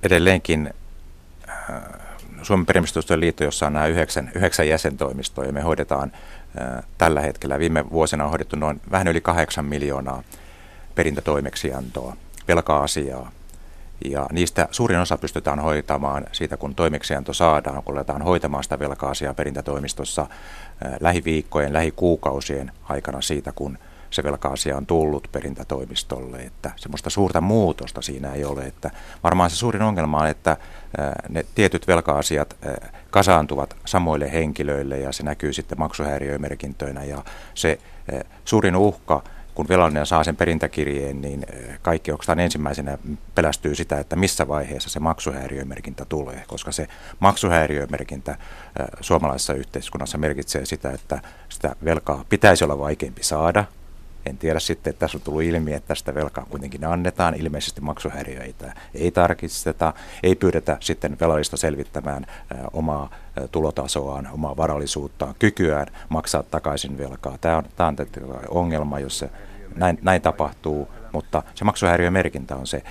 Edelleenkin 0.04 0.74
Suomen 2.42 2.66
perimistystöjen 2.66 3.20
liitto, 3.20 3.44
jossa 3.44 3.68
on 3.68 3.74
nämä 3.74 3.88
yhdeksän, 3.88 4.32
yhdeksän 4.36 4.68
jäsentoimistoa, 4.68 5.46
ja 5.46 5.54
me 5.54 5.62
hoidetaan 5.62 6.12
tällä 6.98 7.22
hetkellä, 7.22 7.60
viime 7.60 7.90
vuosina 7.90 8.24
on 8.24 8.30
hoidettu 8.30 8.56
noin 8.56 8.82
vähän 8.92 9.08
yli 9.08 9.22
kahdeksan 9.22 9.66
miljoonaa 9.66 10.24
perintätoimeksiantoa, 10.96 12.16
velka-asiaa, 12.48 13.32
ja 14.06 14.28
niistä 14.32 14.68
suurin 14.72 15.00
osa 15.00 15.18
pystytään 15.18 15.60
hoitamaan 15.60 16.26
siitä, 16.32 16.58
kun 16.58 16.76
toimeksianto 16.76 17.34
saadaan, 17.34 17.84
kun 17.84 17.96
aletaan 17.96 18.22
hoitamaan 18.22 18.64
sitä 18.64 18.80
velka-asiaa 18.80 19.34
perintätoimistossa 19.34 20.28
lähiviikkojen, 21.00 21.74
lähikuukausien 21.74 22.72
aikana 22.84 23.22
siitä, 23.22 23.52
kun 23.52 23.78
se 24.10 24.24
velka-asia 24.24 24.78
on 24.78 24.86
tullut 24.86 25.28
perintätoimistolle, 25.32 26.38
että 26.38 26.72
semmoista 26.76 27.10
suurta 27.10 27.41
muutosta 27.41 28.02
siinä 28.02 28.34
ei 28.34 28.46
ole. 28.46 28.62
Että 28.66 28.91
varmaan 29.24 29.50
se 29.50 29.56
suurin 29.56 29.82
ongelma 29.82 30.20
on, 30.20 30.28
että 30.28 30.58
ne 31.30 31.46
tietyt 31.56 31.88
velka-asiat 31.88 32.58
kasaantuvat 33.10 33.76
samoille 33.86 34.32
henkilöille 34.32 34.98
ja 34.98 35.12
se 35.12 35.24
näkyy 35.24 35.54
sitten 35.54 35.80
maksuhäiriömerkintöinä 35.80 37.04
ja 37.04 37.24
se 37.54 37.80
suurin 38.46 38.76
uhka 38.76 39.24
kun 39.56 39.68
velallinen 39.70 40.06
saa 40.06 40.24
sen 40.24 40.36
perintäkirjeen, 40.36 41.22
niin 41.22 41.45
kaikki 41.82 42.12
oikeastaan 42.12 42.39
ensimmäisenä 42.39 42.97
pelästyy 43.36 43.76
sitä, 43.76 43.99
että 43.99 44.16
missä 44.16 44.47
vaiheessa 44.47 44.89
se 44.89 44.99
maksuhäiriömerkintä 44.99 46.06
tulee, 46.06 46.43
koska 46.47 46.72
se 46.72 46.88
maksuhäiriömerkintä 47.20 48.38
suomalaisessa 49.01 49.54
yhteiskunnassa 49.54 50.18
merkitsee 50.18 50.66
sitä, 50.66 50.91
että 50.91 51.22
sitä 51.49 51.76
velkaa 51.86 52.26
pitäisi 52.30 52.64
olla 52.64 52.80
vaikeampi 52.80 53.24
saada, 53.24 53.66
en 54.26 54.38
tiedä 54.38 54.60
sitten, 54.60 54.91
että 54.91 54.99
tässä 54.99 55.18
on 55.18 55.22
tullut 55.22 55.43
ilmi, 55.43 55.74
että 55.74 55.88
tästä 55.88 56.16
velkaa 56.16 56.45
kuitenkin 56.49 56.86
annetaan. 56.86 57.36
Ilmeisesti 57.36 57.82
maksuhäiriöitä 57.82 58.74
ei 58.93 59.12
tarkisteta, 59.12 59.93
ei 60.24 60.36
pyydetä 60.36 60.78
sitten 60.80 61.18
velallista 61.20 61.58
selvittämään 61.58 62.26
omaa 62.74 63.10
tulotasoaan, 63.52 64.30
omaa 64.32 64.58
varallisuuttaan, 64.58 65.36
kykyään 65.40 65.88
maksaa 66.10 66.44
takaisin 66.44 66.98
velkaa. 66.98 67.38
Tämä 67.38 67.58
on, 67.58 67.64
tämä 67.76 67.88
on 67.88 67.96
ongelma, 68.50 69.00
jos 69.00 69.20
se 69.20 69.30
näin, 69.76 70.00
näin 70.02 70.22
tapahtuu, 70.22 70.88
mutta 71.12 71.44
se 71.56 71.66
maksuhäiriömerkintä 71.66 72.56
on 72.56 72.68
se, 72.68 72.84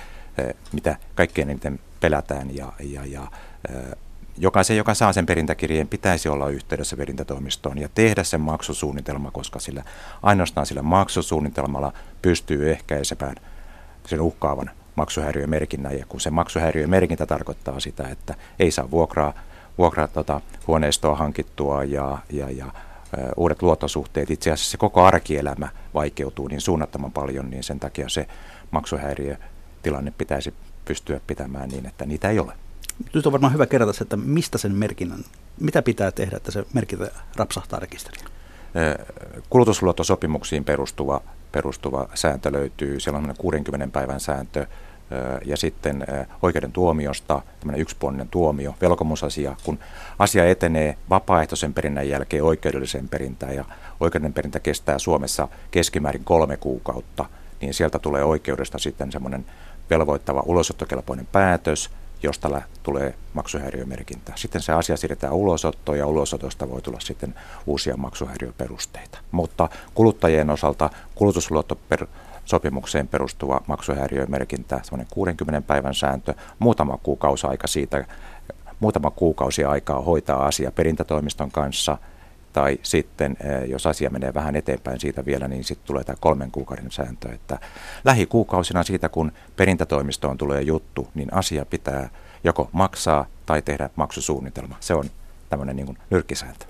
mitä 0.71 0.97
kaikkein 1.15 1.49
eniten 1.49 1.79
pelätään 1.99 2.55
ja, 2.55 2.73
ja, 2.79 3.05
ja 3.05 3.27
jokaisen, 4.37 4.77
joka 4.77 4.93
saa 4.93 5.13
sen 5.13 5.25
perintäkirjeen, 5.25 5.87
pitäisi 5.87 6.29
olla 6.29 6.49
yhteydessä 6.49 6.97
perintätoimistoon 6.97 7.77
ja 7.77 7.89
tehdä 7.95 8.23
sen 8.23 8.41
maksusuunnitelma, 8.41 9.31
koska 9.31 9.59
sillä, 9.59 9.83
ainoastaan 10.23 10.65
sillä 10.65 10.81
maksusuunnitelmalla 10.81 11.93
pystyy 12.21 12.71
ehkäisemään 12.71 13.35
sen 14.07 14.21
uhkaavan 14.21 14.71
maksuhäiriömerkinnän. 14.95 15.99
Ja 15.99 16.05
kun 16.09 16.21
se 16.21 16.29
maksuhäiriömerkintä 16.29 17.25
tarkoittaa 17.25 17.79
sitä, 17.79 18.07
että 18.07 18.35
ei 18.59 18.71
saa 18.71 18.91
vuokraa, 18.91 19.33
vuokraa 19.77 20.07
tota, 20.07 20.41
huoneistoa 20.67 21.15
hankittua 21.15 21.83
ja, 21.83 22.17
ja, 22.29 22.49
ja 22.49 22.71
uudet 23.37 23.61
luottosuhteet, 23.61 24.31
itse 24.31 24.51
asiassa 24.51 24.71
se 24.71 24.77
koko 24.77 25.05
arkielämä 25.05 25.69
vaikeutuu 25.93 26.47
niin 26.47 26.61
suunnattoman 26.61 27.11
paljon, 27.11 27.49
niin 27.49 27.63
sen 27.63 27.79
takia 27.79 28.09
se 28.09 28.27
maksuhäiriötilanne 28.71 30.13
pitäisi 30.17 30.53
pystyä 30.85 31.19
pitämään 31.27 31.69
niin, 31.69 31.85
että 31.85 32.05
niitä 32.05 32.29
ei 32.29 32.39
ole. 32.39 32.53
Nyt 33.13 33.25
on 33.25 33.31
varmaan 33.31 33.53
hyvä 33.53 33.65
kerrata 33.65 33.93
se, 33.93 34.03
että 34.03 34.17
mistä 34.17 34.57
sen 34.57 34.75
merkinnän, 34.75 35.19
mitä 35.59 35.81
pitää 35.81 36.11
tehdä, 36.11 36.37
että 36.37 36.51
se 36.51 36.65
merkintä 36.73 37.11
rapsahtaa 37.35 37.79
rekisteriin? 37.79 38.25
Kulutusluottosopimuksiin 39.49 40.63
perustuva, 40.63 41.21
perustuva 41.51 42.09
sääntö 42.13 42.51
löytyy. 42.51 42.99
Siellä 42.99 43.17
on 43.17 43.33
60 43.37 43.87
päivän 43.87 44.19
sääntö 44.19 44.65
ja 45.45 45.57
sitten 45.57 46.05
oikeuden 46.41 46.71
tuomiosta 46.71 47.41
tämmöinen 47.59 47.81
yksipuolinen 47.81 48.27
tuomio, 48.27 48.75
velkomusasia, 48.81 49.55
kun 49.63 49.79
asia 50.19 50.49
etenee 50.49 50.97
vapaaehtoisen 51.09 51.73
perinnän 51.73 52.09
jälkeen 52.09 52.43
oikeudelliseen 52.43 53.09
perintään 53.09 53.55
ja 53.55 53.65
oikeuden 53.99 54.33
perintä 54.33 54.59
kestää 54.59 54.99
Suomessa 54.99 55.47
keskimäärin 55.71 56.23
kolme 56.23 56.57
kuukautta, 56.57 57.25
niin 57.61 57.73
sieltä 57.73 57.99
tulee 57.99 58.23
oikeudesta 58.23 58.79
sitten 58.79 59.11
semmoinen 59.11 59.45
velvoittava 59.89 60.43
ulosottokelpoinen 60.45 61.27
päätös, 61.31 61.89
josta 62.23 62.61
tulee 62.83 63.15
maksuhäiriömerkintä. 63.33 64.33
Sitten 64.35 64.61
se 64.61 64.73
asia 64.73 64.97
siirretään 64.97 65.33
ulosottoon 65.33 65.97
ja 65.97 66.07
ulosotosta 66.07 66.69
voi 66.69 66.81
tulla 66.81 66.99
sitten 66.99 67.35
uusia 67.65 67.97
maksuhäiriöperusteita. 67.97 69.17
Mutta 69.31 69.69
kuluttajien 69.93 70.49
osalta 70.49 70.89
kulutusluottosopimukseen 72.43 73.07
perustuva 73.07 73.61
maksuhäiriömerkintä, 73.67 74.79
semmoinen 74.83 75.07
60 75.13 75.67
päivän 75.67 75.93
sääntö, 75.93 76.33
muutama 76.59 76.97
kuukausi 76.97 77.47
aika 77.47 77.67
siitä, 77.67 78.05
muutama 78.79 79.11
kuukausi 79.11 79.63
aikaa 79.63 80.01
hoitaa 80.01 80.45
asia 80.45 80.71
perintätoimiston 80.71 81.51
kanssa– 81.51 81.97
tai 82.53 82.79
sitten 82.83 83.37
eh, 83.39 83.69
jos 83.69 83.87
asia 83.87 84.09
menee 84.09 84.33
vähän 84.33 84.55
eteenpäin 84.55 84.99
siitä 84.99 85.25
vielä, 85.25 85.47
niin 85.47 85.63
sitten 85.63 85.87
tulee 85.87 86.03
tämä 86.03 86.17
kolmen 86.19 86.51
kuukauden 86.51 86.91
sääntö, 86.91 87.33
että 87.33 87.59
lähikuukausina 88.05 88.83
siitä, 88.83 89.09
kun 89.09 89.31
perintätoimistoon 89.55 90.37
tulee 90.37 90.61
juttu, 90.61 91.07
niin 91.15 91.33
asia 91.33 91.65
pitää 91.65 92.09
joko 92.43 92.69
maksaa 92.71 93.25
tai 93.45 93.61
tehdä 93.61 93.89
maksusuunnitelma. 93.95 94.77
Se 94.79 94.93
on 94.93 95.05
tämmöinen 95.49 95.75
niin 95.75 95.97
nyrkkisääntö. 96.09 96.65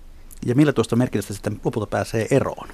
Ja 0.45 0.55
millä 0.55 0.73
tuosta 0.73 0.95
merkitystä 0.95 1.33
sitten 1.33 1.59
lopulta 1.63 1.87
pääsee 1.87 2.27
eroon? 2.31 2.67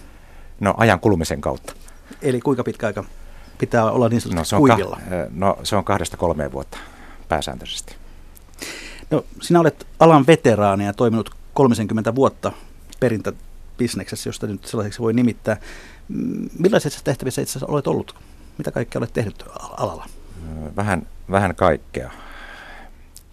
No 0.60 0.74
ajan 0.78 1.00
kulumisen 1.00 1.42
kautta. 1.42 1.74
Eli 2.22 2.42
kuinka 2.42 2.64
pitkä 2.64 2.88
aika 2.88 3.04
pitää 3.58 3.92
olla 3.92 4.10
niin 4.10 4.22
sanotusti 4.22 4.40
no, 4.40 4.44
se 4.44 4.56
on 4.56 4.60
kuivilla? 4.62 5.00
Ka- 5.10 5.16
eh, 5.16 5.28
no 5.32 5.58
se 5.64 5.76
on 5.76 5.84
kahdesta 5.84 6.18
kolmeen 6.18 6.52
vuotta 6.52 6.78
pääsääntöisesti. 7.28 7.96
No 9.12 9.26
sinä 9.42 9.60
olet 9.60 9.88
alan 10.00 10.28
veteraani 10.28 10.86
ja 10.86 10.94
toiminut 10.94 11.36
30 11.54 12.16
vuotta 12.16 12.52
perintäbisneksessä, 13.00 14.30
josta 14.30 14.48
nyt 14.48 14.66
sellaiseksi 14.66 15.00
voi 15.00 15.14
nimittää. 15.14 15.58
Millaisissa 16.60 17.04
tehtävissä 17.04 17.42
itse 17.42 17.52
asiassa 17.52 17.74
olet 17.74 17.88
ollut? 17.88 18.16
Mitä 18.58 18.72
kaikkea 18.72 19.00
olet 19.00 19.14
tehnyt 19.14 19.44
alalla? 19.78 20.06
Vähän, 20.76 21.08
vähän 21.32 21.56
kaikkea. 21.56 22.12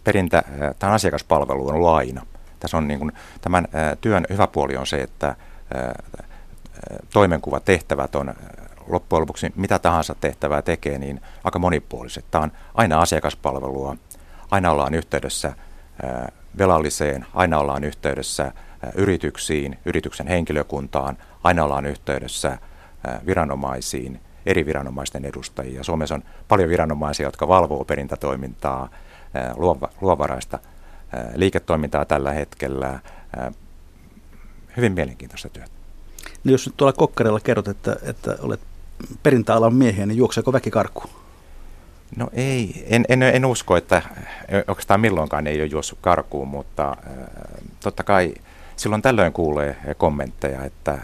Perintä, 0.05 0.43
tämä 0.79 0.93
asiakaspalvelu 0.93 1.69
on 1.69 1.83
laina. 1.83 2.27
Tässä 2.61 2.77
on 2.77 2.89
niin 2.89 2.99
kuin, 2.99 3.13
tämän 3.41 3.69
työn 4.01 4.27
hyvä 4.31 4.47
puoli 4.47 4.77
on 4.77 4.87
se, 4.87 5.03
että 5.03 5.37
toimenkuva 7.13 7.61
tehtävät 7.61 8.15
on 8.15 8.35
loppujen 8.87 9.21
lopuksi 9.21 9.53
mitä 9.57 9.79
tahansa 9.79 10.15
tehtävää 10.21 10.63
tekee, 10.63 10.99
niin 10.99 11.21
aika 11.45 11.59
monipuoliset. 11.59 12.25
Tämä 12.31 12.45
on 12.45 12.53
aina 12.75 13.01
asiakaspalvelua, 13.01 13.97
aina 14.51 14.71
ollaan 14.71 14.95
yhteydessä 14.95 15.53
velalliseen, 16.59 17.27
aina 17.35 17.59
ollaan 17.59 17.85
yhteydessä 17.85 18.53
yrityksiin, 18.95 19.79
yrityksen 19.85 20.27
henkilökuntaan, 20.27 21.19
aina 21.45 21.65
ollaan 21.65 21.87
yhteydessä 21.87 22.59
viranomaisiin, 23.27 24.21
eri 24.47 24.67
viranomaisten 24.67 25.25
edustajia. 25.25 25.85
Suomessa 25.85 26.15
on 26.15 26.23
paljon 26.49 26.69
viranomaisia, 26.69 27.27
jotka 27.27 27.49
valvoo 27.49 27.85
perintätoimintaa, 27.85 28.89
luovaraista 30.01 30.59
liiketoimintaa 31.35 32.05
tällä 32.05 32.33
hetkellä. 32.33 33.01
Hyvin 34.77 34.93
mielenkiintoista 34.93 35.49
työtä. 35.49 35.76
No 36.45 36.53
jos 36.53 36.67
nyt 36.67 36.77
tuolla 36.77 36.93
Kokkarella 36.93 37.41
kerrot, 37.41 37.69
että, 37.69 37.97
että 38.03 38.37
olet 38.43 38.61
perintäalan 39.23 39.75
miehiä, 39.75 40.07
niin 40.07 40.19
juokseeko 40.19 40.53
väki 40.53 40.71
karkuun? 40.71 41.11
No 42.17 42.29
ei, 42.33 42.87
en, 42.89 43.05
en, 43.09 43.23
en 43.23 43.45
usko, 43.45 43.77
että 43.77 44.03
oikeastaan 44.69 45.01
milloinkaan 45.01 45.47
ei 45.47 45.61
ole 45.61 45.67
juossut 45.67 45.99
karkuun, 46.01 46.49
mutta 46.49 46.97
totta 47.81 48.03
kai 48.05 48.35
silloin 48.77 49.03
tällöin 49.03 49.33
kuulee 49.33 49.77
kommentteja, 49.97 50.65
että 50.65 50.99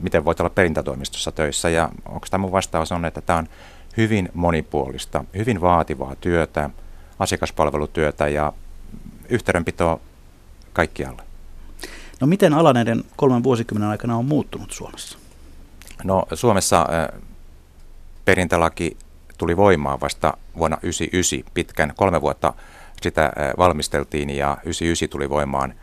miten 0.00 0.24
voit 0.24 0.40
olla 0.40 0.50
perintätoimistossa 0.50 1.32
töissä. 1.32 1.68
Ja 1.68 1.88
tämä 2.30 2.42
mun 2.42 2.52
vastaus 2.52 2.92
on, 2.92 3.04
että 3.04 3.20
tämä 3.20 3.38
on 3.38 3.48
hyvin 3.96 4.28
monipuolista, 4.34 5.24
hyvin 5.36 5.60
vaativaa 5.60 6.14
työtä, 6.20 6.70
asiakaspalvelutyötä 7.18 8.28
ja 8.28 8.52
yhteydenpitoa 9.28 10.00
kaikkialle. 10.72 11.27
No 12.20 12.26
miten 12.26 12.54
ala 12.54 12.72
näiden 12.72 13.04
kolmen 13.16 13.42
vuosikymmenen 13.42 13.90
aikana 13.90 14.16
on 14.16 14.24
muuttunut 14.24 14.70
Suomessa? 14.70 15.18
No 16.04 16.26
Suomessa 16.34 16.86
perintälaki 18.24 18.96
tuli 19.38 19.56
voimaan 19.56 20.00
vasta 20.00 20.36
vuonna 20.58 20.76
1999, 20.76 21.52
pitkän 21.54 21.92
kolme 21.96 22.20
vuotta 22.20 22.52
sitä 23.02 23.32
valmisteltiin 23.58 24.30
ja 24.30 24.46
1999 24.46 25.08
tuli 25.08 25.30
voimaan 25.30 25.74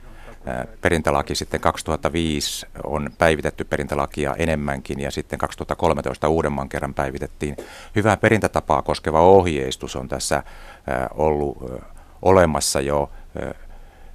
perintälaki. 0.81 1.35
Sitten 1.35 1.61
2005 1.61 2.65
on 2.83 3.09
päivitetty 3.17 3.63
perintälakia 3.63 4.35
enemmänkin 4.37 4.99
ja 4.99 5.11
sitten 5.11 5.39
2013 5.39 6.29
uudemman 6.29 6.69
kerran 6.69 6.93
päivitettiin. 6.93 7.57
Hyvää 7.95 8.17
perintätapaa 8.17 8.81
koskeva 8.81 9.21
ohjeistus 9.21 9.95
on 9.95 10.07
tässä 10.07 10.43
ollut 11.13 11.57
olemassa 12.21 12.81
jo 12.81 13.11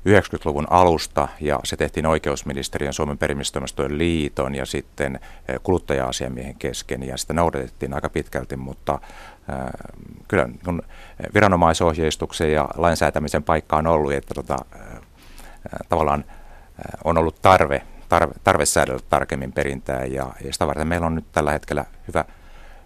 90-luvun 0.09 0.67
alusta 0.71 1.29
ja 1.41 1.61
se 1.65 1.77
tehtiin 1.77 2.07
oikeusministeriön, 2.07 2.93
Suomen 2.93 3.19
perimistoimistojen 3.19 3.99
liiton 3.99 4.55
ja 4.55 4.67
sitten 4.67 5.21
kuluttaja-asiamiehen 5.63 6.55
kesken 6.55 7.03
ja 7.03 7.17
sitä 7.17 7.33
noudatettiin 7.33 7.95
aika 7.95 8.09
pitkälti, 8.09 8.57
mutta 8.57 8.99
kyllä 10.29 10.49
kun 10.65 10.83
viranomaisohjeistuksen 11.35 12.53
ja 12.53 12.69
lainsäätämisen 12.77 13.43
paikka 13.43 13.77
on 13.77 13.87
ollut, 13.87 14.13
että 14.13 14.35
tota, 14.35 14.57
tavallaan 15.89 16.25
on 17.05 17.19
ollut 17.19 17.43
tarve, 17.43 17.83
tarve, 18.09 18.35
tarve 18.45 18.67
säädellä 18.67 19.01
tarkemmin 19.09 19.53
perintää 19.53 20.05
ja, 20.05 20.33
ja 20.45 20.53
sitä 20.53 20.67
varten 20.67 20.89
meillä 20.89 21.07
on 21.07 21.15
nyt 21.15 21.33
tällä 21.33 21.53
hetkellä 21.53 21.85
hyvä, 22.09 22.25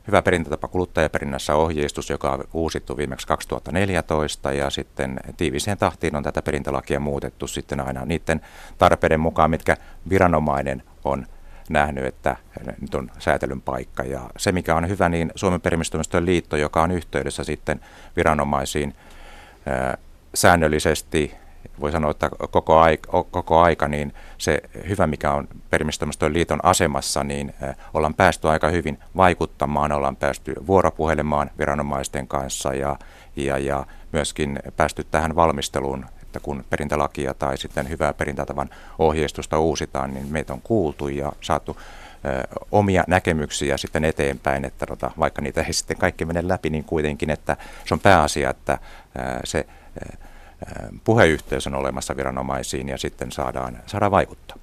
hyvä 0.06 0.22
perintätapa 0.22 0.68
kuluttajaperinnässä 0.68 1.54
ohjeistus, 1.54 2.10
joka 2.10 2.30
on 2.30 2.44
uusittu 2.52 2.96
viimeksi 2.96 3.26
2014 3.26 4.52
ja 4.52 4.70
sitten 4.70 5.20
tiiviseen 5.36 5.78
tahtiin 5.78 6.16
on 6.16 6.22
tätä 6.22 6.42
perintälakia 6.42 7.00
muutettu 7.00 7.46
sitten 7.46 7.80
aina 7.80 8.04
niiden 8.04 8.40
tarpeiden 8.78 9.20
mukaan, 9.20 9.50
mitkä 9.50 9.76
viranomainen 10.08 10.82
on 11.04 11.26
nähnyt, 11.70 12.04
että 12.04 12.36
nyt 12.80 12.94
on 12.94 13.10
säätelyn 13.18 13.60
paikka. 13.60 14.02
Ja 14.02 14.20
se, 14.36 14.52
mikä 14.52 14.74
on 14.74 14.88
hyvä, 14.88 15.08
niin 15.08 15.32
Suomen 15.34 15.60
perimistoimistojen 15.60 16.26
liitto, 16.26 16.56
joka 16.56 16.82
on 16.82 16.90
yhteydessä 16.90 17.44
sitten 17.44 17.80
viranomaisiin 18.16 18.94
säännöllisesti 20.34 21.34
voi 21.80 21.92
sanoa, 21.92 22.10
että 22.10 22.30
koko 22.50 22.78
aika, 22.78 23.24
koko 23.30 23.60
aika 23.60 23.88
niin 23.88 24.14
se 24.38 24.62
hyvä, 24.88 25.06
mikä 25.06 25.32
on 25.32 25.48
Perimistoimistojen 25.70 26.32
liiton 26.32 26.60
asemassa, 26.62 27.24
niin 27.24 27.54
ollaan 27.94 28.14
päästy 28.14 28.48
aika 28.48 28.68
hyvin 28.68 28.98
vaikuttamaan, 29.16 29.92
ollaan 29.92 30.16
päästy 30.16 30.54
vuoropuhelemaan 30.66 31.50
viranomaisten 31.58 32.28
kanssa 32.28 32.74
ja, 32.74 32.96
ja, 33.36 33.58
ja 33.58 33.86
myöskin 34.12 34.58
päästy 34.76 35.06
tähän 35.10 35.36
valmisteluun, 35.36 36.06
että 36.22 36.40
kun 36.40 36.64
perintälakia 36.70 37.34
tai 37.34 37.58
sitten 37.58 37.88
hyvää 37.88 38.12
perintätavan 38.12 38.70
ohjeistusta 38.98 39.58
uusitaan, 39.58 40.14
niin 40.14 40.26
meitä 40.32 40.52
on 40.52 40.60
kuultu 40.62 41.08
ja 41.08 41.32
saatu 41.40 41.76
omia 42.72 43.04
näkemyksiä 43.06 43.76
sitten 43.76 44.04
eteenpäin, 44.04 44.64
että 44.64 44.86
tota, 44.86 45.10
vaikka 45.18 45.42
niitä 45.42 45.62
ei 45.62 45.72
sitten 45.72 45.96
kaikki 45.96 46.24
mene 46.24 46.48
läpi, 46.48 46.70
niin 46.70 46.84
kuitenkin, 46.84 47.30
että 47.30 47.56
se 47.84 47.94
on 47.94 48.00
pääasia, 48.00 48.50
että 48.50 48.78
se 49.44 49.66
puheyhteys 51.04 51.66
on 51.66 51.74
olemassa 51.74 52.16
viranomaisiin 52.16 52.88
ja 52.88 52.98
sitten 52.98 53.32
saadaan, 53.32 53.78
saadaan 53.86 54.12
vaikuttaa. 54.12 54.56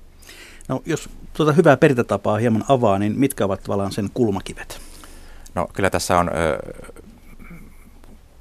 No, 0.67 0.81
jos 0.85 1.09
tuota 1.33 1.51
hyvää 1.51 1.77
perintätapaa 1.77 2.37
hieman 2.37 2.65
avaa, 2.67 2.99
niin 2.99 3.19
mitkä 3.19 3.45
ovat 3.45 3.63
tavallaan 3.63 3.91
sen 3.91 4.09
kulmakivet? 4.13 4.81
No 5.55 5.67
kyllä 5.73 5.89
tässä 5.89 6.19
on 6.19 6.29
ö, 6.29 6.59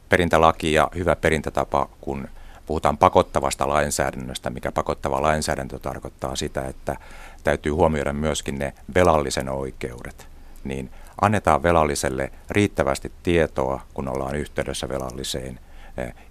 perintälaki 0.09 0.73
ja 0.73 0.89
hyvä 0.95 1.17
perintätapa, 1.17 1.89
kun 2.01 2.29
puhutaan 2.67 2.99
pakottavasta 2.99 3.69
lainsäädännöstä, 3.69 4.51
mikä 4.51 4.73
pakottava 4.73 5.23
lainsäädäntö 5.23 5.79
tarkoittaa 5.79 6.37
sitä, 6.37 6.65
että 6.65 6.97
täytyy 7.45 7.73
huomioida 7.73 8.13
myöskin 8.13 8.59
ne 8.59 8.75
velallisen 8.95 9.49
oikeudet, 9.49 10.29
niin 10.65 10.91
annetaan 11.21 11.63
velalliselle 11.63 12.33
riittävästi 12.51 13.13
tietoa, 13.23 13.81
kun 13.95 14.09
ollaan 14.09 14.37
yhteydessä 14.37 14.89
velalliseen. 14.89 15.61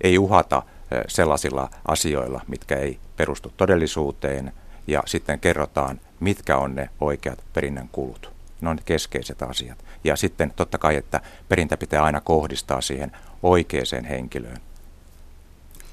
Ei 0.01 0.17
uhata 0.17 0.63
sellaisilla 1.07 1.69
asioilla, 1.87 2.41
mitkä 2.47 2.75
ei 2.75 2.99
perustu 3.17 3.53
todellisuuteen, 3.57 4.53
ja 4.87 5.03
sitten 5.05 5.39
kerrotaan, 5.39 5.99
mitkä 6.19 6.57
on 6.57 6.75
ne 6.75 6.89
oikeat 7.01 7.43
perinnän 7.53 7.89
kulut. 7.91 8.31
Ne 8.61 8.69
on 8.69 8.75
ne 8.75 8.81
keskeiset 8.85 9.41
asiat. 9.41 9.85
Ja 10.03 10.15
sitten 10.15 10.53
totta 10.55 10.77
kai, 10.77 10.95
että 10.95 11.21
perintä 11.49 11.77
pitää 11.77 12.03
aina 12.03 12.21
kohdistaa 12.21 12.81
siihen 12.81 13.11
oikeaan 13.43 14.05
henkilöön. 14.09 14.61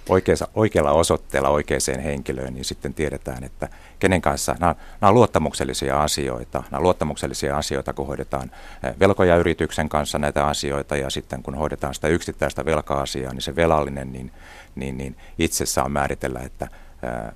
Oikeassa, 0.08 0.48
oikealla 0.54 0.92
osoitteella 0.92 1.48
oikeaan 1.48 2.00
henkilöön, 2.04 2.54
niin 2.54 2.64
sitten 2.64 2.94
tiedetään, 2.94 3.44
että 3.44 3.68
kenen 3.98 4.22
kanssa, 4.22 4.56
nämä, 4.60 4.74
nämä 5.00 5.08
on 5.08 5.14
luottamuksellisia 5.14 6.02
asioita. 6.02 6.62
Nämä 6.70 6.78
on 6.78 6.82
luottamuksellisia 6.82 7.56
asioita, 7.56 7.92
kun 7.92 8.06
hoidetaan 8.06 8.50
velkojayrityksen 9.00 9.88
kanssa 9.88 10.18
näitä 10.18 10.46
asioita, 10.46 10.96
ja 10.96 11.10
sitten 11.10 11.42
kun 11.42 11.54
hoidetaan 11.54 11.94
sitä 11.94 12.08
yksittäistä 12.08 12.64
velka-asiaa, 12.64 13.32
niin 13.32 13.42
se 13.42 13.56
velallinen, 13.56 14.12
niin 14.12 14.32
niin, 14.76 14.96
niin 14.96 15.16
itse 15.38 15.66
saa 15.66 15.88
määritellä, 15.88 16.40
että 16.40 16.68
ää, 17.02 17.32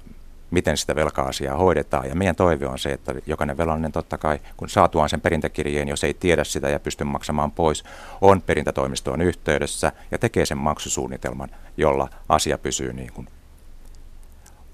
miten 0.51 0.76
sitä 0.76 0.94
velka-asiaa 0.94 1.57
hoidetaan. 1.57 2.09
Ja 2.09 2.14
meidän 2.14 2.36
toive 2.36 2.66
on 2.66 2.78
se, 2.78 2.92
että 2.92 3.14
jokainen 3.26 3.57
velallinen 3.57 3.92
totta 3.92 4.18
kai, 4.18 4.38
kun 4.57 4.68
saatuaan 4.68 5.09
sen 5.09 5.20
perintäkirjeen, 5.20 5.88
jos 5.88 6.05
ei 6.05 6.14
tiedä 6.14 6.44
sitä 6.44 6.68
ja 6.68 6.80
pysty 6.80 7.05
maksamaan 7.05 7.51
pois, 7.51 7.84
on 8.20 8.42
perintätoimistoon 8.42 9.20
yhteydessä 9.20 9.92
ja 10.11 10.18
tekee 10.18 10.46
sen 10.46 10.59
maksusuunnitelman, 10.59 11.51
jolla 11.76 12.09
asia 12.28 12.59
pysyy 12.59 12.92
niin 12.92 13.12
kuin 13.12 13.28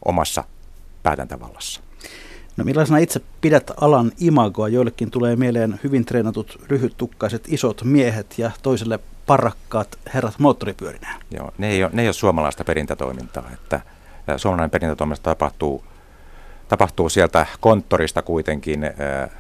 omassa 0.05 0.45
päätäntävallassa. 1.03 1.81
No 2.57 2.65
millaisena 2.65 2.99
itse 2.99 3.21
pidät 3.41 3.71
alan 3.81 4.13
imagoa? 4.21 4.69
Joillekin 4.69 5.11
tulee 5.11 5.37
mieleen 5.37 5.81
hyvin 5.85 6.05
treenatut 6.05 6.61
ryhytukkaiset 6.69 7.45
isot 7.49 7.85
miehet 7.85 8.35
ja 8.39 8.51
toiselle 8.63 8.99
parakkaat 9.27 9.99
herrat 10.15 10.39
moottoripyörinään. 10.39 11.21
Joo, 11.31 11.53
ne 11.59 11.69
ei 11.69 11.85
ole, 11.85 11.91
ne 11.95 12.03
ei 12.03 12.09
ole 12.09 12.13
suomalaista 12.13 12.65
perintätoimintaa. 12.65 13.51
Että 13.55 13.81
suomalainen 14.37 14.71
perintätoiminta 14.71 15.23
tapahtuu, 15.23 15.85
tapahtuu 16.69 17.09
sieltä 17.09 17.47
konttorista 17.61 18.23
kuitenkin. 18.23 18.85
Äh, 18.85 19.31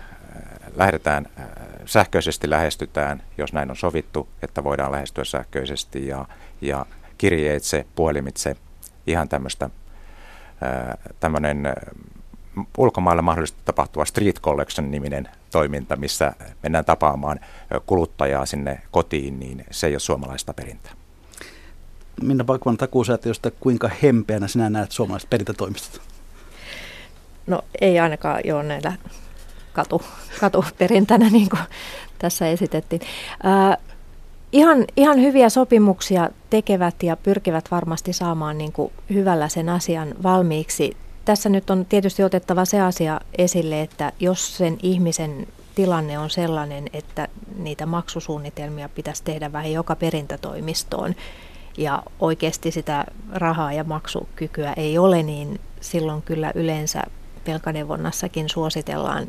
lähdetään 0.76 1.26
äh, 1.40 1.46
sähköisesti 1.86 2.50
lähestytään, 2.50 3.22
jos 3.38 3.52
näin 3.52 3.70
on 3.70 3.76
sovittu, 3.76 4.28
että 4.42 4.64
voidaan 4.64 4.92
lähestyä 4.92 5.24
sähköisesti 5.24 6.06
ja, 6.06 6.24
ja 6.60 6.86
kirjeitse, 7.18 7.86
puhelimitse, 7.94 8.56
ihan 9.06 9.28
tämmöistä 9.28 9.70
tämmöinen 11.20 11.74
ulkomailla 12.78 13.22
mahdollisesti 13.22 13.60
tapahtuva 13.64 14.04
Street 14.04 14.40
Collection-niminen 14.40 15.28
toiminta, 15.50 15.96
missä 15.96 16.32
mennään 16.62 16.84
tapaamaan 16.84 17.40
kuluttajaa 17.86 18.46
sinne 18.46 18.82
kotiin, 18.90 19.40
niin 19.40 19.64
se 19.70 19.86
ei 19.86 19.92
ole 19.92 20.00
suomalaista 20.00 20.54
perintää. 20.54 20.92
Minna 22.22 22.44
Pakman 22.44 22.76
takuusäätiöstä, 22.76 23.50
kuinka 23.50 23.90
hempeänä 24.02 24.48
sinä 24.48 24.70
näet 24.70 24.92
suomalaiset 24.92 25.30
perintätoimistot? 25.30 26.00
No 27.46 27.62
ei 27.80 27.98
ainakaan 27.98 28.40
jo 28.44 28.62
näillä 28.62 28.92
katu, 29.72 30.02
katuperintänä, 30.40 31.30
niin 31.30 31.48
kuin 31.48 31.62
tässä 32.18 32.48
esitettiin. 32.48 33.02
Äh, 33.46 33.78
ihan, 34.52 34.84
ihan 34.96 35.20
hyviä 35.20 35.48
sopimuksia 35.48 36.30
tekevät 36.50 37.02
ja 37.02 37.16
pyrkivät 37.16 37.70
varmasti 37.70 38.12
saamaan 38.12 38.58
niin 38.58 38.72
kuin 38.72 38.92
hyvällä 39.10 39.48
sen 39.48 39.68
asian 39.68 40.14
valmiiksi 40.22 40.96
tässä 41.26 41.48
nyt 41.48 41.70
on 41.70 41.86
tietysti 41.86 42.22
otettava 42.22 42.64
se 42.64 42.80
asia 42.80 43.20
esille, 43.38 43.80
että 43.80 44.12
jos 44.20 44.56
sen 44.56 44.78
ihmisen 44.82 45.46
tilanne 45.74 46.18
on 46.18 46.30
sellainen, 46.30 46.84
että 46.92 47.28
niitä 47.58 47.86
maksusuunnitelmia 47.86 48.88
pitäisi 48.88 49.24
tehdä 49.24 49.52
vähän 49.52 49.72
joka 49.72 49.96
perintätoimistoon 49.96 51.14
ja 51.76 52.02
oikeasti 52.20 52.70
sitä 52.70 53.04
rahaa 53.32 53.72
ja 53.72 53.84
maksukykyä 53.84 54.72
ei 54.72 54.98
ole, 54.98 55.22
niin 55.22 55.60
silloin 55.80 56.22
kyllä 56.22 56.52
yleensä 56.54 57.02
velkaneuvonnassakin 57.46 58.48
suositellaan, 58.48 59.26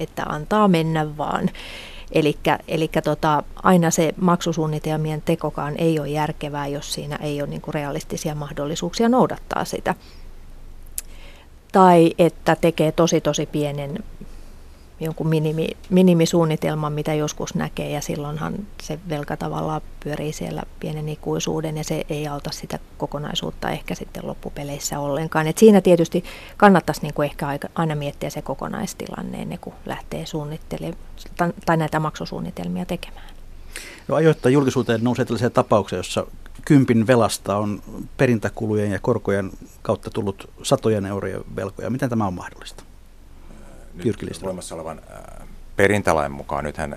että 0.00 0.22
antaa 0.22 0.68
mennä 0.68 1.16
vaan. 1.16 1.50
Eli 2.68 2.90
tota, 3.04 3.42
aina 3.62 3.90
se 3.90 4.14
maksusuunnitelmien 4.20 5.22
tekokaan 5.22 5.74
ei 5.78 6.00
ole 6.00 6.08
järkevää, 6.08 6.66
jos 6.66 6.94
siinä 6.94 7.16
ei 7.16 7.42
ole 7.42 7.50
niinku 7.50 7.72
realistisia 7.72 8.34
mahdollisuuksia 8.34 9.08
noudattaa 9.08 9.64
sitä 9.64 9.94
tai 11.72 12.14
että 12.18 12.56
tekee 12.60 12.92
tosi 12.92 13.20
tosi 13.20 13.46
pienen 13.46 14.04
jonkun 15.00 15.28
minimi, 15.28 15.68
minimisuunnitelman, 15.90 16.92
mitä 16.92 17.14
joskus 17.14 17.54
näkee, 17.54 17.90
ja 17.90 18.00
silloinhan 18.00 18.54
se 18.82 18.98
velka 19.08 19.36
tavallaan 19.36 19.80
pyörii 20.04 20.32
siellä 20.32 20.62
pienen 20.80 21.08
ikuisuuden, 21.08 21.76
ja 21.76 21.84
se 21.84 22.04
ei 22.08 22.28
auta 22.28 22.50
sitä 22.50 22.78
kokonaisuutta 22.98 23.70
ehkä 23.70 23.94
sitten 23.94 24.26
loppupeleissä 24.26 24.98
ollenkaan. 24.98 25.46
Et 25.46 25.58
siinä 25.58 25.80
tietysti 25.80 26.24
kannattaisi 26.56 27.02
niin 27.02 27.14
kuin 27.14 27.26
ehkä 27.26 27.58
aina 27.74 27.94
miettiä 27.94 28.30
se 28.30 28.42
kokonaistilanne 28.42 29.42
ennen 29.42 29.58
kuin 29.58 29.74
lähtee 29.86 30.26
suunnittelemaan 30.26 30.96
tai 31.66 31.76
näitä 31.76 32.00
maksusuunnitelmia 32.00 32.86
tekemään. 32.86 33.30
No 34.08 34.14
ajoittain 34.14 34.52
julkisuuteen 34.52 35.04
nousee 35.04 35.24
tällaisia 35.24 35.50
tapauksia, 35.50 35.98
jossa 35.98 36.26
kympin 36.64 37.06
velasta 37.06 37.56
on 37.56 37.82
perintäkulujen 38.16 38.90
ja 38.90 38.98
korkojen 38.98 39.50
kautta 39.82 40.10
tullut 40.10 40.50
satojen 40.62 41.06
eurojen 41.06 41.40
velkoja. 41.56 41.90
Miten 41.90 42.10
tämä 42.10 42.26
on 42.26 42.34
mahdollista? 42.34 42.84
Nyt 44.04 44.42
voimassa 44.42 44.74
olevan 44.74 45.00
perintälain 45.76 46.32
mukaan. 46.32 46.64
Nythän 46.64 46.96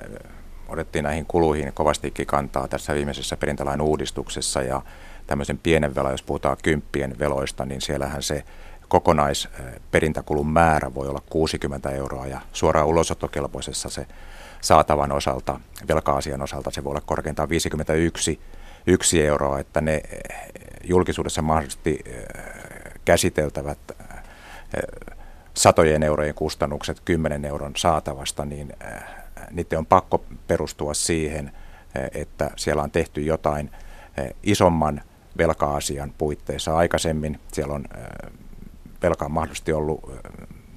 otettiin 0.68 1.04
näihin 1.04 1.26
kuluihin 1.26 1.74
kovastikin 1.74 2.28
kantaa 2.28 2.68
tässä 2.68 2.96
viimeisessä 2.96 3.38
perintälain 3.38 3.82
uudistuksessa 3.82 4.62
ja 4.62 4.82
tämmöisen 5.28 5.58
pienen 5.58 5.96
velan, 5.96 6.12
jos 6.12 6.24
puhutaan 6.24 6.58
kymppien 6.64 7.20
veloista, 7.20 7.66
niin 7.66 7.82
siellähän 7.82 8.24
se 8.24 8.44
kokonaisperintäkulun 8.88 10.48
määrä 10.48 10.94
voi 10.96 11.08
olla 11.08 11.24
60 11.30 11.90
euroa 11.90 12.28
ja 12.28 12.42
suoraan 12.54 12.88
ulosottokelpoisessa 12.88 13.90
se 13.90 14.08
saatavan 14.62 15.12
osalta, 15.12 15.60
velka-asian 15.88 16.42
osalta 16.42 16.72
se 16.72 16.84
voi 16.84 16.92
olla 16.92 17.02
korkeintaan 17.06 17.50
51 17.50 18.40
yksi 18.88 19.26
euroa, 19.26 19.60
että 19.60 19.82
ne 19.82 20.02
julkisuudessa 20.84 21.42
mahdollisesti 21.42 22.04
käsiteltävät 23.06 23.80
satojen 25.54 26.04
eurojen 26.04 26.36
kustannukset 26.36 27.00
10 27.06 27.46
euron 27.46 27.72
saatavasta, 27.76 28.46
niin 28.46 28.74
niiden 29.52 29.80
on 29.80 29.86
pakko 29.86 30.26
perustua 30.48 30.94
siihen, 30.94 31.52
että 32.14 32.52
siellä 32.56 32.84
on 32.84 32.92
tehty 32.92 33.22
jotain 33.22 33.72
isomman 34.44 35.02
velka-asian 35.38 36.14
puitteissa 36.18 36.78
aikaisemmin. 36.78 37.40
Siellä 37.52 37.74
on 37.74 37.86
velka 39.04 39.26
on 39.26 39.32
mahdollisesti 39.32 39.74
ollut 39.74 40.12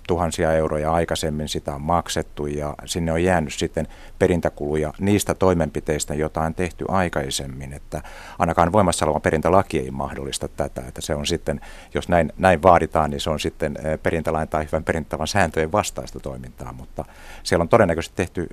tuhansia 0.06 0.52
euroja 0.52 0.92
aikaisemmin, 0.92 1.48
sitä 1.48 1.74
on 1.74 1.80
maksettu 1.80 2.46
ja 2.46 2.74
sinne 2.84 3.12
on 3.12 3.24
jäänyt 3.24 3.52
sitten 3.52 3.88
perintäkuluja 4.18 4.92
niistä 4.98 5.34
toimenpiteistä, 5.34 6.14
joita 6.14 6.40
on 6.40 6.54
tehty 6.54 6.84
aikaisemmin, 6.88 7.72
että 7.72 8.02
ainakaan 8.38 8.72
voimassa 8.72 9.06
oleva 9.06 9.20
perintälaki 9.20 9.78
ei 9.78 9.90
mahdollista 9.90 10.48
tätä, 10.48 10.82
että 10.88 11.00
se 11.00 11.14
on 11.14 11.26
sitten, 11.26 11.60
jos 11.94 12.08
näin, 12.08 12.32
näin 12.38 12.62
vaaditaan, 12.62 13.10
niin 13.10 13.20
se 13.20 13.30
on 13.30 13.40
sitten 13.40 13.78
perintälain 14.02 14.48
tai 14.48 14.64
hyvän 14.64 14.84
perintätavan 14.84 15.28
sääntöjen 15.28 15.72
vastaista 15.72 16.20
toimintaa, 16.20 16.72
mutta 16.72 17.04
siellä 17.42 17.62
on 17.62 17.68
todennäköisesti 17.68 18.16
tehty 18.16 18.48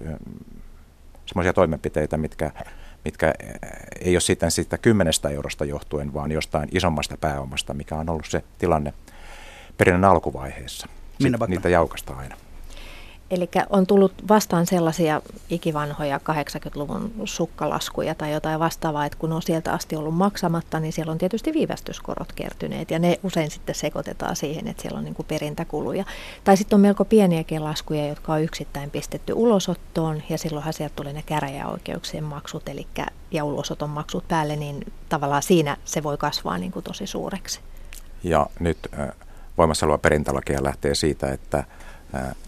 semmoisia 1.26 1.54
toimenpiteitä, 1.54 2.18
mitkä 2.18 2.52
mitkä 3.06 3.34
ei 4.02 4.16
ole 4.16 4.22
sitten 4.22 4.52
siitä 4.52 4.78
kymmenestä 4.78 5.30
eurosta 5.30 5.66
johtuen, 5.66 6.14
vaan 6.14 6.32
jostain 6.32 6.70
isommasta 6.72 7.18
pääomasta, 7.18 7.74
mikä 7.74 7.96
on 7.96 8.10
ollut 8.10 8.26
se 8.26 8.44
tilanne 8.58 8.94
perinnän 9.78 10.06
alkuvaiheessa. 10.06 10.88
Minä 11.20 11.38
niitä 11.48 11.70
jaukasta 11.70 12.14
aina. 12.14 12.36
Eli 13.34 13.50
on 13.70 13.88
tullut 13.88 14.14
vastaan 14.28 14.66
sellaisia 14.66 15.22
ikivanhoja 15.50 16.18
80-luvun 16.18 17.12
sukkalaskuja 17.26 18.16
tai 18.16 18.32
jotain 18.32 18.60
vastaavaa, 18.60 19.06
että 19.06 19.18
kun 19.18 19.32
on 19.32 19.42
sieltä 19.42 19.74
asti 19.74 19.96
ollut 19.96 20.16
maksamatta, 20.16 20.80
niin 20.80 20.94
siellä 20.94 21.12
on 21.12 21.18
tietysti 21.18 21.54
viivästyskorot 21.54 22.34
kertyneet 22.34 22.92
ja 22.92 23.00
ne 23.00 23.20
usein 23.24 23.52
sitten 23.52 23.76
sekoitetaan 23.76 24.36
siihen, 24.36 24.68
että 24.68 24.82
siellä 24.82 24.98
on 24.98 25.04
niin 25.04 25.16
kuin 25.16 25.26
perintäkuluja. 25.26 26.06
Tai 26.44 26.58
sitten 26.58 26.76
on 26.76 26.82
melko 26.82 27.06
pieniäkin 27.06 27.64
laskuja, 27.64 28.08
jotka 28.08 28.34
on 28.34 28.44
yksittäin 28.44 28.92
pistetty 28.92 29.34
ulosottoon 29.34 30.24
ja 30.30 30.38
silloinhan 30.38 30.74
sieltä 30.74 30.96
tuli 30.96 31.14
ne 31.14 31.24
käräjäoikeuksien 31.26 32.24
maksut 32.24 32.70
eli, 32.70 32.88
ja 33.32 33.44
ulosoton 33.44 33.90
maksut 33.90 34.28
päälle, 34.28 34.56
niin 34.56 34.94
tavallaan 35.10 35.44
siinä 35.44 35.78
se 35.86 36.04
voi 36.04 36.18
kasvaa 36.18 36.58
niin 36.58 36.72
kuin 36.72 36.84
tosi 36.84 37.08
suureksi. 37.08 37.60
Ja 38.24 38.48
nyt 38.60 38.78
äh, 39.00 39.10
voimassa 39.58 39.86
oleva 39.86 39.98
perintälakia 39.98 40.64
lähtee 40.64 40.96
siitä, 40.96 41.32
että 41.32 41.64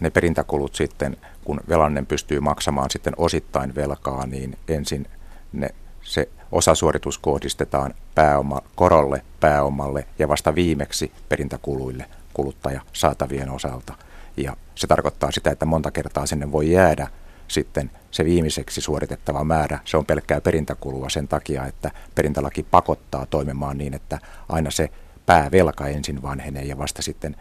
ne 0.00 0.10
perintäkulut 0.10 0.74
sitten, 0.74 1.16
kun 1.44 1.60
velallinen 1.68 2.06
pystyy 2.06 2.40
maksamaan 2.40 2.90
sitten 2.90 3.14
osittain 3.16 3.74
velkaa, 3.74 4.26
niin 4.26 4.58
ensin 4.68 5.06
ne, 5.52 5.68
se 6.02 6.28
osasuoritus 6.52 7.18
kohdistetaan 7.18 7.94
pääoma, 8.14 8.60
korolle, 8.74 9.22
pääomalle 9.40 10.06
ja 10.18 10.28
vasta 10.28 10.54
viimeksi 10.54 11.12
perintäkuluille 11.28 12.06
kuluttaja 12.34 12.80
saatavien 12.92 13.50
osalta. 13.50 13.94
Ja 14.36 14.56
se 14.74 14.86
tarkoittaa 14.86 15.30
sitä, 15.30 15.50
että 15.50 15.66
monta 15.66 15.90
kertaa 15.90 16.26
sinne 16.26 16.52
voi 16.52 16.70
jäädä 16.70 17.08
sitten 17.48 17.90
se 18.10 18.24
viimeiseksi 18.24 18.80
suoritettava 18.80 19.44
määrä, 19.44 19.78
se 19.84 19.96
on 19.96 20.06
pelkkää 20.06 20.40
perintäkulua 20.40 21.08
sen 21.08 21.28
takia, 21.28 21.66
että 21.66 21.90
perintälaki 22.14 22.62
pakottaa 22.62 23.26
toimimaan 23.26 23.78
niin, 23.78 23.94
että 23.94 24.18
aina 24.48 24.70
se 24.70 24.90
päävelka 25.26 25.86
ensin 25.86 26.22
vanhenee 26.22 26.62
ja 26.62 26.78
vasta 26.78 27.02
sitten, 27.02 27.36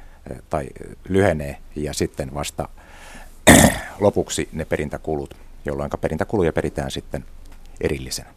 tai 0.49 0.67
lyhenee 1.09 1.57
ja 1.75 1.93
sitten 1.93 2.33
vasta 2.33 2.69
lopuksi 3.99 4.49
ne 4.53 4.65
perintäkulut, 4.65 5.33
jolloin 5.65 5.91
perintäkuluja 6.01 6.53
peritään 6.53 6.91
sitten 6.91 7.25
erillisenä. 7.81 8.29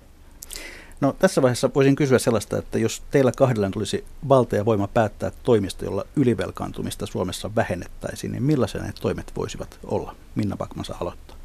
No 1.01 1.16
tässä 1.18 1.42
vaiheessa 1.42 1.70
voisin 1.74 1.96
kysyä 1.96 2.18
sellaista, 2.18 2.59
että 2.59 2.78
jos 2.78 3.03
teillä 3.11 3.32
kahdella 3.36 3.70
tulisi 3.70 4.05
valta 4.28 4.57
ja 4.57 4.64
voima 4.64 4.88
päättää 4.88 5.30
toimista, 5.42 5.84
jolla 5.84 6.05
ylivelkaantumista 6.16 7.07
Suomessa 7.07 7.55
vähennettäisiin, 7.57 8.32
niin 8.32 8.42
millaisia 8.42 8.82
ne 8.82 8.92
toimet 9.01 9.32
voisivat 9.36 9.78
olla? 9.84 10.14
Minna 10.34 10.57
Bakmasa 10.57 10.96
aloittaa. 11.01 11.36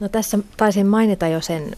No 0.00 0.08
tässä 0.08 0.38
taisin 0.56 0.86
mainita 0.86 1.28
jo 1.28 1.40
sen 1.40 1.76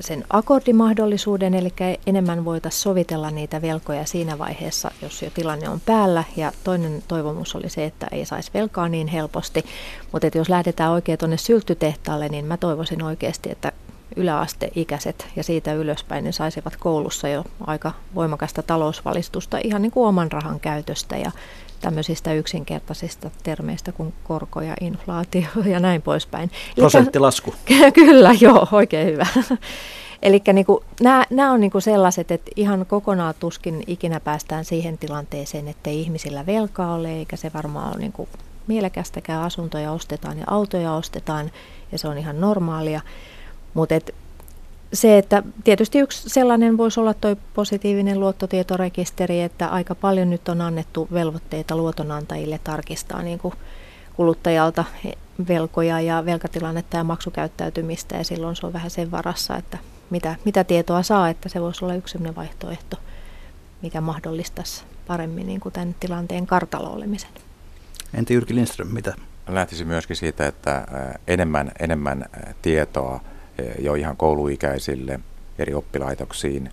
sen 0.00 0.24
akordimahdollisuuden, 0.30 1.54
eli 1.54 1.72
enemmän 2.06 2.44
voitaisiin 2.44 2.82
sovitella 2.82 3.30
niitä 3.30 3.62
velkoja 3.62 4.06
siinä 4.06 4.38
vaiheessa, 4.38 4.90
jos 5.02 5.22
jo 5.22 5.30
tilanne 5.34 5.68
on 5.68 5.80
päällä. 5.80 6.24
Ja 6.36 6.52
toinen 6.64 7.02
toivomus 7.08 7.54
oli 7.54 7.68
se, 7.68 7.84
että 7.84 8.06
ei 8.12 8.24
saisi 8.24 8.50
velkaa 8.54 8.88
niin 8.88 9.06
helposti. 9.06 9.64
Mutta 10.12 10.38
jos 10.38 10.48
lähdetään 10.48 10.92
oikein 10.92 11.18
tuonne 11.18 11.36
syltytehtaalle, 11.36 12.28
niin 12.28 12.44
mä 12.44 12.56
toivoisin 12.56 13.02
oikeasti, 13.02 13.50
että 13.50 13.72
yläasteikäiset 14.16 15.26
ja 15.36 15.44
siitä 15.44 15.74
ylöspäin 15.74 16.24
ne 16.24 16.32
saisivat 16.32 16.76
koulussa 16.76 17.28
jo 17.28 17.44
aika 17.66 17.92
voimakasta 18.14 18.62
talousvalistusta 18.62 19.58
ihan 19.64 19.82
niin 19.82 19.92
kuin 19.92 20.08
oman 20.08 20.32
rahan 20.32 20.60
käytöstä 20.60 21.16
ja 21.16 21.30
tämmöisistä 21.80 22.32
yksinkertaisista 22.32 23.30
termeistä 23.42 23.92
kuin 23.92 24.14
korko 24.24 24.60
ja 24.60 24.74
inflaatio 24.80 25.48
ja 25.72 25.80
näin 25.80 26.02
poispäin. 26.02 26.50
Prosenttilasku. 26.76 27.54
Kyllä, 27.94 28.30
joo, 28.40 28.68
oikein 28.72 29.06
hyvä. 29.06 29.26
Eli 30.22 30.42
niinku, 30.52 30.84
nämä 31.30 31.52
on 31.52 31.60
niinku 31.60 31.80
sellaiset, 31.80 32.30
että 32.30 32.50
ihan 32.56 32.86
kokonaan 32.86 33.34
tuskin 33.40 33.82
ikinä 33.86 34.20
päästään 34.20 34.64
siihen 34.64 34.98
tilanteeseen, 34.98 35.68
että 35.68 35.90
ihmisillä 35.90 36.46
velkaa 36.46 36.94
ole, 36.94 37.12
eikä 37.12 37.36
se 37.36 37.50
varmaan 37.54 37.88
ole 37.88 37.98
niinku 37.98 38.28
mielekästäkään. 38.66 39.42
Asuntoja 39.42 39.92
ostetaan 39.92 40.38
ja 40.38 40.44
autoja 40.46 40.92
ostetaan, 40.92 41.50
ja 41.92 41.98
se 41.98 42.08
on 42.08 42.18
ihan 42.18 42.40
normaalia. 42.40 43.00
Mutta 43.74 43.94
se, 44.92 45.18
että 45.18 45.42
tietysti 45.64 45.98
yksi 45.98 46.28
sellainen 46.28 46.76
voisi 46.76 47.00
olla 47.00 47.14
tuo 47.14 47.36
positiivinen 47.54 48.20
luottotietorekisteri, 48.20 49.40
että 49.40 49.68
aika 49.68 49.94
paljon 49.94 50.30
nyt 50.30 50.48
on 50.48 50.60
annettu 50.60 51.08
velvoitteita 51.12 51.76
luotonantajille 51.76 52.60
tarkistaa 52.64 53.22
niin 53.22 53.38
kuin 53.38 53.54
kuluttajalta 54.16 54.84
velkoja 55.48 56.00
ja 56.00 56.24
velkatilannetta 56.24 56.96
ja 56.96 57.04
maksukäyttäytymistä 57.04 58.16
ja 58.16 58.24
silloin 58.24 58.56
se 58.56 58.66
on 58.66 58.72
vähän 58.72 58.90
sen 58.90 59.10
varassa, 59.10 59.56
että 59.56 59.78
mitä, 60.10 60.36
mitä 60.44 60.64
tietoa 60.64 61.02
saa, 61.02 61.28
että 61.28 61.48
se 61.48 61.60
voisi 61.60 61.84
olla 61.84 61.94
yksi 61.94 62.12
sellainen 62.12 62.36
vaihtoehto, 62.36 62.96
mikä 63.82 64.00
mahdollistaisi 64.00 64.84
paremmin 65.06 65.46
niin 65.46 65.60
kuin 65.60 65.72
tämän 65.72 65.94
tilanteen 66.00 66.46
kartalo 66.46 66.92
olemisen. 66.92 67.30
Entä 68.14 68.32
Jyrki 68.32 68.54
Lindström, 68.54 68.88
mitä? 68.88 69.14
Lähtisi 69.48 69.84
myöskin 69.84 70.16
siitä, 70.16 70.46
että 70.46 70.86
enemmän, 71.26 71.72
enemmän 71.80 72.24
tietoa– 72.62 73.20
jo 73.78 73.94
ihan 73.94 74.16
kouluikäisille 74.16 75.20
eri 75.58 75.74
oppilaitoksiin. 75.74 76.70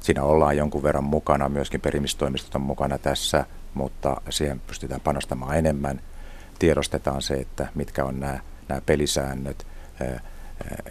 Siinä 0.00 0.22
ollaan 0.22 0.56
jonkun 0.56 0.82
verran 0.82 1.04
mukana, 1.04 1.48
myöskin 1.48 1.80
perimistoimistot 1.80 2.54
on 2.54 2.60
mukana 2.60 2.98
tässä, 2.98 3.44
mutta 3.74 4.16
siihen 4.30 4.60
pystytään 4.60 5.00
panostamaan 5.00 5.58
enemmän. 5.58 6.00
Tiedostetaan 6.58 7.22
se, 7.22 7.34
että 7.34 7.68
mitkä 7.74 8.04
on 8.04 8.20
nämä, 8.20 8.40
nämä 8.68 8.80
pelisäännöt 8.86 9.66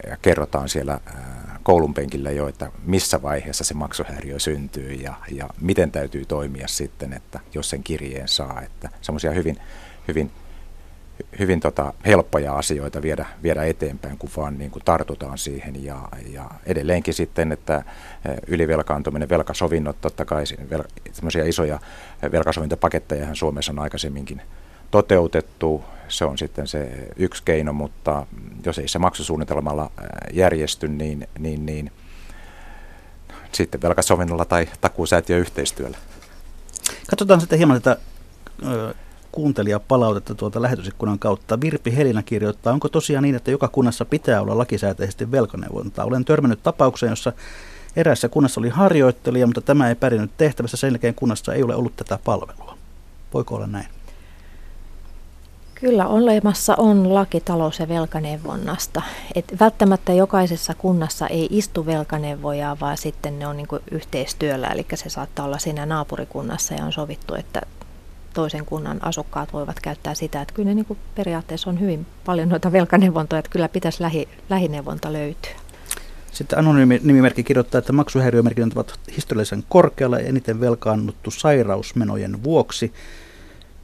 ja 0.08 0.16
kerrotaan 0.22 0.68
siellä 0.68 1.00
koulun 1.62 1.94
penkillä 1.94 2.30
jo, 2.30 2.48
että 2.48 2.72
missä 2.84 3.22
vaiheessa 3.22 3.64
se 3.64 3.74
maksuhäiriö 3.74 4.38
syntyy 4.38 4.92
ja, 4.92 5.14
ja 5.30 5.48
miten 5.60 5.90
täytyy 5.90 6.24
toimia 6.24 6.68
sitten, 6.68 7.12
että 7.12 7.40
jos 7.54 7.70
sen 7.70 7.82
kirjeen 7.82 8.28
saa. 8.28 8.62
Että 8.62 8.88
semmoisia 9.00 9.30
hyvin, 9.30 9.56
hyvin 10.08 10.30
hyvin 11.38 11.60
tota, 11.60 11.92
helppoja 12.06 12.54
asioita 12.54 13.02
viedä, 13.02 13.26
viedä 13.42 13.64
eteenpäin, 13.64 14.18
kun 14.18 14.30
vaan 14.36 14.58
niin 14.58 14.70
kuin 14.70 14.84
tartutaan 14.84 15.38
siihen. 15.38 15.84
Ja, 15.84 16.08
ja 16.32 16.50
edelleenkin 16.66 17.14
sitten, 17.14 17.52
että 17.52 17.82
ylivelkaantuminen, 18.46 19.28
velkasovinnot, 19.28 20.00
totta 20.00 20.24
kai 20.24 20.44
vel, 20.70 20.82
isoja 21.46 21.80
velkasovintopaketteja 22.32 23.34
Suomessa 23.34 23.72
on 23.72 23.78
aikaisemminkin 23.78 24.42
toteutettu. 24.90 25.84
Se 26.08 26.24
on 26.24 26.38
sitten 26.38 26.66
se 26.66 27.08
yksi 27.16 27.42
keino, 27.44 27.72
mutta 27.72 28.26
jos 28.66 28.78
ei 28.78 28.88
se 28.88 28.98
maksusuunnitelmalla 28.98 29.90
järjesty, 30.32 30.88
niin, 30.88 31.28
niin, 31.38 31.66
niin 31.66 31.92
sitten 33.52 33.82
velkasovinnolla 33.82 34.44
tai 34.44 34.68
takuusäätiöyhteistyöllä. 34.80 35.98
Katsotaan 37.10 37.40
sitten 37.40 37.58
hieman 37.58 37.82
tätä 37.82 38.00
kuuntelijapalautetta 39.32 40.34
tuolta 40.34 40.62
lähetysikkunan 40.62 41.18
kautta. 41.18 41.60
Virpi 41.60 41.96
Helina 41.96 42.22
kirjoittaa, 42.22 42.72
onko 42.72 42.88
tosiaan 42.88 43.22
niin, 43.22 43.34
että 43.34 43.50
joka 43.50 43.68
kunnassa 43.68 44.04
pitää 44.04 44.40
olla 44.40 44.58
lakisääteisesti 44.58 45.30
velkaneuvontaa? 45.30 46.04
Olen 46.04 46.24
törmännyt 46.24 46.62
tapaukseen, 46.62 47.10
jossa 47.10 47.32
eräässä 47.96 48.28
kunnassa 48.28 48.60
oli 48.60 48.68
harjoittelija, 48.68 49.46
mutta 49.46 49.60
tämä 49.60 49.88
ei 49.88 49.94
pärjännyt 49.94 50.36
tehtävässä. 50.36 50.76
Sen 50.76 50.88
jälkeen 50.88 51.14
kunnassa 51.14 51.54
ei 51.54 51.62
ole 51.62 51.74
ollut 51.74 51.96
tätä 51.96 52.18
palvelua. 52.24 52.78
Voiko 53.34 53.54
olla 53.54 53.66
näin? 53.66 53.86
Kyllä 55.80 56.06
olemassa 56.06 56.74
on 56.78 57.14
laki 57.14 57.40
talous- 57.40 57.78
ja 57.78 57.88
velkaneuvonnasta. 57.88 59.02
Et 59.34 59.56
välttämättä 59.60 60.12
jokaisessa 60.12 60.74
kunnassa 60.74 61.26
ei 61.26 61.48
istu 61.50 61.86
velkaneuvojaa, 61.86 62.76
vaan 62.80 62.96
sitten 62.96 63.38
ne 63.38 63.46
on 63.46 63.56
niin 63.56 63.68
yhteistyöllä. 63.90 64.66
Eli 64.66 64.86
se 64.94 65.10
saattaa 65.10 65.44
olla 65.44 65.58
siinä 65.58 65.86
naapurikunnassa 65.86 66.74
ja 66.74 66.84
on 66.84 66.92
sovittu, 66.92 67.34
että 67.34 67.62
toisen 68.38 68.66
kunnan 68.66 69.04
asukkaat 69.04 69.52
voivat 69.52 69.80
käyttää 69.80 70.14
sitä. 70.14 70.42
Että 70.42 70.54
kyllä 70.54 70.68
ne 70.68 70.74
niin 70.74 70.98
periaatteessa 71.14 71.70
on 71.70 71.80
hyvin 71.80 72.06
paljon 72.24 72.48
noita 72.48 72.72
velkaneuvontoja, 72.72 73.38
että 73.38 73.50
kyllä 73.50 73.68
pitäisi 73.68 74.02
lähi, 74.02 74.28
lähineuvonta 74.50 75.12
löytyä. 75.12 75.52
Sitten 76.32 76.58
anonyymi 76.58 77.00
kirjoittaa, 77.44 77.78
että 77.78 77.92
maksuhäiriömerkinnät 77.92 78.72
ovat 78.72 79.00
historiallisen 79.16 79.64
korkealla 79.68 80.18
ja 80.18 80.26
eniten 80.26 80.60
velkaannuttu 80.60 81.30
sairausmenojen 81.30 82.42
vuoksi. 82.42 82.92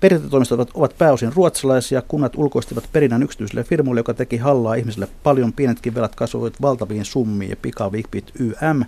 Perintätoimistot 0.00 0.70
ovat 0.74 0.98
pääosin 0.98 1.32
ruotsalaisia. 1.32 2.02
Kunnat 2.02 2.36
ulkoistivat 2.36 2.88
perinnän 2.92 3.22
yksityiselle 3.22 3.64
firmoille, 3.64 3.98
joka 3.98 4.14
teki 4.14 4.36
hallaa 4.36 4.74
ihmisille 4.74 5.08
paljon. 5.22 5.52
Pienetkin 5.52 5.94
velat 5.94 6.14
kasvoivat 6.14 6.62
valtaviin 6.62 7.04
summiin 7.04 7.50
ja 7.50 7.56
pikavipit 7.56 8.32
YM. 8.38 8.84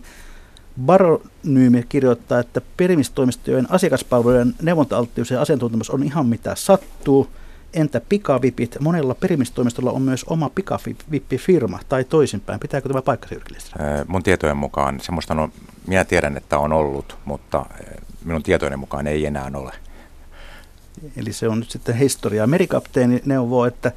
Baronyymi 0.84 1.84
kirjoittaa, 1.88 2.40
että 2.40 2.60
perimistoimistojen 2.76 3.66
asiakaspalvelujen 3.70 4.54
neuvonta-alttius 4.62 5.30
ja 5.30 5.40
asiantuntemus 5.40 5.90
on 5.90 6.02
ihan 6.02 6.26
mitä 6.26 6.54
sattuu. 6.54 7.28
Entä 7.74 8.00
pikavipit? 8.08 8.76
Monella 8.80 9.14
perimistoimistolla 9.14 9.90
on 9.90 10.02
myös 10.02 10.24
oma 10.24 10.50
pikavippifirma 10.54 11.80
tai 11.88 12.04
toisinpäin. 12.04 12.60
Pitääkö 12.60 12.88
tämä 12.88 13.02
paikka 13.02 13.28
Mun 14.06 14.22
tietojen 14.22 14.56
mukaan, 14.56 15.00
semmoista 15.00 15.34
on, 15.34 15.52
minä 15.86 16.04
tiedän, 16.04 16.36
että 16.36 16.58
on 16.58 16.72
ollut, 16.72 17.16
mutta 17.24 17.66
minun 18.24 18.42
tietojen 18.42 18.78
mukaan 18.78 19.06
ei 19.06 19.26
enää 19.26 19.50
ole. 19.54 19.72
Eli 21.16 21.32
se 21.32 21.48
on 21.48 21.58
nyt 21.58 21.70
sitten 21.70 21.96
historiaa. 21.96 22.46
Merikapteeni 22.46 23.22
neuvoo, 23.24 23.66
että 23.66 23.92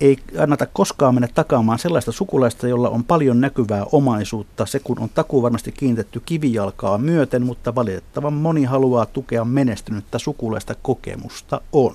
ei 0.00 0.16
kannata 0.16 0.66
koskaan 0.66 1.14
mennä 1.14 1.28
takaamaan 1.34 1.78
sellaista 1.78 2.12
sukulaista, 2.12 2.68
jolla 2.68 2.88
on 2.88 3.04
paljon 3.04 3.40
näkyvää 3.40 3.84
omaisuutta. 3.92 4.66
Se 4.66 4.78
kun 4.78 4.98
on 5.00 5.08
takuu 5.08 5.42
varmasti 5.42 5.72
kiinnitetty 5.72 6.22
kivijalkaa 6.26 6.98
myöten, 6.98 7.46
mutta 7.46 7.74
valitettavan 7.74 8.32
moni 8.32 8.64
haluaa 8.64 9.06
tukea 9.06 9.44
menestynyttä 9.44 10.18
sukulaista 10.18 10.74
kokemusta 10.82 11.60
on. 11.72 11.94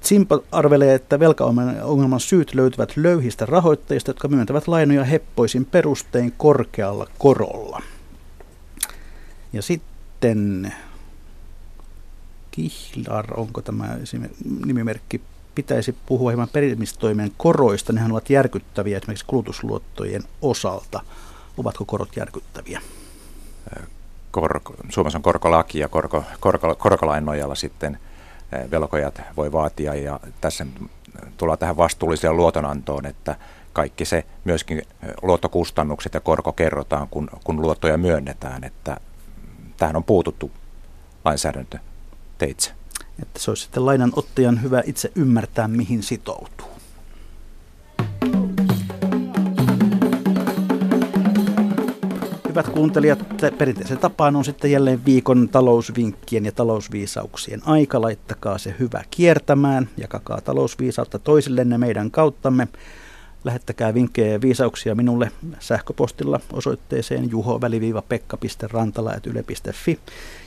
Simpa 0.00 0.40
arvelee, 0.52 0.94
että 0.94 1.20
velkaongelman 1.20 2.20
syyt 2.20 2.54
löytyvät 2.54 2.96
löyhistä 2.96 3.46
rahoittajista, 3.46 4.10
jotka 4.10 4.28
myöntävät 4.28 4.68
lainoja 4.68 5.04
heppoisin 5.04 5.64
perustein 5.64 6.32
korkealla 6.36 7.06
korolla. 7.18 7.82
Ja 9.52 9.62
sitten 9.62 10.72
Kihlar, 12.50 13.40
onko 13.40 13.62
tämä 13.62 13.96
nimimerkki, 14.66 15.20
pitäisi 15.54 15.96
puhua 16.06 16.30
hieman 16.30 16.48
perimistoimen 16.48 17.32
koroista. 17.36 17.92
Nehän 17.92 18.12
ovat 18.12 18.30
järkyttäviä 18.30 18.98
esimerkiksi 18.98 19.26
kulutusluottojen 19.26 20.22
osalta. 20.42 21.00
Ovatko 21.58 21.84
korot 21.84 22.16
järkyttäviä? 22.16 22.80
Korko, 24.30 24.74
Suomessa 24.88 25.18
on 25.18 25.22
korkolaki 25.22 25.78
ja 25.78 25.88
korko, 25.88 26.24
korko, 26.40 26.74
korkolain 26.74 27.24
nojalla 27.24 27.54
sitten 27.54 27.98
eh, 28.52 28.70
velkojat 28.70 29.20
voi 29.36 29.52
vaatia 29.52 29.94
ja 29.94 30.20
tässä 30.40 30.66
tullaan 31.36 31.58
tähän 31.58 31.76
vastuulliseen 31.76 32.36
luotonantoon, 32.36 33.06
että 33.06 33.36
kaikki 33.72 34.04
se 34.04 34.24
myöskin 34.44 34.78
eh, 34.78 34.84
luottokustannukset 35.22 36.14
ja 36.14 36.20
korko 36.20 36.52
kerrotaan, 36.52 37.08
kun, 37.08 37.30
kun 37.44 37.62
luottoja 37.62 37.98
myönnetään, 37.98 38.64
että 38.64 38.96
tähän 39.76 39.96
on 39.96 40.04
puututtu 40.04 40.50
lainsäädäntö 41.24 41.78
teitse. 42.38 42.81
Että 43.22 43.40
se 43.40 43.50
olisi 43.50 43.62
sitten 43.62 43.86
lainanottajan 43.86 44.62
hyvä 44.62 44.82
itse 44.86 45.12
ymmärtää, 45.14 45.68
mihin 45.68 46.02
sitoutuu. 46.02 46.72
Hyvät 52.48 52.68
kuuntelijat, 52.68 53.18
perinteisen 53.58 53.98
tapaan 53.98 54.36
on 54.36 54.44
sitten 54.44 54.70
jälleen 54.70 55.04
viikon 55.04 55.48
talousvinkkien 55.48 56.44
ja 56.44 56.52
talousviisauksien 56.52 57.62
aika. 57.66 58.00
Laittakaa 58.00 58.58
se 58.58 58.74
hyvä 58.78 59.04
kiertämään, 59.10 59.88
jakakaa 59.96 60.40
talousviisautta 60.40 61.18
toisillenne 61.18 61.78
meidän 61.78 62.10
kauttamme. 62.10 62.68
Lähettäkää 63.44 63.94
vinkkejä 63.94 64.32
ja 64.32 64.40
viisauksia 64.40 64.94
minulle 64.94 65.32
sähköpostilla 65.58 66.40
osoitteeseen 66.52 67.30
juho-pekka.rantala.yle.fi. 67.30 69.98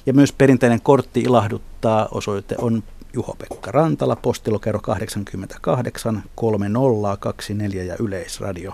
Ja 0.06 0.14
myös 0.14 0.32
perinteinen 0.32 0.82
kortti 0.82 1.22
ilahduttaa. 1.22 2.08
Osoite 2.12 2.56
on 2.58 2.84
Juho-Pekka 3.14 3.72
Rantala, 3.72 4.16
postilokero 4.16 4.80
88 4.80 6.24
3024 6.36 7.84
ja 7.84 7.96
Yleisradio. 8.00 8.74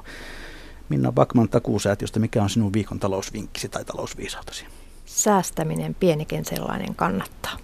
Minna 0.90 1.12
Bakman 1.12 1.50
takuusäätiöstä, 1.50 2.20
mikä 2.20 2.44
on 2.44 2.50
sinun 2.50 2.74
viikon 2.74 3.00
talousvinkkisi 3.00 3.70
tai 3.70 3.86
talousviisautasi? 3.86 4.66
Säästäminen, 5.06 5.96
pienikin 5.96 6.46
sellainen, 6.46 6.96
kannattaa. 6.96 7.58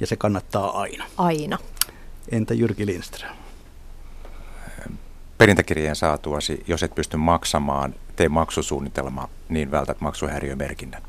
Ja 0.00 0.06
se 0.06 0.16
kannattaa 0.16 0.80
aina? 0.80 1.04
Aina. 1.16 1.58
Entä 2.28 2.54
Jyrki 2.54 2.86
Lindström? 2.86 3.36
Perintäkirjeen 5.38 5.96
saatuasi, 5.96 6.64
jos 6.66 6.82
et 6.82 6.94
pysty 6.94 7.16
maksamaan, 7.16 7.94
tee 8.16 8.28
maksusuunnitelma, 8.28 9.28
niin 9.48 9.70
vältät 9.70 10.00
maksuhäiriömerkinnän. 10.00 11.02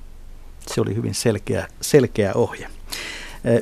Se 0.68 0.82
oli 0.82 0.96
hyvin 0.96 1.14
selkeä, 1.14 1.68
selkeä 1.82 2.34
ohje. 2.34 2.68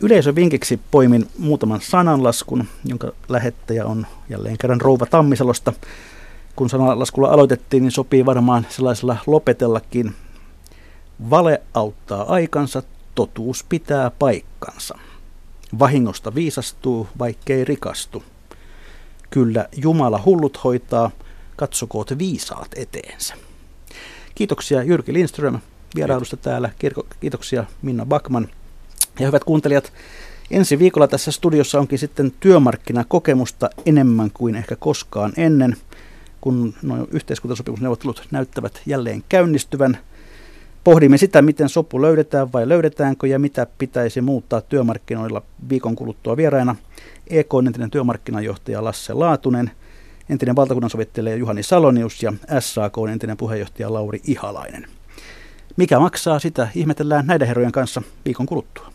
Yleisön 0.02 0.36
vinkiksi 0.36 0.80
poimin 0.92 1.28
muutaman 1.40 1.82
sananlaskun, 1.82 2.68
jonka 2.86 3.12
lähettäjä 3.30 3.86
on 3.86 4.08
jälleen 4.30 4.58
kerran 4.58 4.82
Rouva 4.82 5.06
Tammisalosta. 5.06 5.74
Kun 6.56 6.70
sananlaskulla 6.70 7.30
aloitettiin, 7.30 7.84
niin 7.84 7.92
sopii 7.92 8.26
varmaan 8.26 8.68
sellaisella 8.70 9.18
lopetellakin. 9.28 10.16
Vale 11.30 11.62
auttaa 11.74 12.24
aikansa, 12.24 12.84
totuus 13.16 13.64
pitää 13.64 14.12
paikkansa. 14.20 14.98
Vahingosta 15.80 16.36
viisastuu, 16.36 17.08
vaikkei 17.20 17.66
rikastu– 17.66 18.24
Kyllä 19.30 19.68
Jumala 19.78 20.22
hullut 20.26 20.64
hoitaa, 20.64 21.12
katsokoot 21.56 22.18
viisaat 22.18 22.68
eteensä. 22.76 23.34
Kiitoksia 24.36 24.84
Jyrki 24.84 25.14
Lindström 25.14 25.60
vierailusta 25.96 26.38
täällä. 26.38 26.70
Kiitoksia 27.20 27.66
Minna 27.82 28.06
Bakman. 28.06 28.48
Ja 29.20 29.26
hyvät 29.26 29.44
kuuntelijat, 29.44 29.94
ensi 30.52 30.80
viikolla 30.80 31.08
tässä 31.08 31.32
studiossa 31.32 31.80
onkin 31.80 32.00
sitten 32.00 32.34
työmarkkinakokemusta 32.40 33.70
enemmän 33.86 34.32
kuin 34.34 34.56
ehkä 34.56 34.76
koskaan 34.76 35.34
ennen, 35.38 35.78
kun 36.42 36.74
nuo 36.82 37.08
yhteiskuntasopimusneuvottelut 37.12 38.28
näyttävät 38.32 38.82
jälleen 38.86 39.24
käynnistyvän. 39.30 39.98
Pohdimme 40.84 41.18
sitä, 41.18 41.42
miten 41.42 41.70
sopu 41.70 42.02
löydetään 42.02 42.54
vai 42.54 42.70
löydetäänkö 42.70 43.28
ja 43.28 43.40
mitä 43.40 43.68
pitäisi 43.78 44.22
muuttaa 44.22 44.62
työmarkkinoilla 44.62 45.42
viikon 45.70 45.96
kuluttua 45.96 46.38
vieraina. 46.38 46.76
EK 47.28 47.50
entinen 47.68 47.92
työmarkkinajohtaja 47.92 48.84
Lasse 48.84 49.14
Laatunen, 49.14 49.72
entinen 50.30 50.56
valtakunnan 50.56 50.90
sovittelija 50.90 51.36
Juhani 51.36 51.64
Salonius 51.64 52.24
ja 52.24 52.34
SAK 52.60 52.94
entinen 53.12 53.38
puheenjohtaja 53.38 53.94
Lauri 53.94 54.22
Ihalainen. 54.24 54.88
Mikä 55.78 56.00
maksaa 56.00 56.40
sitä, 56.40 56.68
ihmetellään 56.76 57.28
näiden 57.28 57.48
herrojen 57.48 57.72
kanssa 57.72 58.02
viikon 58.26 58.46
kuluttua. 58.46 58.95